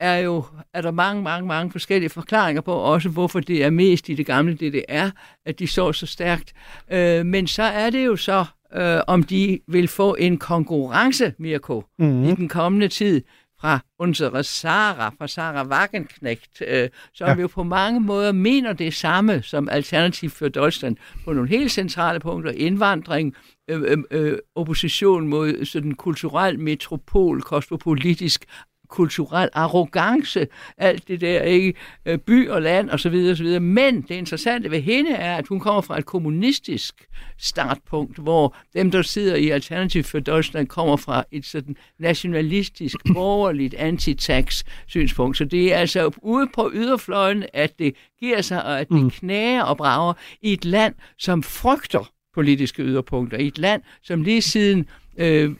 er 0.00 0.16
jo 0.16 0.44
er 0.74 0.80
der 0.80 0.90
mange, 0.90 1.22
mange, 1.22 1.46
mange 1.46 1.72
forskellige 1.72 2.10
forklaringer 2.10 2.60
på, 2.62 2.72
også 2.72 3.08
hvorfor 3.08 3.40
det 3.40 3.64
er 3.64 3.70
mest 3.70 4.08
i 4.08 4.14
det 4.14 4.26
gamle 4.26 4.54
DDR, 4.54 5.08
at 5.46 5.58
de 5.58 5.66
så 5.66 5.92
så 5.92 6.06
stærkt. 6.06 6.52
Øh, 6.92 7.26
men 7.26 7.46
så 7.46 7.62
er 7.62 7.90
det 7.90 8.06
jo 8.06 8.16
så, 8.16 8.44
øh, 8.74 9.00
om 9.06 9.22
de 9.22 9.60
vil 9.68 9.88
få 9.88 10.14
en 10.14 10.38
konkurrence, 10.38 11.34
Mirko, 11.38 11.84
mm-hmm. 11.98 12.24
i 12.24 12.34
den 12.34 12.48
kommende 12.48 12.88
tid 12.88 13.22
fra 13.60 13.80
unsere 13.98 14.44
Sarah, 14.44 15.12
fra 15.18 15.28
Sarah 15.28 15.68
Wagenknecht, 15.68 16.62
øh, 16.68 16.88
som 17.14 17.28
ja. 17.28 17.34
jo 17.34 17.46
på 17.46 17.62
mange 17.62 18.00
måder 18.00 18.32
mener 18.32 18.72
det 18.72 18.94
samme 18.94 19.42
som 19.42 19.68
Alternativ 19.68 20.30
for 20.30 20.48
Deutschland 20.48 20.96
på 21.24 21.32
nogle 21.32 21.48
helt 21.48 21.72
centrale 21.72 22.20
punkter. 22.20 22.50
Indvandring, 22.50 23.34
øh, 23.70 23.82
øh, 23.82 23.98
øh 24.10 24.38
opposition 24.54 25.28
mod 25.28 25.64
sådan 25.64 25.94
kulturel 25.94 26.58
metropol, 26.58 27.42
kosmopolitisk 27.42 28.44
kulturel 28.90 29.48
arrogance, 29.52 30.46
alt 30.78 31.08
det 31.08 31.20
der, 31.20 31.42
ikke? 31.42 31.74
Øh, 32.06 32.18
by 32.18 32.48
og 32.48 32.62
land 32.62 32.90
og 32.90 33.00
så 33.00 33.08
videre, 33.08 33.32
og 33.32 33.36
så 33.36 33.42
videre. 33.42 33.60
Men 33.60 34.02
det 34.02 34.14
interessante 34.14 34.70
ved 34.70 34.80
hende 34.80 35.10
er, 35.10 35.36
at 35.36 35.46
hun 35.46 35.60
kommer 35.60 35.80
fra 35.80 35.98
et 35.98 36.06
kommunistisk 36.06 36.94
startpunkt, 37.38 38.18
hvor 38.18 38.56
dem, 38.74 38.90
der 38.90 39.02
sidder 39.02 39.36
i 39.36 39.48
Alternativ 39.48 40.04
for 40.04 40.18
Deutschland, 40.18 40.66
kommer 40.66 40.96
fra 40.96 41.24
et 41.32 41.46
sådan 41.46 41.76
nationalistisk, 41.98 42.96
borgerligt 43.14 43.74
anti-tax 43.74 44.62
synspunkt. 44.86 45.38
Så 45.38 45.44
det 45.44 45.74
er 45.74 45.78
altså 45.78 46.10
ude 46.22 46.46
på 46.54 46.70
yderfløjen, 46.74 47.44
at 47.52 47.78
det 47.78 47.94
giver 48.20 48.40
sig, 48.40 48.64
og 48.64 48.80
at 48.80 48.88
det 48.88 49.02
mm. 49.02 49.10
knager 49.10 49.62
og 49.62 49.76
brager 49.76 50.12
i 50.42 50.52
et 50.52 50.64
land, 50.64 50.94
som 51.18 51.42
frygter 51.42 52.10
politiske 52.34 52.82
yderpunkter, 52.82 53.38
i 53.38 53.46
et 53.46 53.58
land, 53.58 53.82
som 54.02 54.22
lige 54.22 54.42
siden 54.42 54.86
øh, 55.16 55.50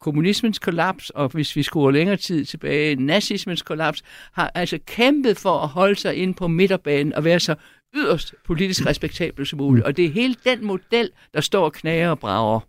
kommunismens 0.00 0.58
kollaps, 0.58 1.10
og 1.10 1.28
hvis 1.28 1.56
vi 1.56 1.62
skruer 1.62 1.90
længere 1.90 2.16
tid 2.16 2.44
tilbage, 2.44 2.96
nazismens 2.96 3.62
kollaps, 3.62 4.02
har 4.32 4.50
altså 4.54 4.78
kæmpet 4.86 5.36
for 5.36 5.58
at 5.58 5.68
holde 5.68 5.96
sig 5.96 6.14
ind 6.14 6.34
på 6.34 6.48
midterbanen 6.48 7.14
og 7.14 7.24
være 7.24 7.40
så 7.40 7.54
yderst 7.94 8.34
politisk 8.46 8.86
respektabel 8.86 9.46
som 9.46 9.58
muligt. 9.58 9.86
Og 9.86 9.96
det 9.96 10.04
er 10.04 10.10
hele 10.10 10.34
den 10.44 10.66
model, 10.66 11.10
der 11.34 11.40
står 11.40 11.64
og 11.64 11.72
knager 11.72 12.10
og 12.10 12.18
brager. 12.18 12.60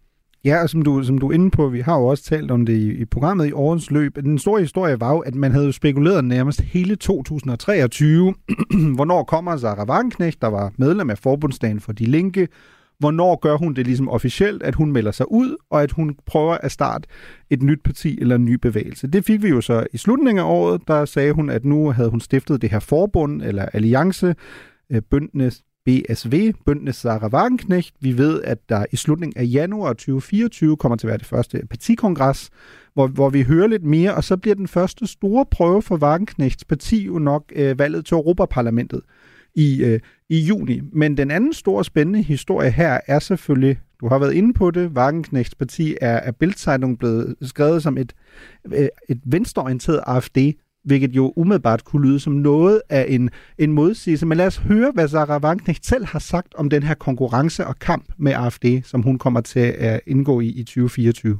Ja, 0.45 0.61
og 0.61 0.69
som 0.69 0.81
du, 0.81 1.03
som 1.03 1.17
du 1.17 1.29
er 1.29 1.33
inde 1.33 1.51
på, 1.51 1.69
vi 1.69 1.79
har 1.79 1.97
jo 1.97 2.05
også 2.05 2.23
talt 2.23 2.51
om 2.51 2.65
det 2.65 2.73
i, 2.73 2.91
i 2.91 3.05
programmet 3.05 3.47
i 3.47 3.51
årens 3.51 3.91
løb. 3.91 4.15
Den 4.15 4.39
store 4.39 4.61
historie 4.61 4.99
var 4.99 5.11
jo, 5.11 5.19
at 5.19 5.35
man 5.35 5.51
havde 5.51 5.73
spekuleret 5.73 6.25
nærmest 6.25 6.61
hele 6.61 6.95
2023. 6.95 8.33
Hvornår 8.95 9.23
kommer 9.23 9.57
Sarah 9.57 9.89
Wagenknecht, 9.89 10.41
der 10.41 10.47
var 10.47 10.71
medlem 10.77 11.09
af 11.09 11.17
Forbundsdagen 11.17 11.79
for 11.79 11.91
De 11.91 12.05
Linke, 12.05 12.47
hvornår 13.01 13.35
gør 13.35 13.57
hun 13.57 13.73
det 13.73 13.85
ligesom 13.85 14.09
officielt, 14.09 14.63
at 14.63 14.75
hun 14.75 14.91
melder 14.91 15.11
sig 15.11 15.31
ud, 15.31 15.55
og 15.69 15.83
at 15.83 15.91
hun 15.91 16.15
prøver 16.25 16.57
at 16.57 16.71
starte 16.71 17.07
et 17.49 17.61
nyt 17.61 17.83
parti 17.83 18.17
eller 18.21 18.35
en 18.35 18.45
ny 18.45 18.53
bevægelse. 18.53 19.07
Det 19.07 19.25
fik 19.25 19.43
vi 19.43 19.49
jo 19.49 19.61
så 19.61 19.87
i 19.93 19.97
slutningen 19.97 20.39
af 20.39 20.49
året, 20.49 20.81
der 20.87 21.05
sagde 21.05 21.31
hun, 21.31 21.49
at 21.49 21.65
nu 21.65 21.91
havde 21.91 22.09
hun 22.09 22.19
stiftet 22.19 22.61
det 22.61 22.71
her 22.71 22.79
forbund 22.79 23.41
eller 23.41 23.65
alliance, 23.65 24.35
øh, 24.91 25.01
Bøndenes 25.01 25.61
BSV, 25.85 26.53
Bøndenes 26.65 26.95
Sarah 26.95 27.33
Wagenknecht. 27.33 27.95
Vi 27.99 28.17
ved, 28.17 28.41
at 28.43 28.69
der 28.69 28.85
i 28.91 28.95
slutningen 28.95 29.41
af 29.41 29.49
januar 29.51 29.93
2024 29.93 30.77
kommer 30.77 30.95
til 30.95 31.07
at 31.07 31.09
være 31.09 31.17
det 31.17 31.25
første 31.25 31.61
partikongres, 31.69 32.49
hvor, 32.93 33.07
hvor 33.07 33.29
vi 33.29 33.41
hører 33.41 33.67
lidt 33.67 33.83
mere, 33.83 34.15
og 34.15 34.23
så 34.23 34.37
bliver 34.37 34.55
den 34.55 34.67
første 34.67 35.07
store 35.07 35.45
prøve 35.51 35.81
for 35.81 35.97
Wagenknechts 35.97 36.65
parti 36.65 37.05
jo 37.05 37.19
nok 37.19 37.43
øh, 37.55 37.79
valget 37.79 38.05
til 38.05 38.15
Europaparlamentet 38.15 39.01
i, 39.55 39.83
øh, 39.83 39.99
i 40.29 40.39
juni. 40.39 40.81
Men 40.93 41.17
den 41.17 41.31
anden 41.31 41.53
store 41.53 41.85
spændende 41.85 42.21
historie 42.21 42.71
her 42.71 42.99
er 43.07 43.19
selvfølgelig, 43.19 43.79
du 43.99 44.07
har 44.07 44.19
været 44.19 44.33
inde 44.33 44.53
på 44.53 44.71
det, 44.71 44.91
Wagenknechts 44.95 45.55
parti 45.55 45.95
er 46.01 46.19
af 46.19 46.35
Bildzeitung 46.35 46.99
blevet 46.99 47.35
skrevet 47.41 47.83
som 47.83 47.97
et, 47.97 48.13
øh, 48.73 48.87
et 49.09 49.19
venstreorienteret 49.25 50.01
AFD, 50.07 50.37
hvilket 50.83 51.11
jo 51.11 51.33
umiddelbart 51.35 51.83
kunne 51.83 52.07
lyde 52.07 52.19
som 52.19 52.33
noget 52.33 52.81
af 52.89 53.05
en, 53.09 53.29
en 53.57 53.71
modsigelse. 53.71 54.25
Men 54.25 54.37
lad 54.37 54.47
os 54.47 54.57
høre, 54.57 54.91
hvad 54.93 55.07
Sarah 55.07 55.41
Wagenknecht 55.43 55.85
selv 55.85 56.05
har 56.05 56.19
sagt 56.19 56.55
om 56.55 56.69
den 56.69 56.83
her 56.83 56.93
konkurrence 56.93 57.67
og 57.67 57.79
kamp 57.79 58.05
med 58.17 58.33
AFD, 58.33 58.65
som 58.83 59.01
hun 59.01 59.17
kommer 59.17 59.41
til 59.41 59.59
at 59.59 60.01
indgå 60.07 60.39
i 60.39 60.47
i 60.47 60.63
2024. 60.63 61.39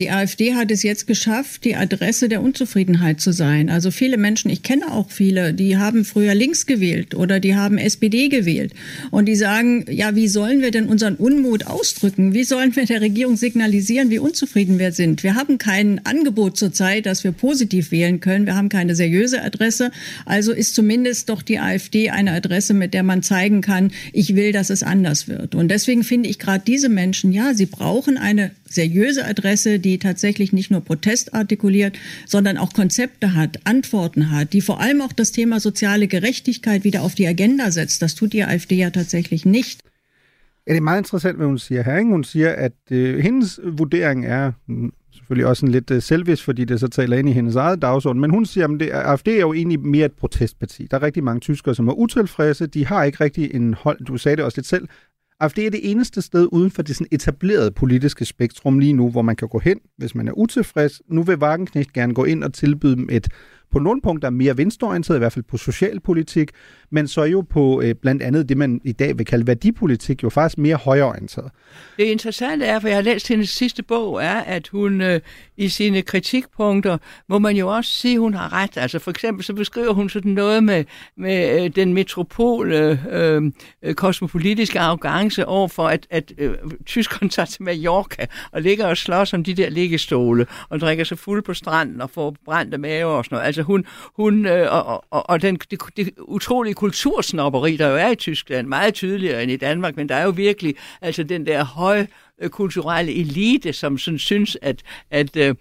Die 0.00 0.10
AfD 0.10 0.54
hat 0.54 0.72
es 0.72 0.82
jetzt 0.82 1.06
geschafft, 1.06 1.64
die 1.64 1.76
Adresse 1.76 2.28
der 2.28 2.42
Unzufriedenheit 2.42 3.20
zu 3.20 3.32
sein. 3.32 3.70
Also 3.70 3.92
viele 3.92 4.16
Menschen, 4.16 4.50
ich 4.50 4.64
kenne 4.64 4.90
auch 4.90 5.12
viele, 5.12 5.54
die 5.54 5.76
haben 5.76 6.04
früher 6.04 6.34
links 6.34 6.66
gewählt 6.66 7.14
oder 7.14 7.38
die 7.38 7.54
haben 7.54 7.78
SPD 7.78 8.28
gewählt. 8.28 8.74
Und 9.12 9.26
die 9.26 9.36
sagen, 9.36 9.84
ja, 9.88 10.16
wie 10.16 10.26
sollen 10.26 10.60
wir 10.60 10.72
denn 10.72 10.86
unseren 10.86 11.14
Unmut 11.14 11.68
ausdrücken? 11.68 12.34
Wie 12.34 12.42
sollen 12.42 12.74
wir 12.74 12.84
der 12.84 13.00
Regierung 13.00 13.36
signalisieren, 13.36 14.10
wie 14.10 14.18
unzufrieden 14.18 14.80
wir 14.80 14.90
sind? 14.90 15.22
Wir 15.22 15.36
haben 15.36 15.58
kein 15.58 16.04
Angebot 16.04 16.56
zurzeit, 16.56 17.06
dass 17.06 17.22
wir 17.22 17.30
positiv 17.30 17.92
wählen 17.92 18.18
können. 18.18 18.46
Wir 18.46 18.56
haben 18.56 18.70
keine 18.70 18.96
seriöse 18.96 19.40
Adresse. 19.40 19.92
Also 20.24 20.50
ist 20.50 20.74
zumindest 20.74 21.28
doch 21.28 21.42
die 21.42 21.60
AfD 21.60 22.10
eine 22.10 22.32
Adresse, 22.32 22.74
mit 22.74 22.92
der 22.92 23.04
man 23.04 23.22
zeigen 23.22 23.60
kann, 23.60 23.92
ich 24.12 24.34
will, 24.34 24.50
dass 24.50 24.68
es 24.68 24.82
anders 24.82 25.28
wird. 25.28 25.54
Und 25.54 25.68
deswegen 25.68 26.02
finde 26.02 26.28
ich 26.28 26.40
gerade 26.40 26.64
diese 26.66 26.88
Menschen, 26.88 27.32
ja, 27.32 27.54
sie 27.54 27.66
brauchen 27.66 28.16
eine 28.16 28.50
seriöse 28.74 29.26
Adresse, 29.26 29.78
die 29.78 29.98
tatsächlich 29.98 30.52
nicht 30.52 30.70
nur 30.70 30.80
Protest 30.80 31.34
artikuliert, 31.34 31.98
sondern 32.26 32.56
auch 32.56 32.72
Konzepte 32.72 33.34
hat, 33.34 33.60
Antworten 33.64 34.30
hat, 34.30 34.52
die 34.52 34.60
vor 34.60 34.80
allem 34.80 35.00
auch 35.00 35.12
das 35.12 35.32
Thema 35.32 35.60
soziale 35.60 36.08
Gerechtigkeit 36.08 36.84
wieder 36.84 37.02
auf 37.02 37.14
die 37.14 37.26
Agenda 37.26 37.70
setzt. 37.70 38.02
Das 38.02 38.14
tut 38.14 38.32
die 38.32 38.44
AfD 38.44 38.76
ja 38.76 38.90
tatsächlich 38.90 39.44
nicht. 39.44 39.82
Ja, 40.66 40.72
det 40.72 40.78
er 40.78 40.82
meget 40.82 41.00
interessant, 41.00 41.36
hvad 41.36 41.46
hun 41.46 41.58
siger 41.58 41.82
her. 41.82 41.98
Ikke? 41.98 42.10
Hun 42.10 42.24
siger, 42.24 42.52
at 42.52 42.72
øh, 42.90 43.18
hendes 43.18 43.60
vurdering 43.64 44.26
er 44.26 44.52
selvfølgelig 45.12 45.46
også 45.46 45.66
en 45.66 45.72
lidt 45.72 45.90
øh, 45.90 46.02
selvis, 46.02 46.42
fordi 46.42 46.64
det 46.64 46.80
så 46.80 46.88
taler 46.88 47.16
ind 47.16 47.28
i 47.28 47.32
hendes 47.32 47.56
eget 47.56 47.82
dagsorden, 47.82 48.20
men 48.20 48.30
hun 48.30 48.46
siger, 48.46 48.68
at 48.68 48.90
AFD 48.92 49.28
er 49.28 49.40
jo 49.40 49.52
egentlig 49.52 49.80
mere 49.80 50.06
et 50.06 50.12
protestparti. 50.12 50.86
Der 50.90 50.96
er 50.96 51.02
rigtig 51.02 51.24
mange 51.24 51.40
tyskere, 51.40 51.74
som 51.74 51.88
er 51.88 51.92
utilfredse. 51.92 52.66
De 52.66 52.86
har 52.86 53.04
ikke 53.04 53.24
rigtig 53.24 53.54
en 53.54 53.74
hold, 53.74 54.04
du 54.04 54.16
sagde 54.16 54.36
det 54.36 54.44
også 54.44 54.58
lidt 54.58 54.66
selv, 54.66 54.88
Altså, 55.42 55.60
AFD 55.60 55.66
er 55.66 55.70
det 55.70 55.90
eneste 55.90 56.22
sted 56.22 56.48
uden 56.52 56.70
for 56.70 56.82
det 56.82 56.96
sådan 56.96 57.06
etablerede 57.10 57.70
politiske 57.70 58.24
spektrum 58.24 58.78
lige 58.78 58.92
nu, 58.92 59.10
hvor 59.10 59.22
man 59.22 59.36
kan 59.36 59.48
gå 59.48 59.58
hen, 59.58 59.78
hvis 59.98 60.14
man 60.14 60.28
er 60.28 60.32
utilfreds. 60.32 61.02
Nu 61.08 61.22
vil 61.22 61.36
Wagenknecht 61.36 61.92
gerne 61.92 62.14
gå 62.14 62.24
ind 62.24 62.44
og 62.44 62.54
tilbyde 62.54 62.96
dem 62.96 63.08
et 63.10 63.28
på 63.72 63.78
nogle 63.78 64.00
punkter 64.02 64.30
mere 64.30 64.56
venstreorienteret, 64.56 65.16
i 65.16 65.18
hvert 65.18 65.32
fald 65.32 65.44
på 65.44 65.56
socialpolitik, 65.56 66.50
men 66.92 67.08
så 67.08 67.22
jo 67.22 67.40
på 67.40 67.80
øh, 67.80 67.94
blandt 67.94 68.22
andet 68.22 68.48
det, 68.48 68.56
man 68.56 68.80
i 68.84 68.92
dag 68.92 69.18
vil 69.18 69.26
kalde 69.26 69.46
værdipolitik, 69.46 70.22
jo 70.22 70.30
faktisk 70.30 70.58
mere 70.58 70.76
højreorienteret. 70.76 71.50
Det 71.96 72.04
interessante 72.04 72.66
er, 72.66 72.80
for 72.80 72.88
jeg 72.88 72.96
har 72.96 73.02
læst 73.02 73.28
hendes 73.28 73.50
sidste 73.50 73.82
bog, 73.82 74.24
er, 74.24 74.34
at 74.40 74.68
hun 74.68 75.00
øh, 75.00 75.20
i 75.56 75.68
sine 75.68 76.02
kritikpunkter, 76.02 76.98
må 77.28 77.38
man 77.38 77.56
jo 77.56 77.68
også 77.68 77.90
sige, 77.90 78.14
at 78.14 78.20
hun 78.20 78.34
har 78.34 78.52
ret. 78.52 78.76
Altså 78.76 78.98
for 78.98 79.10
eksempel 79.10 79.44
så 79.44 79.54
beskriver 79.54 79.92
hun 79.92 80.08
sådan 80.08 80.32
noget 80.32 80.64
med, 80.64 80.84
med 81.16 81.64
øh, 81.64 81.70
den 81.76 81.94
metropole 81.94 82.98
øh, 83.10 83.42
øh, 83.82 83.94
kosmopolitiske 83.94 84.80
arrogance 84.80 85.46
over 85.46 85.68
for, 85.68 85.88
at, 85.88 86.06
at 86.10 86.32
øh, 86.38 86.54
tyskerne 86.86 87.30
tager 87.30 87.46
til 87.46 87.62
Mallorca 87.62 88.26
og 88.52 88.62
ligger 88.62 88.86
og 88.86 88.96
slås 88.96 89.34
om 89.34 89.44
de 89.44 89.54
der 89.54 89.70
liggestole 89.70 90.46
og 90.68 90.80
drikker 90.80 91.04
sig 91.04 91.18
fuld 91.18 91.42
på 91.42 91.54
stranden 91.54 92.00
og 92.00 92.10
får 92.10 92.36
brændte 92.44 92.78
mave 92.78 93.10
og 93.10 93.24
sådan 93.24 93.36
noget. 93.36 93.46
Altså 93.46 93.62
hun, 93.62 93.86
hun 94.16 94.46
øh, 94.46 94.72
og, 94.72 95.04
og, 95.10 95.30
og 95.30 95.42
den, 95.42 95.56
det, 95.70 95.80
det 95.96 96.10
utrolige 96.18 96.74
kultursnopperi, 96.82 97.76
der 97.76 97.88
jo 97.88 97.96
er 97.96 98.10
i 98.10 98.14
Tyskland, 98.14 98.66
meget 98.66 98.94
tydeligere 98.94 99.42
end 99.42 99.52
i 99.52 99.56
Danmark, 99.56 99.96
men 99.96 100.08
der 100.08 100.14
er 100.14 100.24
jo 100.24 100.30
virkelig 100.30 100.74
altså 101.00 101.22
den 101.22 101.46
der 101.46 101.64
høje 101.64 102.08
øh, 102.40 102.50
kulturelle 102.50 103.14
elite, 103.14 103.72
som 103.72 103.98
sådan 103.98 104.18
synes, 104.18 104.56
at, 104.62 104.82
at 105.10 105.36
øh, 105.36 105.54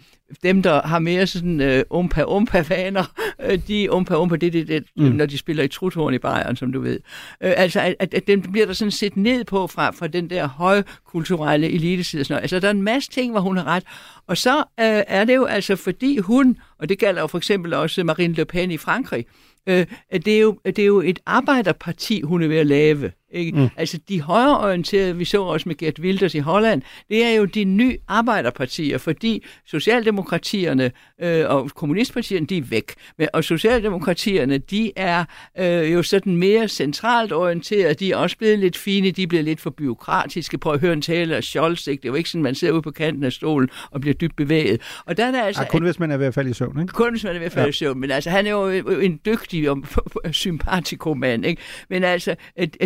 dem, 0.43 0.61
der 0.61 0.87
har 0.87 0.99
mere 0.99 1.27
sådan 1.27 1.61
øh, 1.61 1.83
umpa-umpa-vaner, 1.89 3.03
øh, 3.45 3.59
de 3.67 3.91
umpa-umpa, 3.91 4.35
det 4.35 4.47
er 4.47 4.51
det, 4.51 4.67
det 4.67 4.83
mm. 4.97 5.03
når 5.03 5.25
de 5.25 5.37
spiller 5.37 5.63
i 5.63 5.67
truthorn 5.67 6.13
i 6.13 6.17
Bayern, 6.17 6.55
som 6.55 6.71
du 6.71 6.81
ved. 6.81 6.99
Øh, 7.43 7.53
altså, 7.57 7.79
at, 7.79 7.95
at, 7.99 8.13
at 8.13 8.27
dem 8.27 8.41
bliver 8.41 8.65
der 8.65 8.73
sådan 8.73 8.91
set 8.91 9.17
ned 9.17 9.43
på 9.43 9.67
fra, 9.67 9.91
fra 9.91 10.07
den 10.07 10.29
der 10.29 10.47
høje 10.47 10.83
kulturelle 11.05 11.69
eliteside. 11.69 12.23
Sådan 12.23 12.33
noget. 12.33 12.41
Altså, 12.41 12.59
der 12.59 12.67
er 12.67 12.71
en 12.71 12.81
masse 12.81 13.09
ting, 13.09 13.31
hvor 13.31 13.41
hun 13.41 13.57
har 13.57 13.63
ret. 13.63 13.83
Og 14.27 14.37
så 14.37 14.57
øh, 14.57 15.03
er 15.07 15.25
det 15.25 15.35
jo 15.35 15.45
altså, 15.45 15.75
fordi 15.75 16.17
hun, 16.17 16.57
og 16.79 16.89
det 16.89 16.99
gælder 16.99 17.21
jo 17.21 17.27
for 17.27 17.37
eksempel 17.37 17.73
også 17.73 18.03
Marine 18.03 18.33
Le 18.33 18.45
Pen 18.45 18.71
i 18.71 18.77
Frankrig, 18.77 19.25
øh, 19.27 19.50
Øh, 19.67 19.87
det, 20.25 20.27
er 20.27 20.41
jo, 20.41 20.59
det 20.65 20.79
er 20.79 20.85
jo 20.85 21.01
et 21.01 21.19
arbejderparti, 21.25 22.21
hun 22.21 22.43
er 22.43 22.47
ved 22.47 22.57
at 22.57 22.67
lave. 22.67 23.11
Ikke? 23.33 23.57
Mm. 23.57 23.69
Altså 23.77 23.99
de 24.09 24.21
højreorienterede, 24.21 25.17
vi 25.17 25.25
så 25.25 25.43
også 25.43 25.69
med 25.69 25.77
Gert 25.77 25.99
Wilders 25.99 26.35
i 26.35 26.39
Holland, 26.39 26.81
det 27.09 27.25
er 27.25 27.29
jo 27.29 27.45
de 27.45 27.63
nye 27.63 27.97
arbejderpartier, 28.07 28.97
fordi 28.97 29.45
Socialdemokratierne 29.65 30.91
øh, 31.21 31.45
og 31.49 31.69
kommunistpartierne, 31.75 32.45
de 32.45 32.57
er 32.57 32.61
væk. 32.61 32.93
Men, 33.17 33.27
og 33.33 33.43
Socialdemokratierne, 33.43 34.57
de 34.57 34.91
er 34.95 35.25
øh, 35.59 35.93
jo 35.93 36.03
sådan 36.03 36.35
mere 36.35 36.67
centralt 36.67 37.33
orienteret, 37.33 37.99
de 37.99 38.11
er 38.11 38.15
også 38.15 38.37
blevet 38.37 38.59
lidt 38.59 38.77
fine, 38.77 39.11
de 39.11 39.27
bliver 39.27 39.43
lidt 39.43 39.61
for 39.61 39.69
byråkratiske. 39.69 40.57
Prøv 40.57 40.73
at 40.73 40.79
høre 40.79 40.93
en 40.93 41.01
tale 41.01 41.35
af 41.35 41.43
Scholz, 41.43 41.87
ikke? 41.87 42.01
det 42.01 42.07
er 42.07 42.11
jo 42.11 42.15
ikke 42.15 42.29
sådan, 42.29 42.43
man 42.43 42.55
sidder 42.55 42.73
ude 42.73 42.81
på 42.81 42.91
kanten 42.91 43.23
af 43.23 43.31
stolen 43.31 43.69
og 43.91 44.01
bliver 44.01 44.13
dybt 44.13 44.35
bevæget. 44.35 44.81
Og 45.05 45.17
der 45.17 45.25
er 45.25 45.31
der 45.31 45.43
altså, 45.43 45.61
ja, 45.61 45.67
kun 45.67 45.83
hvis 45.83 45.99
man 45.99 46.11
er 46.11 46.17
ved 46.17 46.25
at 46.25 46.33
falde 46.33 46.49
i 46.49 46.53
søvn, 46.53 46.81
ikke? 46.81 46.93
Kun 46.93 47.11
hvis 47.11 47.23
man 47.23 47.35
er 47.35 47.39
ved 47.39 47.45
at 47.45 47.51
falde 47.51 47.65
ja. 47.65 47.69
i 47.69 47.73
søvn, 47.73 47.99
men 47.99 48.11
altså 48.11 48.29
han 48.29 48.47
er 48.47 48.51
jo 48.51 48.67
en 48.69 49.19
dygtig 49.25 49.69
og 49.69 49.77
sympatikomand, 50.31 51.45
ikke? 51.45 51.61
Men 51.89 52.03
altså, 52.03 52.35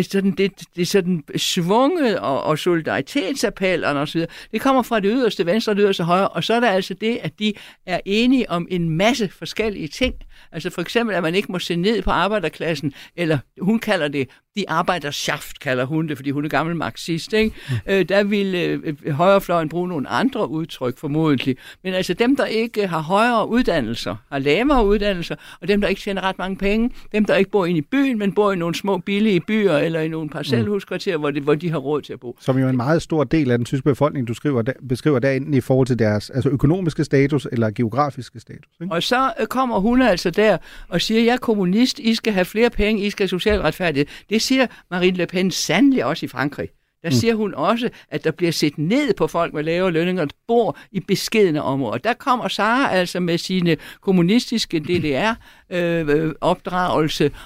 sådan 0.02 0.35
det, 0.38 0.52
det 0.76 0.88
sådan 0.88 1.24
svunget 1.36 2.18
og, 2.18 2.42
og 2.42 2.58
solidaritetsappellerne 2.58 4.00
osv., 4.00 4.24
det 4.52 4.60
kommer 4.60 4.82
fra 4.82 5.00
det 5.00 5.10
yderste 5.14 5.46
venstre 5.46 5.72
og 5.72 5.76
det 5.76 5.82
yderste 5.82 6.04
højre, 6.04 6.28
og 6.28 6.44
så 6.44 6.54
er 6.54 6.60
der 6.60 6.68
altså 6.68 6.94
det, 6.94 7.18
at 7.22 7.38
de 7.38 7.52
er 7.86 8.00
enige 8.04 8.50
om 8.50 8.66
en 8.70 8.90
masse 8.90 9.28
forskellige 9.28 9.88
ting. 9.88 10.14
Altså 10.52 10.70
for 10.70 10.80
eksempel, 10.80 11.16
at 11.16 11.22
man 11.22 11.34
ikke 11.34 11.52
må 11.52 11.58
se 11.58 11.76
ned 11.76 12.02
på 12.02 12.10
arbejderklassen, 12.10 12.92
eller 13.16 13.38
hun 13.60 13.78
kalder 13.78 14.08
det, 14.08 14.28
de 14.56 14.70
arbejderschaft 14.70 15.60
kalder 15.60 15.84
hun 15.84 16.08
det, 16.08 16.18
fordi 16.18 16.30
hun 16.30 16.44
er 16.44 16.48
gammel 16.48 16.76
marxist, 16.76 17.32
ikke? 17.32 17.56
Mm. 17.70 17.74
Øh, 17.86 18.08
der 18.08 18.24
vil 18.24 18.54
øh, 18.54 19.10
højrefløjen 19.10 19.68
bruge 19.68 19.88
nogle 19.88 20.08
andre 20.08 20.50
udtryk 20.50 20.98
formodentlig. 20.98 21.56
Men 21.84 21.94
altså 21.94 22.14
dem, 22.14 22.36
der 22.36 22.44
ikke 22.44 22.86
har 22.86 23.00
højere 23.00 23.48
uddannelser, 23.48 24.16
har 24.32 24.38
lavere 24.38 24.86
uddannelser, 24.86 25.36
og 25.60 25.68
dem, 25.68 25.80
der 25.80 25.88
ikke 25.88 26.00
tjener 26.00 26.22
ret 26.22 26.38
mange 26.38 26.56
penge, 26.56 26.90
dem, 27.12 27.24
der 27.24 27.34
ikke 27.34 27.50
bor 27.50 27.66
inde 27.66 27.78
i 27.78 27.82
byen, 27.82 28.18
men 28.18 28.32
bor 28.32 28.52
i 28.52 28.56
nogle 28.56 28.74
små 28.74 28.98
billige 28.98 29.40
byer, 29.40 29.76
eller 29.76 30.00
i 30.00 30.08
nogle 30.08 30.30
parcelhuskvarterer, 30.30 31.16
mm. 31.16 31.20
hvor, 31.20 31.30
det, 31.30 31.42
hvor 31.42 31.54
de 31.54 31.70
har 31.70 31.78
råd 31.78 32.02
til 32.02 32.12
at 32.12 32.20
bo. 32.20 32.36
Som 32.40 32.58
jo 32.58 32.68
en 32.68 32.76
meget 32.76 33.02
stor 33.02 33.24
del 33.24 33.50
af 33.50 33.58
den 33.58 33.64
tyske 33.64 33.84
befolkning, 33.84 34.28
du 34.28 34.34
skriver, 34.34 34.62
der, 34.62 34.72
beskriver 34.88 35.18
der 35.18 35.30
enten 35.30 35.54
i 35.54 35.60
forhold 35.60 35.86
til 35.86 35.98
deres 35.98 36.30
altså 36.30 36.48
økonomiske 36.48 37.04
status 37.04 37.48
eller 37.52 37.70
geografiske 37.70 38.40
status. 38.40 38.72
Ikke? 38.80 38.94
Og 38.94 39.02
så 39.02 39.32
øh, 39.40 39.46
kommer 39.46 39.78
hun 39.78 40.02
altså 40.02 40.25
der 40.30 40.58
og 40.88 41.00
siger, 41.00 41.20
jeg 41.20 41.32
er 41.32 41.36
kommunist, 41.36 41.98
I 41.98 42.14
skal 42.14 42.32
have 42.32 42.44
flere 42.44 42.70
penge, 42.70 43.02
I 43.02 43.10
skal 43.10 43.24
have 43.24 43.28
social 43.28 43.60
retfærdighed. 43.60 44.06
Det 44.30 44.42
siger 44.42 44.66
Marine 44.90 45.16
Le 45.16 45.26
Pen 45.26 45.50
sandelig 45.50 46.04
også 46.04 46.26
i 46.26 46.28
Frankrig. 46.28 46.68
Der 47.02 47.10
mm. 47.10 47.16
siger 47.16 47.34
hun 47.34 47.54
også, 47.54 47.90
at 48.10 48.24
der 48.24 48.30
bliver 48.30 48.52
set 48.52 48.78
ned 48.78 49.14
på 49.14 49.26
folk 49.26 49.54
med 49.54 49.62
lave 49.62 49.90
lønninger, 49.90 50.24
der 50.24 50.34
bor 50.46 50.78
i 50.92 51.00
beskedende 51.00 51.62
områder. 51.62 51.98
Der 51.98 52.12
kommer 52.12 52.48
Sara 52.48 52.90
altså 52.90 53.20
med 53.20 53.38
sine 53.38 53.76
kommunistiske 54.00 54.78
DDR-opdragelse 54.78 55.36
øh, 55.70 56.32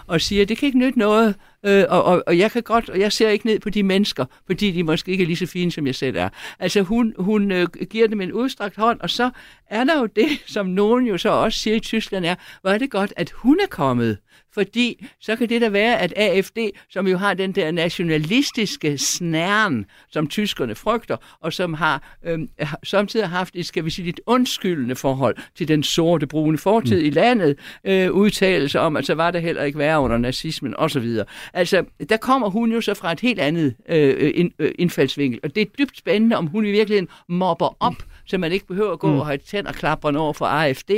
og 0.06 0.20
siger, 0.20 0.46
det 0.46 0.58
kan 0.58 0.66
ikke 0.66 0.78
nytte 0.78 0.98
noget, 0.98 1.34
øh, 1.66 1.84
og, 1.88 2.04
og, 2.04 2.22
og 2.26 2.38
jeg 2.38 2.50
kan 2.50 2.62
godt, 2.62 2.88
og 2.88 3.00
jeg 3.00 3.12
ser 3.12 3.28
ikke 3.28 3.46
ned 3.46 3.58
på 3.60 3.70
de 3.70 3.82
mennesker, 3.82 4.24
fordi 4.46 4.70
de 4.70 4.82
måske 4.82 5.12
ikke 5.12 5.22
er 5.22 5.26
lige 5.26 5.36
så 5.36 5.46
fine, 5.46 5.72
som 5.72 5.86
jeg 5.86 5.94
selv 5.94 6.16
er. 6.16 6.28
Altså 6.58 6.82
hun, 6.82 7.14
hun 7.18 7.52
øh, 7.52 7.66
giver 7.90 8.08
dem 8.08 8.20
en 8.20 8.32
udstrakt 8.32 8.76
hånd, 8.76 9.00
og 9.00 9.10
så 9.10 9.30
er 9.66 9.84
der 9.84 9.98
jo 9.98 10.06
det, 10.06 10.28
som 10.46 10.66
nogen 10.66 11.06
jo 11.06 11.18
så 11.18 11.28
også 11.28 11.58
siger 11.58 11.76
i 11.76 11.80
Tyskland 11.80 12.24
er, 12.24 12.34
hvor 12.60 12.70
er 12.70 12.78
det 12.78 12.90
godt, 12.90 13.12
at 13.16 13.30
hun 13.30 13.60
er 13.60 13.66
kommet 13.70 14.18
fordi 14.54 15.06
så 15.20 15.36
kan 15.36 15.48
det 15.48 15.60
da 15.60 15.68
være, 15.68 15.98
at 15.98 16.12
AFD, 16.16 16.58
som 16.90 17.06
jo 17.06 17.16
har 17.16 17.34
den 17.34 17.52
der 17.52 17.70
nationalistiske 17.70 18.98
snæren, 18.98 19.86
som 20.08 20.26
tyskerne 20.26 20.74
frygter, 20.74 21.16
og 21.40 21.52
som 21.52 21.74
har 21.74 22.16
øhm, 22.24 22.48
samtidig 22.84 23.28
haft 23.28 23.54
et, 23.56 23.66
skal 23.66 23.84
vi 23.84 23.90
sige, 23.90 24.08
et 24.08 24.20
undskyldende 24.26 24.94
forhold 24.94 25.36
til 25.56 25.68
den 25.68 25.82
sorte 25.82 26.26
brune 26.26 26.58
fortid 26.58 27.00
mm. 27.00 27.06
i 27.06 27.10
landet, 27.10 27.58
øh, 27.84 28.09
udtalelse 28.12 28.80
om, 28.80 28.96
at 28.96 29.06
så 29.06 29.14
var 29.14 29.30
det 29.30 29.42
heller 29.42 29.62
ikke 29.62 29.78
værre 29.78 30.00
under 30.00 30.18
nazismen 30.18 30.74
osv. 30.78 31.18
Altså, 31.52 31.84
der 32.08 32.16
kommer 32.16 32.50
hun 32.50 32.72
jo 32.72 32.80
så 32.80 32.94
fra 32.94 33.12
et 33.12 33.20
helt 33.20 33.40
andet 33.40 33.74
øh, 33.88 34.32
ind, 34.34 34.52
øh, 34.58 34.72
indfaldsvinkel, 34.78 35.40
og 35.42 35.54
det 35.54 35.60
er 35.60 35.66
dybt 35.78 35.98
spændende, 35.98 36.36
om 36.36 36.46
hun 36.46 36.66
i 36.66 36.70
virkeligheden 36.70 37.08
mobber 37.28 37.76
op, 37.80 37.94
så 38.26 38.38
man 38.38 38.52
ikke 38.52 38.66
behøver 38.66 38.92
at 38.92 38.98
gå 38.98 39.06
mm. 39.06 39.18
og 39.18 39.26
have 39.26 39.38
tænder 39.38 39.72
klaprende 39.72 40.20
over 40.20 40.32
for 40.32 40.46
AFD. 40.46 40.90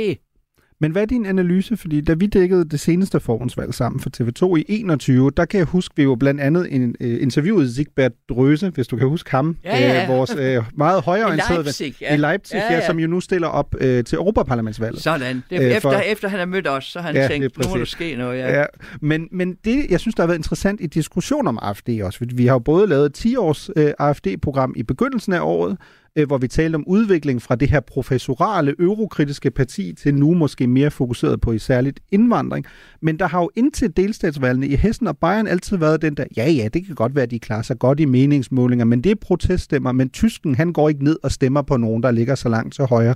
Men 0.83 0.91
hvad 0.91 1.01
er 1.01 1.05
din 1.05 1.25
analyse? 1.25 1.77
Fordi 1.77 2.01
da 2.01 2.13
vi 2.13 2.25
dækkede 2.25 2.65
det 2.69 2.79
seneste 2.79 3.19
forhåndsvalg 3.19 3.73
sammen 3.73 3.99
for 3.99 4.09
TV2 4.17 4.55
i 4.55 4.65
21, 4.67 5.31
der 5.37 5.45
kan 5.45 5.57
jeg 5.57 5.65
huske, 5.65 5.95
vi 5.95 6.03
jo 6.03 6.15
blandt 6.15 6.41
andet 6.41 6.75
en, 6.75 6.95
uh, 7.01 7.07
interviewede 7.21 7.73
Sigbert 7.73 8.11
Drøse, 8.29 8.69
hvis 8.69 8.87
du 8.87 8.97
kan 8.97 9.07
huske 9.07 9.31
ham, 9.31 9.57
ja, 9.63 9.77
ja. 9.77 10.03
Uh, 10.03 10.17
vores 10.17 10.35
uh, 10.35 10.77
meget 10.77 11.01
højorienterede 11.01 11.59
I 11.59 11.63
Leipzig, 11.63 11.95
ja. 12.01 12.13
i 12.13 12.17
Leipzig 12.17 12.55
ja, 12.55 12.73
ja. 12.73 12.85
som 12.85 12.99
jo 12.99 13.07
nu 13.07 13.19
stiller 13.19 13.47
op 13.47 13.75
uh, 13.75 13.81
til 13.81 14.13
Europaparlamentsvalget. 14.13 15.01
Sådan. 15.01 15.43
Det 15.49 15.59
uh, 15.59 15.65
efter, 15.65 15.81
for, 15.81 15.99
efter 15.99 16.27
han 16.27 16.39
har 16.39 16.45
mødt 16.45 16.67
os, 16.67 16.85
så 16.85 16.99
har 16.99 17.07
han 17.07 17.15
ja, 17.15 17.27
tænkt, 17.27 17.57
nu 17.57 17.69
må 17.69 17.77
der 17.77 17.85
ske 17.85 18.15
noget. 18.15 18.39
Ja. 18.39 18.59
Ja. 18.59 18.65
Men, 19.01 19.27
men 19.31 19.57
det, 19.65 19.85
jeg 19.89 19.99
synes, 19.99 20.15
der 20.15 20.23
har 20.23 20.27
været 20.27 20.37
interessant 20.37 20.81
i 20.81 20.87
diskussion 20.87 21.47
om 21.47 21.59
AFD 21.61 21.89
også. 22.03 22.25
Vi 22.33 22.45
har 22.45 22.53
jo 22.53 22.59
både 22.59 22.87
lavet 22.87 23.05
et 23.05 23.25
10-års 23.25 23.69
uh, 23.77 23.83
AFD-program 23.99 24.73
i 24.77 24.83
begyndelsen 24.83 25.33
af 25.33 25.39
året, 25.41 25.77
øh, 26.15 26.27
hvor 26.27 26.37
vi 26.37 26.47
talte 26.47 26.75
om 26.75 26.83
udvikling 26.87 27.41
fra 27.41 27.55
det 27.55 27.69
her 27.69 27.79
professorale 27.79 28.75
eurokritiske 28.79 29.51
parti 29.51 29.93
til 29.93 30.15
nu 30.15 30.33
måske 30.33 30.67
mere 30.67 30.91
fokuseret 30.91 31.41
på 31.41 31.51
i 31.51 31.59
særligt 31.59 31.99
indvandring. 32.11 32.65
Men 33.01 33.19
der 33.19 33.27
har 33.27 33.41
jo 33.41 33.49
indtil 33.55 33.97
delstatsvalgene 33.97 34.67
i 34.67 34.75
Hessen 34.75 35.07
og 35.07 35.17
Bayern 35.17 35.47
altid 35.47 35.77
været 35.77 36.01
den 36.01 36.17
der, 36.17 36.25
ja 36.37 36.49
ja, 36.49 36.67
det 36.73 36.85
kan 36.85 36.95
godt 36.95 37.15
være, 37.15 37.23
at 37.23 37.31
de 37.31 37.39
klarer 37.39 37.61
sig 37.61 37.79
godt 37.79 37.99
i 37.99 38.05
meningsmålinger, 38.05 38.85
men 38.85 39.01
det 39.01 39.11
er 39.11 39.15
proteststemmer, 39.15 39.91
men 39.91 40.09
tysken 40.09 40.55
han 40.55 40.73
går 40.73 40.89
ikke 40.89 41.03
ned 41.03 41.17
og 41.23 41.31
stemmer 41.31 41.61
på 41.61 41.77
nogen, 41.77 42.03
der 42.03 42.11
ligger 42.11 42.35
så 42.35 42.49
langt 42.49 42.75
til 42.75 42.85
højre. 42.85 43.15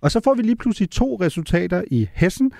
Og 0.00 0.10
så 0.10 0.20
får 0.24 0.34
vi 0.34 0.42
lige 0.42 0.56
pludselig 0.56 0.90
to 0.90 1.16
resultater 1.20 1.82
i 1.90 2.08
Hessen, 2.12 2.52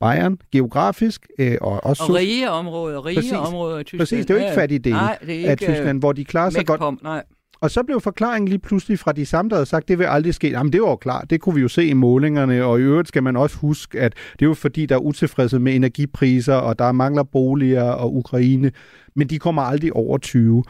Bayern, 0.00 0.38
geografisk 0.52 1.26
øh, 1.38 1.56
og 1.60 1.84
også... 1.84 2.02
Og 2.02 2.14
rige 2.14 2.50
områder, 2.50 3.06
rige 3.06 3.16
Præcis. 3.16 3.32
områder 3.32 3.78
af 3.78 3.84
Tyskland. 3.84 4.00
Præcis, 4.00 4.26
det 4.26 4.34
er 4.34 4.38
jo 4.38 4.46
ikke 4.46 4.54
fattige 4.54 4.78
dele 4.78 4.96
nej, 4.96 5.18
det 5.20 5.30
er 5.30 5.34
ikke, 5.34 5.50
af 5.50 5.58
Tyskland, 5.58 5.98
hvor 5.98 6.12
de 6.12 6.24
klarer 6.24 6.50
sig 6.50 6.66
godt. 6.66 7.02
Nej. 7.02 7.22
Og 7.60 7.70
så 7.70 7.82
blev 7.82 8.00
forklaringen 8.00 8.48
lige 8.48 8.58
pludselig 8.58 8.98
fra 8.98 9.12
de 9.12 9.26
samme, 9.26 9.48
der 9.48 9.56
havde 9.56 9.66
sagt, 9.66 9.88
det 9.88 9.98
vil 9.98 10.04
aldrig 10.04 10.34
ske. 10.34 10.48
Jamen 10.50 10.72
det 10.72 10.82
var 10.82 10.88
jo 10.88 10.96
klart, 10.96 11.30
det 11.30 11.40
kunne 11.40 11.54
vi 11.54 11.60
jo 11.60 11.68
se 11.68 11.86
i 11.86 11.92
målingerne, 11.92 12.64
og 12.64 12.80
i 12.80 12.82
øvrigt 12.82 13.08
skal 13.08 13.22
man 13.22 13.36
også 13.36 13.56
huske, 13.56 14.00
at 14.00 14.14
det 14.32 14.42
er 14.42 14.46
jo 14.46 14.54
fordi, 14.54 14.86
der 14.86 14.94
er 14.94 15.00
utilfredshed 15.00 15.58
med 15.58 15.74
energipriser, 15.74 16.54
og 16.54 16.78
der 16.78 16.92
mangler 16.92 17.22
boliger 17.22 17.82
og 17.82 18.16
Ukraine, 18.16 18.72
men 19.14 19.28
de 19.28 19.38
kommer 19.38 19.62
aldrig 19.62 19.92
over 19.92 20.18
20. 20.18 20.64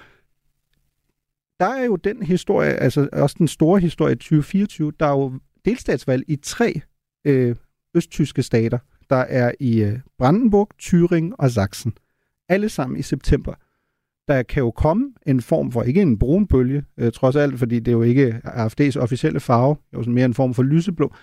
Der 1.61 1.67
er 1.67 1.85
jo 1.85 1.97
den 1.97 2.23
historie, 2.23 2.71
altså 2.71 3.09
også 3.13 3.37
den 3.39 3.49
store 3.49 3.81
historie 3.81 4.13
i 4.13 4.17
2024, 4.17 4.93
der 5.01 5.07
er 5.07 5.11
jo 5.11 5.33
delstatsvalg 5.65 6.25
i 6.29 6.37
tre 6.37 6.81
øh, 7.25 7.57
østtyske 7.95 8.43
stater. 8.43 8.79
Der 9.11 9.17
er 9.17 9.53
i 9.61 9.83
øh, 9.83 9.99
Brandenburg, 10.19 10.69
Thüringen 10.83 11.33
og 11.39 11.51
Sachsen. 11.51 11.93
Alle 12.49 12.69
sammen 12.69 12.99
i 12.99 13.03
september 13.03 13.55
der 14.29 14.43
kan 14.43 14.63
jo 14.63 14.71
komme 14.71 15.13
en 15.27 15.41
form 15.41 15.73
for, 15.73 15.83
ikke 15.83 16.03
en 16.03 16.19
brun 16.19 16.47
bølge, 16.47 16.85
øh, 16.99 17.13
trods 17.13 17.37
alt, 17.37 17.59
fordi 17.59 17.79
det 17.79 17.89
er 17.89 17.93
jo 17.93 18.03
ikke 18.03 18.41
AFD's 18.45 18.99
officielle 18.99 19.41
farve, 19.41 19.75
det 19.75 19.93
er 19.93 19.99
jo 19.99 20.03
sådan 20.03 20.15
mere 20.15 20.25
en 20.25 20.35
form 20.35 20.55
for 20.55 20.63
lyseblå. 20.63 21.15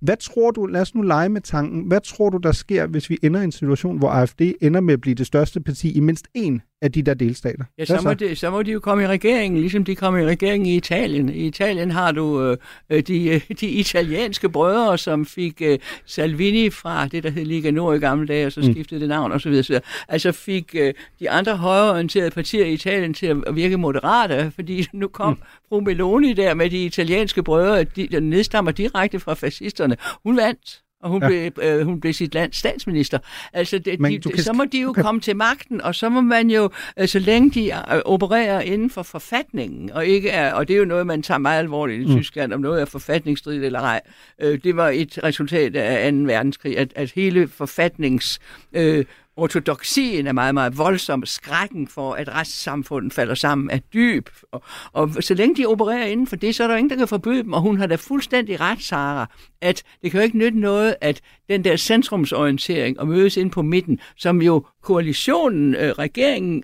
Hvad 0.00 0.16
tror 0.16 0.50
du, 0.50 0.66
lad 0.66 0.80
os 0.80 0.94
nu 0.94 1.02
lege 1.02 1.28
med 1.28 1.40
tanken, 1.40 1.82
hvad 1.82 2.00
tror 2.00 2.30
du, 2.30 2.38
der 2.38 2.52
sker, 2.52 2.86
hvis 2.86 3.10
vi 3.10 3.18
ender 3.22 3.40
i 3.40 3.44
en 3.44 3.52
situation, 3.52 3.98
hvor 3.98 4.08
AFD 4.08 4.40
ender 4.60 4.80
med 4.80 4.94
at 4.94 5.00
blive 5.00 5.14
det 5.14 5.26
største 5.26 5.60
parti 5.60 5.96
i 5.96 6.00
mindst 6.00 6.28
én 6.38 6.75
af 6.82 6.92
de 6.92 7.02
der 7.02 7.14
delstater? 7.14 7.64
Ja, 7.78 7.84
så 7.84 8.00
må, 8.04 8.14
de, 8.14 8.36
så 8.36 8.50
må 8.50 8.62
de 8.62 8.72
jo 8.72 8.80
komme 8.80 9.04
i 9.04 9.06
regeringen, 9.06 9.60
ligesom 9.60 9.84
de 9.84 9.96
kom 9.96 10.18
i 10.18 10.24
regeringen 10.24 10.66
i 10.66 10.76
Italien. 10.76 11.28
I 11.28 11.46
Italien 11.46 11.90
har 11.90 12.12
du 12.12 12.56
øh, 12.90 13.02
de, 13.02 13.28
øh, 13.28 13.40
de 13.60 13.66
italienske 13.68 14.48
brødre, 14.48 14.98
som 14.98 15.26
fik 15.26 15.62
øh, 15.62 15.78
Salvini 16.04 16.70
fra 16.70 17.08
det, 17.08 17.22
der 17.22 17.30
hed 17.30 17.44
Liga 17.44 17.70
Nord 17.70 17.96
i 17.96 17.98
gamle 17.98 18.26
dage, 18.26 18.46
og 18.46 18.52
så 18.52 18.62
skiftede 18.62 19.00
det 19.00 19.08
navn 19.08 19.32
osv. 19.32 19.62
Så 19.62 19.80
altså 20.08 20.32
fik 20.32 20.74
øh, 20.78 20.94
de 21.20 21.30
andre 21.30 21.56
højreorienterede 21.56 22.30
partier 22.30 22.64
i 22.64 22.72
Italien 22.72 23.14
til 23.14 23.26
at 23.26 23.56
virke 23.56 23.76
moderate, 23.76 24.52
fordi 24.54 24.86
nu 24.92 25.08
kom 25.08 25.32
mm. 25.32 25.38
fru 25.68 25.80
Meloni 25.80 26.32
der 26.32 26.54
med 26.54 26.70
de 26.70 26.84
italienske 26.84 27.42
brødre, 27.42 27.84
de, 27.84 28.08
der 28.08 28.20
nedstammer 28.20 28.70
direkte 28.70 29.20
fra 29.20 29.34
fascisterne. 29.34 29.96
Hun 30.24 30.36
vandt 30.36 30.82
og 31.06 31.12
hun, 31.12 31.22
ja. 31.22 31.28
blev, 31.28 31.52
øh, 31.62 31.86
hun 31.86 32.00
blev 32.00 32.12
sit 32.12 32.34
lands 32.34 32.56
statsminister. 32.56 33.18
Altså, 33.52 33.78
det, 33.78 33.98
de, 33.98 34.20
kan, 34.20 34.38
så 34.38 34.52
må 34.52 34.64
de 34.64 34.80
jo 34.80 34.92
kan... 34.92 35.04
komme 35.04 35.20
til 35.20 35.36
magten, 35.36 35.80
og 35.80 35.94
så 35.94 36.08
må 36.08 36.20
man 36.20 36.50
jo, 36.50 36.70
øh, 36.98 37.08
så 37.08 37.18
længe 37.18 37.50
de 37.50 37.66
øh, 37.66 38.00
opererer 38.04 38.60
inden 38.60 38.90
for 38.90 39.02
forfatningen, 39.02 39.90
og 39.90 40.06
ikke 40.06 40.28
er, 40.28 40.52
og 40.52 40.68
det 40.68 40.74
er 40.74 40.78
jo 40.78 40.84
noget, 40.84 41.06
man 41.06 41.22
tager 41.22 41.38
meget 41.38 41.58
alvorligt 41.58 42.02
i 42.02 42.06
mm. 42.06 42.16
Tyskland, 42.16 42.52
om 42.52 42.60
noget 42.60 42.80
er 42.80 42.84
forfatningsstridigt 42.84 43.64
eller 43.64 43.80
ej. 43.80 44.00
Øh, 44.40 44.58
det 44.64 44.76
var 44.76 44.88
et 44.88 45.18
resultat 45.24 45.76
af 45.76 46.12
2. 46.12 46.18
verdenskrig, 46.18 46.78
at, 46.78 46.92
at 46.96 47.10
hele 47.10 47.48
forfatnings... 47.48 48.38
Øh, 48.72 49.04
ortodoxien 49.36 50.26
er 50.26 50.32
meget, 50.32 50.54
meget 50.54 50.78
voldsom. 50.78 51.26
Skrækken 51.26 51.88
for, 51.88 52.14
at 52.14 52.28
retssamfundet 52.28 53.12
falder 53.12 53.34
sammen, 53.34 53.70
er 53.70 53.78
dyb. 53.78 54.28
Og, 54.52 54.62
og 54.92 55.10
så 55.20 55.34
længe 55.34 55.56
de 55.56 55.66
opererer 55.66 56.06
inden 56.06 56.26
for 56.26 56.36
det, 56.36 56.54
så 56.54 56.64
er 56.64 56.68
der 56.68 56.76
ingen, 56.76 56.90
der 56.90 56.96
kan 56.96 57.08
forbyde 57.08 57.42
dem. 57.42 57.52
Og 57.52 57.60
hun 57.60 57.78
har 57.78 57.86
da 57.86 57.94
fuldstændig 57.94 58.60
ret, 58.60 58.82
Sara, 58.82 59.30
at 59.60 59.82
det 60.02 60.10
kan 60.10 60.20
jo 60.20 60.24
ikke 60.24 60.38
nytte 60.38 60.58
noget, 60.58 60.96
at 61.00 61.20
den 61.48 61.64
der 61.64 61.76
centrumsorientering 61.76 63.00
og 63.00 63.08
mødes 63.08 63.36
ind 63.36 63.50
på 63.50 63.62
midten, 63.62 63.98
som 64.16 64.42
jo 64.42 64.66
koalitionen, 64.82 65.74
øh, 65.74 65.90
regeringen 65.90 66.62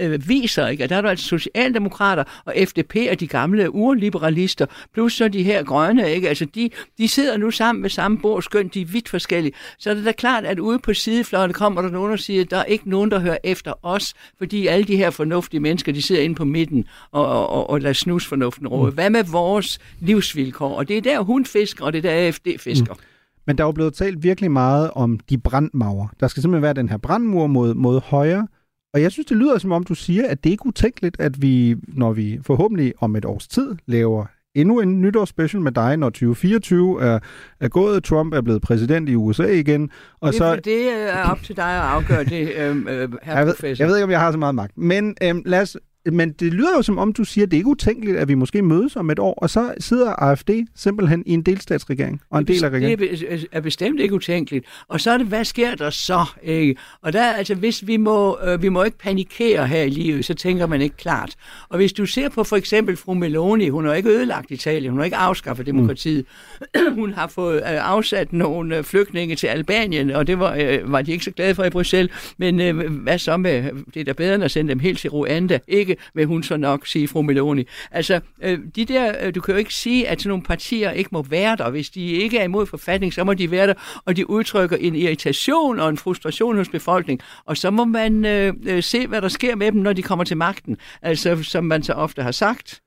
øh, 0.00 0.28
viser, 0.28 0.66
ikke? 0.66 0.84
at 0.84 0.90
der 0.90 0.96
er 0.96 1.00
der 1.00 1.10
altså 1.10 1.26
socialdemokrater 1.26 2.24
og 2.44 2.54
FDP 2.68 2.96
og 3.10 3.20
de 3.20 3.26
gamle 3.26 3.74
urliberalister, 3.74 4.66
plus 4.94 5.12
så 5.12 5.28
de 5.28 5.42
her 5.42 5.62
grønne, 5.64 6.10
ikke? 6.10 6.28
altså 6.28 6.44
de, 6.44 6.70
de 6.98 7.08
sidder 7.08 7.36
nu 7.36 7.50
sammen 7.50 7.82
ved 7.82 7.90
samme 7.90 8.18
bord, 8.18 8.42
skønt 8.42 8.74
de 8.74 8.80
er 8.80 8.86
vidt 8.86 9.08
forskellige. 9.08 9.54
Så 9.78 9.90
er 9.90 9.94
det 9.94 10.04
da 10.04 10.12
klart, 10.12 10.44
at 10.44 10.58
ude 10.58 10.78
på 10.78 10.94
sidefløjene 10.94 11.54
kommer 11.54 11.82
der 11.82 11.90
nogen 11.90 12.11
og 12.12 12.18
siger, 12.18 12.44
der 12.44 12.56
er 12.56 12.64
ikke 12.64 12.90
nogen, 12.90 13.10
der 13.10 13.18
hører 13.20 13.38
efter 13.44 13.72
os, 13.82 14.14
fordi 14.38 14.66
alle 14.66 14.84
de 14.84 14.96
her 14.96 15.10
fornuftige 15.10 15.60
mennesker, 15.60 15.92
de 15.92 16.02
sidder 16.02 16.22
inde 16.22 16.34
på 16.34 16.44
midten 16.44 16.84
og, 17.10 17.26
og, 17.26 17.48
og, 17.48 17.70
og 17.70 17.80
lader 17.80 17.92
snusfornuften 17.92 18.68
råde. 18.68 18.90
Mm. 18.90 18.94
Hvad 18.94 19.10
med 19.10 19.24
vores 19.24 19.78
livsvilkår? 20.00 20.76
Og 20.76 20.88
det 20.88 20.96
er 20.96 21.00
der, 21.00 21.20
hun 21.20 21.44
fisker, 21.44 21.84
og 21.84 21.92
det 21.92 21.98
er 21.98 22.02
der, 22.02 22.26
AFD 22.26 22.48
fisker. 22.58 22.94
Mm. 22.94 23.00
Men 23.46 23.58
der 23.58 23.64
er 23.64 23.68
jo 23.68 23.72
blevet 23.72 23.94
talt 23.94 24.22
virkelig 24.22 24.50
meget 24.50 24.90
om 24.90 25.18
de 25.18 25.38
brandmauer. 25.38 26.08
Der 26.20 26.28
skal 26.28 26.42
simpelthen 26.42 26.62
være 26.62 26.74
den 26.74 26.88
her 26.88 26.96
brandmur 26.96 27.46
mod, 27.46 27.74
mod 27.74 28.00
højre. 28.00 28.48
Og 28.94 29.02
jeg 29.02 29.12
synes, 29.12 29.26
det 29.26 29.36
lyder 29.36 29.58
som 29.58 29.72
om, 29.72 29.84
du 29.84 29.94
siger, 29.94 30.28
at 30.28 30.44
det 30.44 30.50
ikke 30.50 30.62
er 30.62 30.66
utænkeligt, 30.66 31.16
at 31.20 31.42
vi, 31.42 31.76
når 31.88 32.12
vi 32.12 32.38
forhåbentlig 32.42 32.92
om 33.00 33.16
et 33.16 33.24
års 33.24 33.48
tid 33.48 33.76
laver 33.86 34.26
endnu 34.54 34.80
en 34.80 35.00
nytårsspecial 35.00 35.62
med 35.62 35.72
dig, 35.72 35.96
når 35.96 36.10
2024 36.10 37.02
er, 37.02 37.18
er 37.60 37.68
gået. 37.68 38.04
Trump 38.04 38.34
er 38.34 38.40
blevet 38.40 38.62
præsident 38.62 39.08
i 39.08 39.14
USA 39.14 39.44
igen. 39.44 39.90
Og 40.20 40.32
det, 40.32 40.38
så, 40.38 40.56
det 40.56 40.92
er 40.92 41.30
op 41.30 41.42
til 41.42 41.56
dig 41.56 41.64
at 41.64 41.82
afgøre 41.82 42.24
det, 42.24 42.52
øh, 42.56 42.76
øh, 42.76 42.84
herre 43.22 43.38
jeg 43.38 43.46
ved, 43.46 43.54
professor. 43.54 43.84
Jeg 43.84 43.88
ved 43.88 43.96
ikke, 43.96 44.04
om 44.04 44.10
jeg 44.10 44.20
har 44.20 44.32
så 44.32 44.38
meget 44.38 44.54
magt. 44.54 44.78
Men 44.78 45.16
øh, 45.22 45.34
lad 45.46 45.60
os 45.60 45.76
men 46.12 46.32
det 46.32 46.54
lyder 46.54 46.76
jo 46.76 46.82
som 46.82 46.98
om, 46.98 47.12
du 47.12 47.24
siger, 47.24 47.44
at 47.44 47.50
det 47.50 47.56
ikke 47.56 47.68
er 47.68 47.70
utænkeligt, 47.70 48.16
at 48.16 48.28
vi 48.28 48.34
måske 48.34 48.62
mødes 48.62 48.96
om 48.96 49.10
et 49.10 49.18
år, 49.18 49.34
og 49.34 49.50
så 49.50 49.74
sidder 49.78 50.22
AFD 50.22 50.50
simpelthen 50.74 51.22
i 51.26 51.32
en 51.32 51.42
delstatsregering 51.42 52.20
og 52.30 52.38
en 52.38 52.46
del 52.46 52.64
af 52.64 52.68
regeringen. 52.68 52.98
Det 52.98 53.46
er 53.52 53.60
bestemt 53.60 54.00
ikke 54.00 54.14
utænkeligt. 54.14 54.66
Og 54.88 55.00
så 55.00 55.10
er 55.10 55.18
det, 55.18 55.26
hvad 55.26 55.44
sker 55.44 55.74
der 55.74 55.90
så? 55.90 56.24
Ikke? 56.42 56.76
Og 57.02 57.12
der, 57.12 57.24
altså, 57.24 57.54
hvis 57.54 57.86
vi 57.86 57.96
må, 57.96 58.38
øh, 58.44 58.62
vi 58.62 58.68
må 58.68 58.82
ikke 58.82 58.98
panikere 58.98 59.66
her 59.66 59.82
i 59.82 59.90
livet, 59.90 60.24
så 60.24 60.34
tænker 60.34 60.66
man 60.66 60.80
ikke 60.80 60.96
klart. 60.96 61.34
Og 61.68 61.76
hvis 61.76 61.92
du 61.92 62.06
ser 62.06 62.28
på 62.28 62.44
for 62.44 62.56
eksempel 62.56 62.96
fru 62.96 63.14
Meloni, 63.14 63.68
hun 63.68 63.86
har 63.86 63.94
ikke 63.94 64.08
ødelagt 64.08 64.50
Italien, 64.50 64.90
hun 64.90 64.98
har 64.98 65.04
ikke 65.04 65.16
afskaffet 65.16 65.66
demokratiet. 65.66 66.26
Mm. 66.74 66.94
hun 67.00 67.12
har 67.12 67.26
fået 67.26 67.56
øh, 67.56 67.90
afsat 67.90 68.32
nogle 68.32 68.76
øh, 68.76 68.84
flygtninge 68.84 69.36
til 69.36 69.46
Albanien, 69.46 70.10
og 70.10 70.26
det 70.26 70.38
var, 70.38 70.54
øh, 70.54 70.92
var 70.92 71.02
de 71.02 71.12
ikke 71.12 71.24
så 71.24 71.30
glade 71.30 71.54
for 71.54 71.64
i 71.64 71.70
Bruxelles. 71.70 72.34
Men 72.38 72.60
øh, 72.60 72.92
hvad 73.02 73.18
så 73.18 73.36
med, 73.36 73.70
det 73.94 74.00
er 74.00 74.04
da 74.04 74.12
bedre 74.12 74.34
end 74.34 74.44
at 74.44 74.50
sende 74.50 74.70
dem 74.70 74.78
helt 74.78 74.98
til 74.98 75.10
Rwanda. 75.10 75.58
Ikke 75.68 75.91
ikke, 75.92 76.02
vil 76.14 76.26
hun 76.26 76.42
så 76.42 76.56
nok 76.56 76.86
sige, 76.86 77.08
fru 77.08 77.22
Meloni. 77.22 77.64
Altså, 77.90 78.20
øh, 78.42 78.58
de 78.76 78.84
der, 78.84 79.14
øh, 79.22 79.34
du 79.34 79.40
kan 79.40 79.54
jo 79.54 79.58
ikke 79.58 79.74
sige, 79.74 80.08
at 80.08 80.20
sådan 80.20 80.28
nogle 80.28 80.42
partier 80.42 80.90
ikke 80.90 81.10
må 81.12 81.22
være 81.22 81.56
der. 81.56 81.70
Hvis 81.70 81.90
de 81.90 82.06
ikke 82.06 82.38
er 82.38 82.44
imod 82.44 82.66
forfatning, 82.66 83.12
så 83.12 83.24
må 83.24 83.34
de 83.34 83.50
være 83.50 83.66
der, 83.66 83.74
og 84.04 84.16
de 84.16 84.30
udtrykker 84.30 84.76
en 84.76 84.94
irritation 84.94 85.80
og 85.80 85.88
en 85.88 85.96
frustration 85.96 86.56
hos 86.56 86.68
befolkningen. 86.68 87.26
Og 87.44 87.56
så 87.56 87.70
må 87.70 87.84
man 87.84 88.24
øh, 88.24 88.54
øh, 88.66 88.82
se, 88.82 89.06
hvad 89.06 89.22
der 89.22 89.28
sker 89.28 89.56
med 89.56 89.72
dem, 89.72 89.80
når 89.80 89.92
de 89.92 90.02
kommer 90.02 90.24
til 90.24 90.36
magten. 90.36 90.76
Altså, 91.02 91.42
som 91.42 91.64
man 91.64 91.82
så 91.82 91.92
ofte 91.92 92.22
har 92.22 92.32
sagt, 92.32 92.80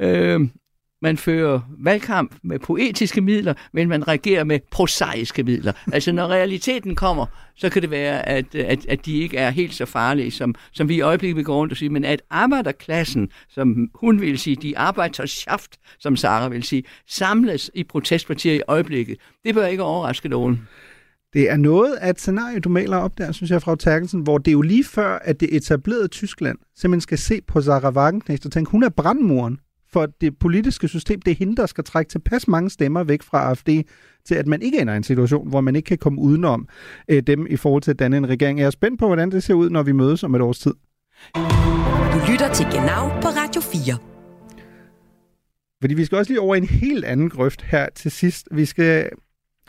øh, 0.00 0.40
man 1.02 1.16
fører 1.16 1.60
valgkamp 1.78 2.34
med 2.42 2.58
poetiske 2.58 3.20
midler, 3.20 3.54
men 3.72 3.88
man 3.88 4.08
reagerer 4.08 4.44
med 4.44 4.60
prosaiske 4.70 5.42
midler. 5.42 5.72
Altså 5.92 6.12
når 6.12 6.26
realiteten 6.26 6.94
kommer, 6.94 7.26
så 7.56 7.70
kan 7.70 7.82
det 7.82 7.90
være, 7.90 8.28
at, 8.28 8.54
at, 8.54 8.86
at 8.86 9.06
de 9.06 9.18
ikke 9.18 9.36
er 9.36 9.50
helt 9.50 9.74
så 9.74 9.86
farlige, 9.86 10.30
som, 10.30 10.54
som 10.72 10.88
vi 10.88 10.94
i 10.94 11.00
øjeblikket 11.00 11.36
vil 11.36 11.44
gå 11.44 11.54
rundt 11.54 11.72
og 11.72 11.76
sige, 11.76 11.88
men 11.88 12.04
at 12.04 12.22
arbejderklassen, 12.30 13.28
som 13.48 13.90
hun 13.94 14.20
vil 14.20 14.38
sige, 14.38 14.56
de 14.56 14.78
arbejderschaft, 14.78 15.78
som 15.98 16.16
Sara 16.16 16.48
vil 16.48 16.62
sige, 16.62 16.84
samles 17.08 17.70
i 17.74 17.84
protestpartier 17.84 18.54
i 18.54 18.62
øjeblikket, 18.68 19.16
det 19.44 19.54
bør 19.54 19.66
ikke 19.66 19.82
overraske 19.82 20.28
nogen. 20.28 20.68
Det 21.32 21.50
er 21.50 21.56
noget 21.56 21.94
af 21.94 22.10
et 22.10 22.20
scenarie, 22.20 22.60
du 22.60 22.68
maler 22.68 22.96
op 22.96 23.18
der, 23.18 23.32
synes 23.32 23.50
jeg, 23.50 23.62
fra 23.62 23.76
Terkelsen, 23.76 24.20
hvor 24.20 24.38
det 24.38 24.48
er 24.48 24.52
jo 24.52 24.62
lige 24.62 24.84
før, 24.84 25.18
at 25.18 25.40
det 25.40 25.56
etablerede 25.56 26.08
Tyskland 26.08 26.58
simpelthen 26.76 27.00
skal 27.00 27.18
se 27.18 27.40
på 27.46 27.60
Sarah 27.60 27.96
Wagenknecht 27.96 28.46
og 28.46 28.52
tænke, 28.52 28.70
hun 28.70 28.82
er 28.82 28.88
brandmuren 28.88 29.60
for 29.92 30.06
det 30.06 30.38
politiske 30.38 30.88
system. 30.88 31.22
Det 31.22 31.30
er 31.30 31.34
hende, 31.34 31.56
der 31.56 31.66
skal 31.66 31.84
trække 31.84 32.10
tilpas 32.10 32.48
mange 32.48 32.70
stemmer 32.70 33.04
væk 33.04 33.22
fra 33.22 33.50
AFD, 33.50 33.68
til 34.24 34.34
at 34.34 34.46
man 34.46 34.62
ikke 34.62 34.80
ender 34.80 34.94
i 34.94 34.96
en 34.96 35.02
situation, 35.02 35.48
hvor 35.48 35.60
man 35.60 35.76
ikke 35.76 35.86
kan 35.86 35.98
komme 35.98 36.20
udenom 36.20 36.68
øh, 37.08 37.22
dem 37.22 37.46
i 37.50 37.56
forhold 37.56 37.82
til 37.82 37.90
at 37.90 37.98
danne 37.98 38.16
en 38.16 38.28
regering. 38.28 38.58
Jeg 38.58 38.66
er 38.66 38.70
spændt 38.70 38.98
på, 38.98 39.06
hvordan 39.06 39.30
det 39.30 39.42
ser 39.42 39.54
ud, 39.54 39.70
når 39.70 39.82
vi 39.82 39.92
mødes 39.92 40.22
om 40.22 40.34
et 40.34 40.40
års 40.40 40.58
tid. 40.58 40.74
Du 42.12 42.32
lytter 42.32 42.52
til 42.54 42.66
Genau 42.66 43.08
på 43.08 43.28
Radio 43.28 43.60
4. 43.60 43.98
Fordi 45.80 45.94
vi 45.94 46.04
skal 46.04 46.18
også 46.18 46.32
lige 46.32 46.40
over 46.40 46.56
en 46.56 46.64
helt 46.64 47.04
anden 47.04 47.30
grøft 47.30 47.62
her 47.62 47.88
til 47.94 48.10
sidst. 48.10 48.48
Vi 48.50 48.64
skal 48.64 49.10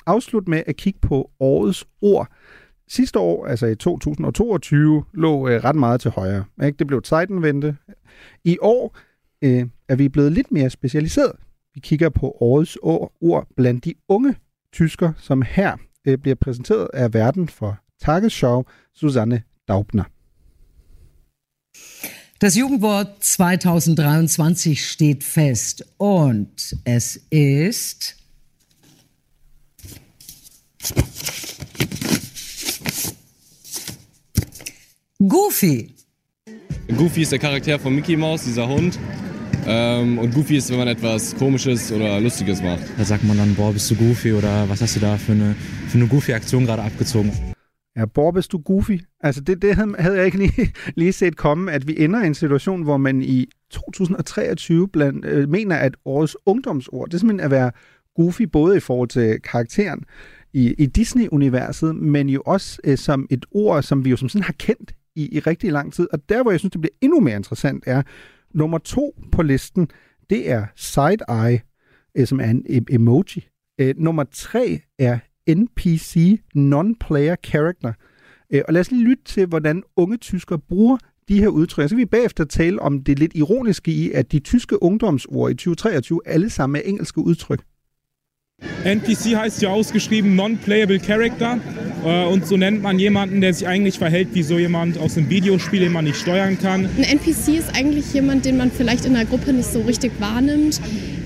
afslutte 0.06 0.50
med 0.50 0.64
at 0.68 0.76
kigge 0.76 1.00
på 1.02 1.32
årets 1.40 1.86
ord. 2.02 2.28
Sidste 2.88 3.20
år, 3.20 3.46
altså 3.46 3.68
i 3.68 3.76
2022, 3.76 5.04
lå 5.14 5.48
øh, 5.48 5.64
ret 5.64 5.76
meget 5.76 6.02
til 6.02 6.12
højre. 6.12 6.46
Ikke? 6.64 6.78
Det 6.78 6.88
blev 6.88 7.02
Zeitenwende. 7.06 7.76
I 8.44 8.58
år 8.62 8.98
øh, 9.44 9.66
er 9.90 9.96
vi 9.96 10.10
blevet 10.10 10.32
lidt 10.32 10.52
mere 10.52 10.70
specialiseret. 10.70 11.32
Vi 11.74 11.80
kigger 11.80 12.10
på 12.10 12.38
årets 12.40 12.78
ord, 12.82 13.14
ord 13.22 13.48
blandt 13.56 13.86
de 13.86 13.94
unge 14.08 14.36
tysker, 14.74 15.12
som 15.18 15.42
her 15.42 15.78
øh, 16.08 16.18
bliver 16.18 16.36
præsenteret 16.36 16.88
af 16.94 17.14
verden 17.14 17.48
for 17.48 17.80
Tagesschau, 18.02 18.66
Susanne 18.96 19.42
Daubner. 19.68 20.04
Das 22.42 22.58
Jugendwort 22.58 23.08
2023 23.22 24.76
steht 24.76 25.24
fest 25.24 25.84
und 25.98 26.76
es 26.86 27.20
ist 27.32 28.16
Goofy. 35.28 35.90
Goofy 36.98 37.20
ist 37.20 37.32
der 37.32 37.40
Charakter 37.40 37.78
von 37.78 37.94
Mickey 37.94 38.16
Mouse, 38.16 38.46
dieser 38.46 38.68
Hund. 38.68 38.98
Ähm, 39.68 40.20
und 40.20 40.34
Goofy 40.34 40.56
ist, 40.56 40.70
wenn 40.70 40.80
man 40.80 40.88
etwas 40.88 41.36
Komisches 41.36 41.92
oder 41.92 42.20
Lustiges 42.20 42.62
macht. 42.62 42.84
Da 42.98 43.04
sagt 43.04 43.24
man 43.24 43.38
dann, 43.38 43.56
boah, 43.56 43.72
bist 43.74 43.90
du 43.92 43.96
Goofy 43.96 44.34
oder 44.34 44.70
was 44.70 44.82
hast 44.82 44.96
du 44.96 45.00
da 45.00 45.18
für 45.18 45.34
eine, 45.34 45.56
für 45.88 45.98
eine 45.98 46.08
Goofy-Aktion 46.08 46.66
gerade 46.66 46.82
abgezogen? 46.82 47.32
Ja, 47.96 48.06
Bob, 48.06 48.36
hvis 48.36 48.48
du 48.48 48.58
goofy. 48.58 49.00
Altså, 49.20 49.42
det, 49.42 49.62
det 49.62 49.76
havde, 49.76 49.96
havde 50.00 50.18
jeg 50.18 50.26
ikke 50.26 50.38
lige, 50.38 50.74
lige 50.96 51.14
set 51.14 51.38
komme, 51.38 51.72
at 51.72 51.88
vi 51.88 51.96
ender 52.00 52.24
i 52.24 52.28
en 52.28 52.34
situation, 52.34 52.84
hvor 52.84 52.98
man 52.98 53.22
i 53.22 53.48
2023 53.70 54.88
blandt, 54.88 55.26
øh, 55.26 55.50
mener, 55.50 55.76
at 55.76 55.96
årets 56.06 56.38
ungdomsord, 56.46 57.08
det 57.08 57.14
er 57.14 57.18
simpelthen 57.18 57.46
at 57.46 57.52
være 57.52 57.72
goofy, 58.16 58.42
både 58.42 58.78
i 58.78 58.80
forhold 58.80 59.10
til 59.10 59.42
karakteren 59.42 60.04
i, 60.54 60.76
i 60.78 60.86
Disney-universet, 60.86 61.96
men 61.96 62.30
jo 62.30 62.42
også 62.46 62.80
øh, 62.84 62.98
som 62.98 63.28
et 63.30 63.46
ord, 63.52 63.84
som 63.84 64.06
vi 64.06 64.10
jo 64.10 64.18
som 64.18 64.30
sådan 64.30 64.44
har 64.44 64.56
kendt 64.60 64.92
i, 65.16 65.36
i 65.36 65.40
rigtig 65.40 65.72
lang 65.72 65.94
tid. 65.94 66.08
Og 66.14 66.20
der, 66.30 66.42
hvor 66.42 66.52
jeg 66.52 66.60
synes, 66.60 66.72
det 66.72 66.82
bliver 66.82 66.96
endnu 67.02 67.20
mere 67.20 67.36
interessant, 67.36 67.84
er 67.88 68.02
nummer 68.54 68.78
to 68.78 69.16
på 69.32 69.42
listen, 69.42 69.88
det 70.30 70.52
er 70.52 70.66
side-eye, 70.76 71.60
øh, 72.18 72.28
som 72.28 72.40
er 72.40 72.50
en 72.50 72.86
emoji. 72.90 73.48
Øh, 73.82 73.96
nummer 73.98 74.24
tre 74.32 74.82
er 75.00 75.20
NPC, 75.56 76.42
Non-Player 76.56 77.36
Character. 77.46 77.94
Øh, 78.54 78.62
og 78.68 78.74
lad 78.74 78.82
os 78.82 78.92
lige 78.92 79.04
lytte 79.04 79.24
til, 79.24 79.46
hvordan 79.46 79.84
unge 79.96 80.18
tyskere 80.18 80.60
bruger 80.60 80.98
de 81.28 81.40
her 81.40 81.48
udtryk. 81.48 81.90
Så 81.90 81.96
vi 81.96 82.06
bagefter 82.06 82.44
tale 82.46 82.82
om 82.82 83.04
det 83.04 83.20
lidt 83.20 83.32
ironiske 83.36 83.92
i, 83.92 84.12
at 84.12 84.32
de 84.32 84.40
tyske 84.40 84.84
ungdomsord 84.84 85.52
i 85.52 85.54
2023 85.54 86.22
alle 86.26 86.50
sammen 86.50 86.76
er 86.76 86.82
engelske 86.86 87.22
udtryk. 87.22 87.64
NPC 88.86 89.36
heißt 89.44 89.64
ja 89.64 89.70
ausgeschrieben 89.70 90.40
Non-Playable 90.40 91.00
Character 91.00 91.60
und 92.04 92.46
so 92.46 92.58
nennt 92.58 92.82
man 92.82 93.00
jemanden, 93.00 93.42
der 93.42 93.54
sich 93.54 93.68
eigentlich 93.68 93.98
verhält 94.00 94.30
wie 94.34 94.44
so 94.44 94.58
jemand 94.58 94.98
aus 94.98 95.18
einem 95.18 95.30
Videospiel, 95.30 95.82
den 95.82 95.92
man 95.92 96.06
nicht 96.06 96.18
steuern 96.18 96.58
kann. 96.58 96.86
Ein 96.98 97.04
NPC 97.04 97.58
ist 97.58 97.76
eigentlich 97.76 98.14
jemand, 98.14 98.46
den 98.46 98.58
man 98.58 98.72
vielleicht 98.72 99.06
in 99.06 99.14
der 99.14 99.26
Gruppe 99.26 99.54
nicht 99.54 99.72
so 99.72 99.82
richtig 99.82 100.12
wahrnimmt, 100.20 100.82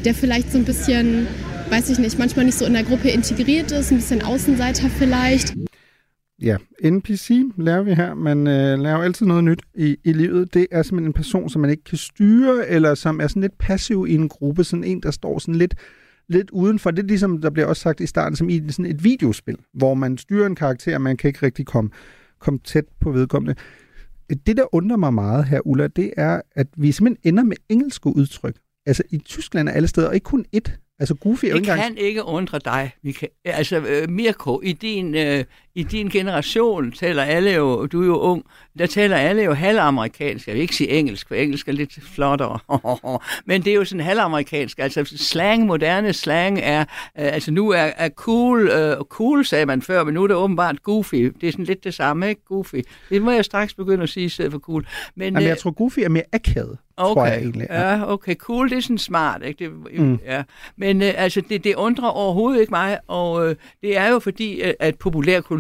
der 0.06 0.14
vielleicht 0.14 0.52
so 0.52 0.58
ein 0.58 0.66
bisschen 0.66 1.28
weiß 1.74 1.90
ich 1.90 2.00
nicht, 2.00 2.20
manchmal 2.20 2.46
nicht 2.46 2.58
so 2.58 2.66
in 2.66 2.74
der 2.74 2.84
Gruppe 2.84 3.10
integriert 3.10 3.72
ist, 3.72 3.92
ein 3.92 3.98
bisschen 3.98 4.22
Außenseiter 4.22 4.90
vielleicht. 4.90 5.56
Ja, 6.40 6.58
NPC 6.80 7.30
lærer 7.58 7.84
vi 7.84 7.94
her. 7.94 8.14
Man 8.14 8.48
øh, 8.48 8.80
lærer 8.80 8.96
jo 8.96 9.02
altid 9.02 9.26
noget 9.26 9.44
nyt 9.44 9.62
i, 9.76 9.98
i 10.04 10.14
livet. 10.14 10.54
Det 10.54 10.68
er 10.72 10.84
simpelthen 10.84 11.10
en 11.10 11.14
person, 11.14 11.50
som 11.50 11.62
man 11.62 11.70
ikke 11.70 11.84
kan 11.84 11.98
styre, 11.98 12.68
eller 12.68 12.96
som 12.96 13.20
er 13.20 13.28
sådan 13.28 13.42
lidt 13.42 13.58
passiv 13.58 14.06
i 14.10 14.14
en 14.14 14.30
gruppe. 14.30 14.64
Sådan 14.64 14.84
en, 14.84 15.02
der 15.02 15.12
står 15.12 15.40
sådan 15.40 15.56
lidt, 15.56 15.76
lidt 16.30 16.50
udenfor. 16.52 16.92
Det 16.92 17.04
er 17.04 17.08
ligesom, 17.08 17.42
der 17.42 17.50
bliver 17.50 17.66
også 17.66 17.82
sagt 17.82 18.00
i 18.00 18.06
starten, 18.06 18.36
som 18.36 18.50
i 18.50 18.62
sådan 18.70 18.86
et 18.86 19.04
videospil, 19.04 19.58
hvor 19.74 19.94
man 19.94 20.18
styrer 20.18 20.46
en 20.46 20.56
karakter, 20.56 20.96
og 20.96 21.02
man 21.02 21.18
kan 21.18 21.28
ikke 21.28 21.46
rigtig 21.46 21.66
komme, 21.66 21.90
komme 22.40 22.60
tæt 22.64 22.86
på 23.02 23.12
vedkommende. 23.12 23.56
Det, 24.48 24.58
der 24.58 24.76
undrer 24.76 24.98
mig 24.98 25.14
meget 25.14 25.46
her, 25.46 25.68
Ulla, 25.68 25.88
det 25.88 26.14
er, 26.18 26.42
at 26.52 26.68
vi 26.78 26.92
simpelthen 26.92 27.34
ender 27.34 27.44
med 27.44 27.58
engelske 27.70 28.08
udtryk. 28.08 28.56
Altså 28.86 29.04
i 29.12 29.18
Tyskland 29.18 29.70
er 29.70 29.74
alle 29.74 29.88
steder, 29.88 30.08
og 30.08 30.14
ikke 30.14 30.24
kun 30.26 30.46
ét. 30.56 30.96
Altså 31.00 31.16
Goofy 31.16 31.46
er 31.46 31.50
Det 31.50 31.56
ikke 31.58 31.72
engang... 31.72 31.96
kan 31.96 31.98
ikke 31.98 32.24
undre 32.24 32.60
dig, 32.66 32.92
Michael. 33.04 33.32
Altså, 33.46 33.80
øh, 33.80 34.10
Mirko, 34.10 34.62
i 34.64 34.74
din, 34.74 35.16
øh, 35.16 35.44
i 35.76 35.84
din 35.84 36.10
generation 36.10 36.92
taler 36.92 37.24
alle 37.24 37.52
jo, 37.52 37.86
du 37.86 38.02
er 38.02 38.06
jo 38.06 38.18
ung, 38.20 38.46
der 38.80 38.86
taler 38.86 39.18
alle 39.18 39.44
jo 39.44 39.54
halvamerikansk. 39.54 40.48
Jeg 40.48 40.54
vil 40.56 40.62
ikke 40.62 40.76
sige 40.76 40.90
engelsk, 40.90 41.28
for 41.28 41.36
engelsk 41.36 41.68
er 41.68 41.72
lidt 41.72 42.00
flottere. 42.16 42.60
Men 43.48 43.62
det 43.62 43.72
er 43.72 43.76
jo 43.76 43.86
sådan 43.86 44.04
halvamerikansk. 44.06 44.80
Altså 44.80 45.04
slang, 45.18 45.66
moderne 45.66 46.14
slang 46.14 46.60
er, 46.64 46.80
øh, 46.82 46.86
altså 47.16 47.52
nu 47.52 47.70
er, 47.70 47.78
er 47.98 48.10
cool, 48.10 48.68
øh, 48.70 48.98
cool 48.98 49.46
sagde 49.46 49.66
man 49.66 49.82
før, 49.82 50.04
men 50.04 50.14
nu 50.14 50.24
er 50.24 50.28
det 50.28 50.36
åbenbart 50.36 50.84
goofy. 50.84 51.16
Det 51.42 51.48
er 51.48 51.52
sådan 51.52 51.66
lidt 51.66 51.84
det 51.84 51.94
samme, 51.94 52.30
ikke? 52.30 52.46
Goofy. 52.46 52.76
Det 53.10 53.22
må 53.22 53.32
jeg 53.32 53.46
straks 53.46 53.74
begynde 53.74 54.04
at 54.04 54.10
sige 54.10 54.26
i 54.26 54.30
stedet 54.30 54.52
for 54.52 54.60
cool. 54.60 54.88
Men, 55.16 55.26
Jamen, 55.26 55.44
øh, 55.44 55.48
jeg 55.48 55.58
tror, 55.58 55.72
Goofy 55.72 56.00
er 56.00 56.10
mere 56.10 56.24
akavet, 56.34 56.78
Okay, 56.98 57.14
tror 57.14 57.26
jeg 57.26 57.38
egentlig. 57.42 57.68
ja, 57.70 58.12
okay, 58.12 58.36
cool, 58.36 58.70
det 58.70 58.78
er 58.78 58.82
sådan 58.82 58.98
smart, 58.98 59.42
ikke? 59.46 59.66
Det, 59.66 60.00
Mm. 60.00 60.20
ja. 60.26 60.44
Men 60.78 61.02
øh, 61.02 61.14
altså, 61.16 61.42
det, 61.50 61.64
det 61.64 61.76
undrer 61.76 62.08
overhovedet 62.10 62.62
ikke 62.62 62.72
mig, 62.72 62.98
og 63.08 63.50
øh, 63.50 63.56
det 63.82 63.98
er 63.98 64.08
jo 64.10 64.20
fordi, 64.20 64.62
øh, 64.62 64.74
at 64.80 64.96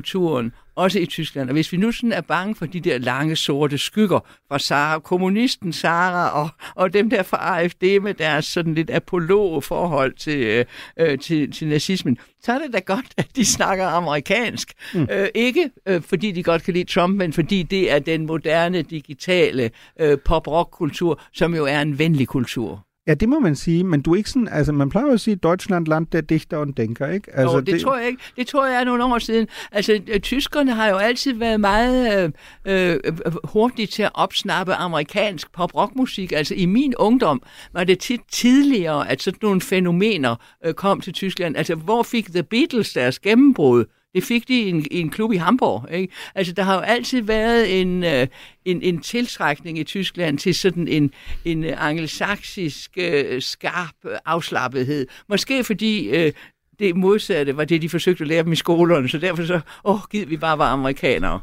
populærkulturen, 0.04 0.52
også 0.76 1.00
i 1.00 1.06
Tyskland, 1.06 1.50
og 1.50 1.54
hvis 1.54 1.72
vi 1.72 1.78
nu 1.78 1.92
sådan 1.92 2.12
er 2.12 2.22
bange 2.22 2.56
for 2.56 2.66
de 2.66 2.80
der 2.80 2.98
lange 2.98 3.36
sorte 3.36 3.78
skygger 3.78 4.20
fra 4.48 4.60
Sarah, 4.60 5.02
kommunisten 5.02 5.74
Sarah 5.74 6.36
og, 6.42 6.50
og 6.76 6.94
dem 6.94 7.10
der 7.10 7.24
fra 7.24 7.60
AFD 7.60 8.00
med 8.02 8.14
deres 8.14 8.46
sådan 8.46 8.74
lidt 8.74 8.90
apolog 8.90 9.64
forhold 9.64 10.14
til, 10.14 10.40
øh, 10.40 10.66
øh, 11.00 11.20
til, 11.20 11.52
til 11.52 11.68
nazismen, 11.68 12.18
så 12.44 12.52
er 12.54 12.60
det 12.60 12.74
da 12.74 12.80
godt, 12.80 13.06
at 13.18 13.28
de 13.36 13.46
snakker 13.46 13.86
amerikansk. 13.86 14.74
Mm. 14.94 15.08
Øh, 15.12 15.28
ikke 15.36 15.70
øh, 15.88 16.02
fordi 16.02 16.32
de 16.32 16.44
godt 16.44 16.64
kan 16.64 16.74
lide 16.74 16.94
Trump, 16.94 17.18
men 17.18 17.34
fordi 17.34 17.64
det 17.64 17.92
er 17.92 18.00
den 18.00 18.26
moderne, 18.26 18.82
digitale 18.82 19.72
øh, 20.00 20.18
pop-rock-kultur, 20.26 21.22
som 21.34 21.56
jo 21.56 21.66
er 21.66 21.82
en 21.82 22.00
venlig 22.00 22.28
kultur. 22.28 22.86
Ja, 23.08 23.14
det 23.14 23.30
må 23.30 23.40
man 23.40 23.56
sige, 23.56 23.84
men 23.84 24.02
du 24.02 24.12
er 24.14 24.16
ikke 24.16 24.30
sådan, 24.30 24.48
altså 24.48 24.72
man 24.72 24.90
plejer 24.90 25.08
jo 25.08 25.14
at 25.14 25.20
sige, 25.20 25.36
Deutschland 25.36 25.88
land 25.88 26.08
der 26.08 26.22
digter 26.22 26.58
og 26.58 26.78
denker, 26.78 27.08
ikke? 27.08 27.28
Altså, 27.28 27.42
Altså, 27.42 27.58
det, 27.60 27.68
det 27.68 27.82
tror 27.82 27.98
jeg 27.98 28.08
ikke. 28.08 28.22
Det 28.36 28.48
tror 28.48 28.66
jeg 28.66 28.80
er 28.82 28.84
nogle 28.84 29.04
år 29.04 29.20
siden. 29.20 29.48
Altså, 29.72 30.02
øh, 30.08 30.20
tyskerne 30.20 30.74
har 30.74 30.88
jo 30.88 30.98
altid 30.98 31.34
været 31.34 31.60
meget 31.60 32.34
øh, 32.66 32.94
øh, 32.96 33.00
hurtige 33.44 33.88
til 33.88 34.04
at 34.04 34.12
opsnappe 34.14 34.74
amerikansk 34.74 35.52
pop-rock-musik. 35.54 36.32
Altså, 36.32 36.56
i 36.56 36.66
min 36.66 36.96
ungdom 36.96 37.42
var 37.74 37.84
det 37.84 38.00
tit 38.00 38.22
tidligere, 38.32 39.10
at 39.10 39.22
sådan 39.22 39.40
nogle 39.42 39.62
fænomener 39.62 40.36
øh, 40.66 40.74
kom 40.74 41.02
til 41.02 41.14
Tyskland. 41.14 41.58
Altså, 41.58 41.76
hvor 41.76 42.04
fik 42.04 42.26
The 42.26 42.44
Beatles 42.44 42.94
deres 42.94 43.20
gennembrud? 43.20 43.86
Det 44.14 44.24
fik 44.24 44.48
de 44.48 44.62
i 44.62 44.70
en, 44.70 44.86
i 44.92 45.00
en 45.00 45.10
klub 45.10 45.34
i 45.34 45.36
Hamburg. 45.36 45.88
Ikke? 45.92 46.14
Altså, 46.36 46.54
der 46.54 46.64
har 46.64 46.76
jo 46.76 46.80
altid 46.80 47.22
været 47.22 47.82
en, 47.82 48.04
øh, 48.04 48.28
en, 48.66 48.82
en 48.82 49.02
tiltrækning 49.02 49.80
i 49.80 49.84
Tyskland 49.84 50.38
til 50.38 50.56
sådan 50.56 50.88
en, 50.88 51.12
en 51.46 51.64
angelsaksisk, 51.64 52.92
øh, 52.98 53.42
skarp 53.42 53.96
øh, 54.06 54.18
afslappethed. 54.26 55.08
Måske 55.30 55.64
fordi 55.64 56.10
øh, 56.10 56.34
det 56.80 56.96
modsatte 56.96 57.58
var 57.58 57.66
det, 57.66 57.82
de 57.82 57.90
forsøgte 57.90 58.22
at 58.22 58.28
lære 58.28 58.44
dem 58.44 58.52
i 58.52 58.56
skolerne, 58.56 59.10
så 59.10 59.18
derfor 59.18 59.46
så, 59.46 59.60
åh, 59.86 60.00
giv 60.12 60.30
vi 60.30 60.38
bare 60.38 60.58
var 60.58 60.72
amerikanere. 60.72 61.40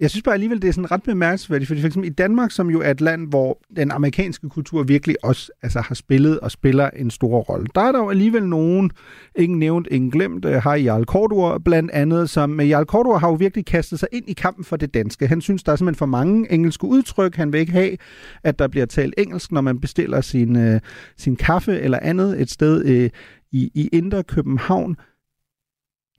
Jeg 0.00 0.10
synes 0.10 0.22
bare 0.22 0.34
alligevel, 0.34 0.62
det 0.62 0.68
er 0.68 0.72
sådan 0.72 0.90
ret 0.90 1.02
bemærkelsesværdigt, 1.02 1.68
fordi 1.68 1.80
for 1.80 1.86
eksempel 1.86 2.10
i 2.10 2.14
Danmark, 2.14 2.50
som 2.50 2.70
jo 2.70 2.80
er 2.80 2.90
et 2.90 3.00
land, 3.00 3.28
hvor 3.28 3.58
den 3.76 3.90
amerikanske 3.90 4.48
kultur 4.48 4.82
virkelig 4.82 5.16
også 5.22 5.52
altså, 5.62 5.80
har 5.80 5.94
spillet 5.94 6.40
og 6.40 6.50
spiller 6.50 6.90
en 6.90 7.10
stor 7.10 7.38
rolle, 7.38 7.66
der 7.74 7.80
er 7.80 7.92
der 7.92 7.98
jo 7.98 8.10
alligevel 8.10 8.46
nogen, 8.46 8.90
ingen 9.36 9.58
nævnt, 9.58 9.88
ingen 9.90 10.10
glemt, 10.10 10.44
øh, 10.44 10.62
har 10.62 10.74
Jarl 10.74 11.04
Kortor 11.04 11.58
blandt 11.58 11.90
andet, 11.90 12.30
som 12.30 12.60
Jarl 12.60 12.84
Kortor 12.84 13.18
har 13.18 13.28
jo 13.28 13.34
virkelig 13.34 13.66
kastet 13.66 13.98
sig 13.98 14.08
ind 14.12 14.24
i 14.28 14.32
kampen 14.32 14.64
for 14.64 14.76
det 14.76 14.94
danske. 14.94 15.26
Han 15.26 15.40
synes, 15.40 15.62
der 15.62 15.72
er 15.72 15.76
simpelthen 15.76 15.98
for 15.98 16.06
mange 16.06 16.52
engelske 16.52 16.84
udtryk. 16.84 17.36
Han 17.36 17.52
vil 17.52 17.60
ikke 17.60 17.72
have, 17.72 17.96
at 18.44 18.58
der 18.58 18.68
bliver 18.68 18.86
talt 18.86 19.14
engelsk, 19.18 19.52
når 19.52 19.60
man 19.60 19.80
bestiller 19.80 20.20
sin, 20.20 20.56
øh, 20.56 20.80
sin 21.16 21.36
kaffe 21.36 21.80
eller 21.80 21.98
andet 22.02 22.40
et 22.40 22.50
sted 22.50 22.84
øh, 22.84 23.10
i, 23.52 23.70
i 23.74 23.88
Indre 23.92 24.22
København. 24.22 24.96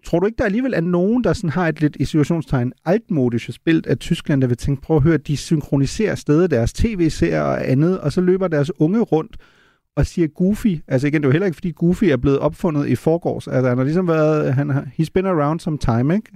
Tror 0.05 0.19
du 0.19 0.25
ikke, 0.25 0.37
der 0.37 0.45
alligevel 0.45 0.73
er 0.73 0.81
nogen, 0.81 1.23
der 1.23 1.33
sådan 1.33 1.49
har 1.49 1.67
et 1.67 1.81
lidt 1.81 1.97
i 1.99 2.05
situationstegn 2.05 2.73
altmodiske 2.85 3.51
spil 3.51 3.83
af 3.87 3.97
Tyskland, 3.97 4.41
der 4.41 4.47
vil 4.47 4.57
tænke, 4.57 4.81
prøv 4.81 4.97
at 4.97 5.03
høre, 5.03 5.17
de 5.17 5.37
synkroniserer 5.37 6.15
stadig 6.15 6.51
deres 6.51 6.73
tv-serier 6.73 7.41
og 7.41 7.69
andet, 7.69 7.99
og 7.99 8.11
så 8.11 8.21
løber 8.21 8.47
deres 8.47 8.71
unge 8.79 8.99
rundt 8.99 9.37
og 9.95 10.05
siger 10.05 10.27
Goofy. 10.27 10.77
Altså 10.87 11.07
igen, 11.07 11.21
det 11.21 11.25
er 11.25 11.29
jo 11.29 11.31
heller 11.31 11.45
ikke, 11.45 11.55
fordi 11.55 11.71
Goofy 11.71 12.03
er 12.03 12.17
blevet 12.17 12.39
opfundet 12.39 12.87
i 12.87 12.95
forgårs. 12.95 13.47
Altså 13.47 13.69
han 13.69 13.77
har 13.77 13.85
ligesom 13.85 14.07
været, 14.07 14.53
han 14.53 14.69
har, 14.69 14.87
he's 14.99 15.07
been 15.13 15.25
around 15.25 15.59
some 15.59 15.77
time, 15.77 16.15
ikke? 16.15 16.31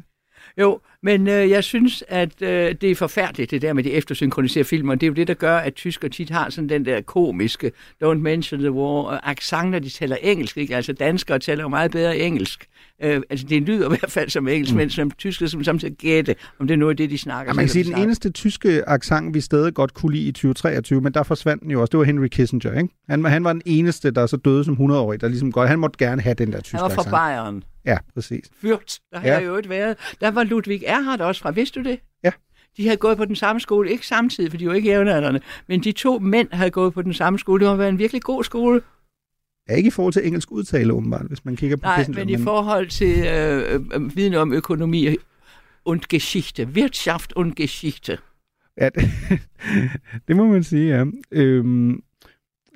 Jo, 0.57 0.79
men 1.03 1.27
øh, 1.27 1.49
jeg 1.49 1.63
synes, 1.63 2.03
at 2.07 2.41
øh, 2.41 2.75
det 2.81 2.91
er 2.91 2.95
forfærdeligt, 2.95 3.51
det 3.51 3.61
der 3.61 3.73
med 3.73 3.83
de 3.83 3.91
eftersynkroniserede 3.91 4.67
filmer. 4.67 4.95
Det 4.95 5.03
er 5.03 5.07
jo 5.07 5.13
det, 5.13 5.27
der 5.27 5.33
gør, 5.33 5.57
at 5.57 5.73
tysker 5.73 6.07
tit 6.07 6.29
har 6.29 6.49
sådan 6.49 6.69
den 6.69 6.85
der 6.85 7.01
komiske, 7.01 7.71
don't 8.03 8.13
mention 8.13 8.59
the 8.59 8.71
war, 8.71 9.03
og 9.03 9.29
accent, 9.29 9.71
når 9.71 9.79
de 9.79 9.89
taler 9.89 10.15
engelsk. 10.15 10.57
Ikke? 10.57 10.75
Altså 10.75 10.93
danskere 10.93 11.39
taler 11.39 11.63
jo 11.63 11.69
meget 11.69 11.91
bedre 11.91 12.17
engelsk. 12.17 12.67
Øh, 13.03 13.21
altså 13.29 13.45
det 13.49 13.61
lyder 13.61 13.85
i 13.85 13.97
hvert 13.99 14.11
fald 14.11 14.29
som 14.29 14.47
engelsk, 14.47 14.75
mm. 14.75 14.89
som 14.89 15.11
tysker 15.11 15.47
som 15.47 15.63
samtidig 15.63 15.95
gætte, 15.97 16.35
om 16.59 16.67
det 16.67 16.73
er 16.73 16.77
noget 16.77 16.89
af 16.93 16.97
det, 16.97 17.09
de 17.09 17.17
snakker. 17.17 17.49
Ja, 17.51 17.55
man 17.55 17.65
kan 17.65 17.69
sige, 17.69 17.83
de 17.83 17.89
den 17.91 18.01
eneste 18.01 18.29
tyske 18.31 18.89
accent, 18.89 19.33
vi 19.33 19.41
stadig 19.41 19.73
godt 19.73 19.93
kunne 19.93 20.11
lide 20.15 20.27
i 20.27 20.31
2023, 20.31 21.01
men 21.01 21.13
der 21.13 21.23
forsvandt 21.23 21.63
den 21.63 21.71
jo 21.71 21.81
også. 21.81 21.91
Det 21.91 21.97
var 21.97 22.03
Henry 22.03 22.27
Kissinger, 22.27 22.77
ikke? 22.77 22.93
Han, 23.09 23.25
han 23.25 23.43
var 23.43 23.53
den 23.53 23.61
eneste, 23.65 24.11
der 24.11 24.25
så 24.25 24.37
døde 24.37 24.63
som 24.63 24.73
100-årig, 24.73 25.21
der 25.21 25.27
ligesom 25.27 25.51
godt, 25.51 25.69
han 25.69 25.79
måtte 25.79 26.05
gerne 26.05 26.21
have 26.21 26.33
den 26.33 26.51
der 26.51 26.61
tyske 26.61 26.77
Han 26.77 26.83
var 26.83 26.89
fra 26.89 27.01
accent. 27.01 27.15
Bayern. 27.15 27.63
Ja, 27.85 27.97
præcis. 28.13 28.45
Fyrt, 28.61 28.99
der 29.11 29.19
har 29.19 29.27
Ja. 29.27 29.33
jeg 29.33 29.45
jo 29.45 29.57
ikke 29.57 29.69
været. 29.69 29.97
Der 30.21 30.31
var 30.31 30.43
Ludwig 30.43 30.83
Erhard 30.87 31.21
også 31.21 31.41
fra, 31.41 31.51
vidste 31.51 31.79
du 31.83 31.89
det? 31.89 31.99
Ja. 32.23 32.31
De 32.77 32.83
havde 32.83 32.97
gået 32.97 33.17
på 33.17 33.25
den 33.25 33.35
samme 33.35 33.59
skole, 33.59 33.91
ikke 33.91 34.07
samtidig, 34.07 34.51
for 34.51 34.57
de 34.57 34.67
var 34.67 34.73
ikke 34.73 34.89
jævnaldrende, 34.89 35.39
men 35.67 35.83
de 35.83 35.91
to 35.91 36.19
mænd 36.19 36.47
havde 36.51 36.71
gået 36.71 36.93
på 36.93 37.01
den 37.01 37.13
samme 37.13 37.39
skole. 37.39 37.65
Det 37.65 37.77
været 37.77 37.89
en 37.89 37.99
virkelig 37.99 38.21
god 38.21 38.43
skole. 38.43 38.81
Ja, 39.69 39.75
ikke 39.75 39.87
i 39.87 39.91
forhold 39.91 40.13
til 40.13 40.27
engelsk 40.27 40.51
udtale, 40.51 40.93
åbenbart, 40.93 41.27
hvis 41.27 41.45
man 41.45 41.55
kigger 41.55 41.77
på 41.77 41.81
Nej, 41.83 41.97
Kissinger. 41.97 42.25
men 42.25 42.29
i 42.29 42.43
forhold 42.43 42.87
til 42.87 43.25
øh, 43.27 43.81
øh, 43.93 44.15
viden 44.15 44.33
om 44.33 44.53
økonomi 44.53 45.15
und 45.85 46.01
Geschichte, 46.09 46.67
Wirtschaft 46.67 47.33
und 47.33 47.55
Geschichte. 47.55 48.17
Ja, 48.77 48.89
det, 48.89 49.09
det 50.27 50.35
må 50.35 50.47
man 50.47 50.63
sige, 50.63 50.97
ja. 50.97 51.05
Øhm, 51.31 52.03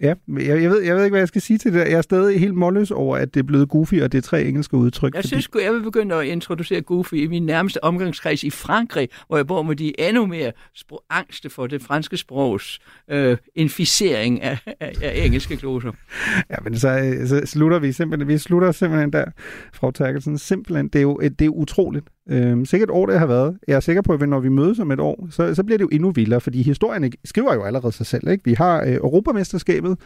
ja, 0.02 0.14
jeg, 0.28 0.62
jeg, 0.62 0.70
ved, 0.70 0.82
jeg 0.82 0.96
ved 0.96 1.04
ikke, 1.04 1.14
hvad 1.14 1.22
jeg 1.22 1.28
skal 1.28 1.42
sige 1.42 1.58
til 1.58 1.74
det. 1.74 1.80
Jeg 1.80 1.92
er 1.92 2.02
stadig 2.02 2.40
helt 2.40 2.56
målløs 2.56 2.92
over, 2.92 3.18
at 3.18 3.34
det 3.34 3.40
er 3.40 3.44
blevet 3.44 3.70
goofy, 3.70 4.02
og 4.02 4.12
det 4.12 4.18
er 4.18 4.22
tre 4.22 4.44
engelske 4.44 4.78
udtryk. 4.78 5.16
Jeg 5.16 5.24
synes 5.24 5.44
sgu, 5.44 5.60
jeg 5.60 5.74
vil 5.74 5.82
begynde 5.82 6.16
at 6.16 6.26
introducere 6.26 6.82
Goofy 6.82 7.14
i 7.14 7.28
min 7.28 7.46
nærmeste 7.46 7.84
omgangskreds 7.84 8.44
i 8.44 8.50
Frankrig, 8.50 9.10
hvor 9.28 9.38
jeg 9.38 9.48
bor 9.48 9.62
med 9.62 9.76
de 9.76 10.00
endnu 10.00 10.26
mere 10.26 10.52
spro- 10.74 11.06
angste 11.10 11.50
for 11.50 11.68
det 11.68 11.82
franske 11.82 12.18
sprogs 12.18 12.80
øh, 13.10 13.38
inficering 13.56 14.42
af, 14.42 14.58
af, 14.80 14.94
af 15.02 15.26
engelske 15.26 15.58
gloser. 15.58 15.92
Ja, 16.50 16.56
men 16.64 16.78
så, 16.78 17.18
så 17.26 17.42
slutter 17.46 17.80
vi 17.80 17.92
simpelthen, 17.92 18.28
vi 18.28 18.38
slutter 18.38 18.72
simpelthen 18.72 19.14
der, 19.14 19.26
frau 19.74 19.92
Terkelsen, 19.92 20.38
simpelthen, 20.38 20.88
det 20.88 21.00
er 21.00 21.04
jo 21.04 21.20
det 21.40 21.42
er 21.42 21.50
utroligt. 21.50 22.08
Øhm, 22.30 22.66
sikkert 22.66 22.90
et 22.90 22.96
år, 22.96 23.06
det 23.06 23.20
har 23.20 23.26
været. 23.26 23.58
Jeg 23.68 23.76
er 23.76 23.80
sikker 23.80 24.02
på, 24.02 24.14
at 24.14 24.30
når 24.30 24.40
vi 24.40 24.50
mødes 24.50 24.80
om 24.80 24.92
et 24.92 25.00
år, 25.00 25.28
så, 25.32 25.56
så 25.56 25.64
bliver 25.64 25.78
det 25.78 25.84
jo 25.84 25.90
endnu 25.92 26.12
vildere, 26.12 26.42
fordi 26.42 26.62
historien 26.62 27.12
skriver 27.26 27.54
jo 27.54 27.64
allerede 27.64 27.92
sig 27.92 28.06
selv. 28.06 28.28
Ikke? 28.28 28.44
Vi 28.46 28.54
har 28.54 28.82
øh, 28.82 28.94
Europamesterskabet 28.94 29.98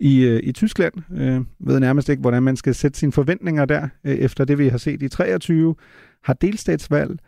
i, 0.00 0.24
øh, 0.24 0.40
i 0.42 0.52
Tyskland. 0.52 0.94
Øh, 1.12 1.40
ved 1.60 1.80
nærmest 1.80 2.08
ikke, 2.08 2.20
hvordan 2.20 2.42
man 2.42 2.56
skal 2.56 2.74
sætte 2.74 2.98
sine 2.98 3.12
forventninger 3.12 3.64
der, 3.64 3.88
øh, 4.04 4.14
efter 4.14 4.44
det 4.44 4.58
vi 4.58 4.68
har 4.68 4.78
set 4.78 5.02
i 5.02 5.08
23. 5.08 5.74
Har 6.24 6.32
delstatsvalg. 6.32 7.18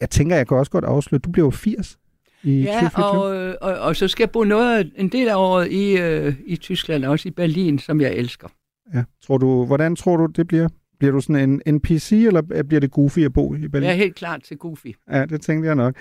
Jeg 0.00 0.10
tænker, 0.10 0.36
jeg 0.36 0.48
kan 0.48 0.56
også 0.56 0.70
godt 0.70 0.84
afsløre, 0.84 1.18
du 1.18 1.30
bliver 1.30 1.46
jo 1.46 1.50
80 1.50 1.98
i 2.42 2.62
Ja, 2.62 2.80
2024. 2.80 3.22
og, 3.22 3.36
øh, 3.36 3.54
og, 3.60 3.74
og 3.74 3.96
så 3.96 4.08
skal 4.08 4.22
jeg 4.22 4.30
bo 4.30 4.44
noget, 4.44 4.92
en 4.96 5.08
del 5.08 5.28
af 5.28 5.36
året 5.36 5.72
i, 5.72 5.96
øh, 5.96 6.34
i 6.46 6.56
Tyskland, 6.56 7.04
også 7.04 7.28
i 7.28 7.30
Berlin, 7.30 7.78
som 7.78 8.00
jeg 8.00 8.12
elsker. 8.12 8.48
Ja. 8.94 9.04
Tror 9.26 9.38
du, 9.38 9.66
hvordan 9.66 9.96
tror 9.96 10.16
du, 10.16 10.26
det 10.26 10.46
bliver? 10.46 10.68
Bliver 11.02 11.12
du 11.12 11.20
sådan 11.20 11.62
en 11.66 11.74
NPC, 11.74 12.12
eller 12.12 12.64
bliver 12.68 12.80
det 12.80 12.90
goofy 12.90 13.18
at 13.18 13.32
bo 13.32 13.54
i 13.54 13.68
Berlin? 13.68 13.86
Jeg 13.86 13.92
er 13.92 13.96
helt 13.96 14.14
klar 14.14 14.38
til 14.38 14.56
Goofy. 14.56 14.86
Ja, 15.10 15.24
det 15.24 15.42
tænkte 15.42 15.66
jeg 15.66 15.74
nok. 15.74 15.94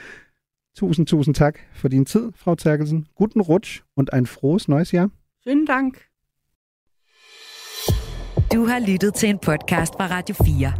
Tusind, 0.77 1.07
tusind 1.07 1.35
tak 1.35 1.59
for 1.73 1.87
din 1.87 2.05
tid, 2.05 2.31
Frau 2.35 2.55
Terkelsen. 2.55 3.07
Guten 3.15 3.41
Rutsch 3.41 3.81
und 3.97 4.07
ein 4.13 4.25
frohes 4.25 4.67
neues 4.67 4.93
Jahr. 4.93 5.09
Vielen 5.45 5.65
Dank. 5.65 5.97
Du 8.53 8.65
har 8.65 8.91
lyttet 8.91 9.13
til 9.13 9.29
en 9.29 9.39
podcast 9.39 9.93
fra 9.93 10.07
Radio 10.07 10.35
4. 10.35 10.73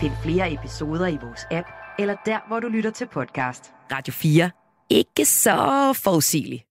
Find 0.00 0.12
flere 0.22 0.52
episoder 0.52 1.06
i 1.06 1.18
vores 1.22 1.46
app, 1.50 1.68
eller 1.98 2.16
der, 2.26 2.48
hvor 2.48 2.60
du 2.60 2.68
lytter 2.68 2.90
til 2.90 3.06
podcast. 3.12 3.72
Radio 3.92 4.12
4. 4.12 4.50
Ikke 4.90 5.24
så 5.24 5.92
forudsigeligt. 6.04 6.64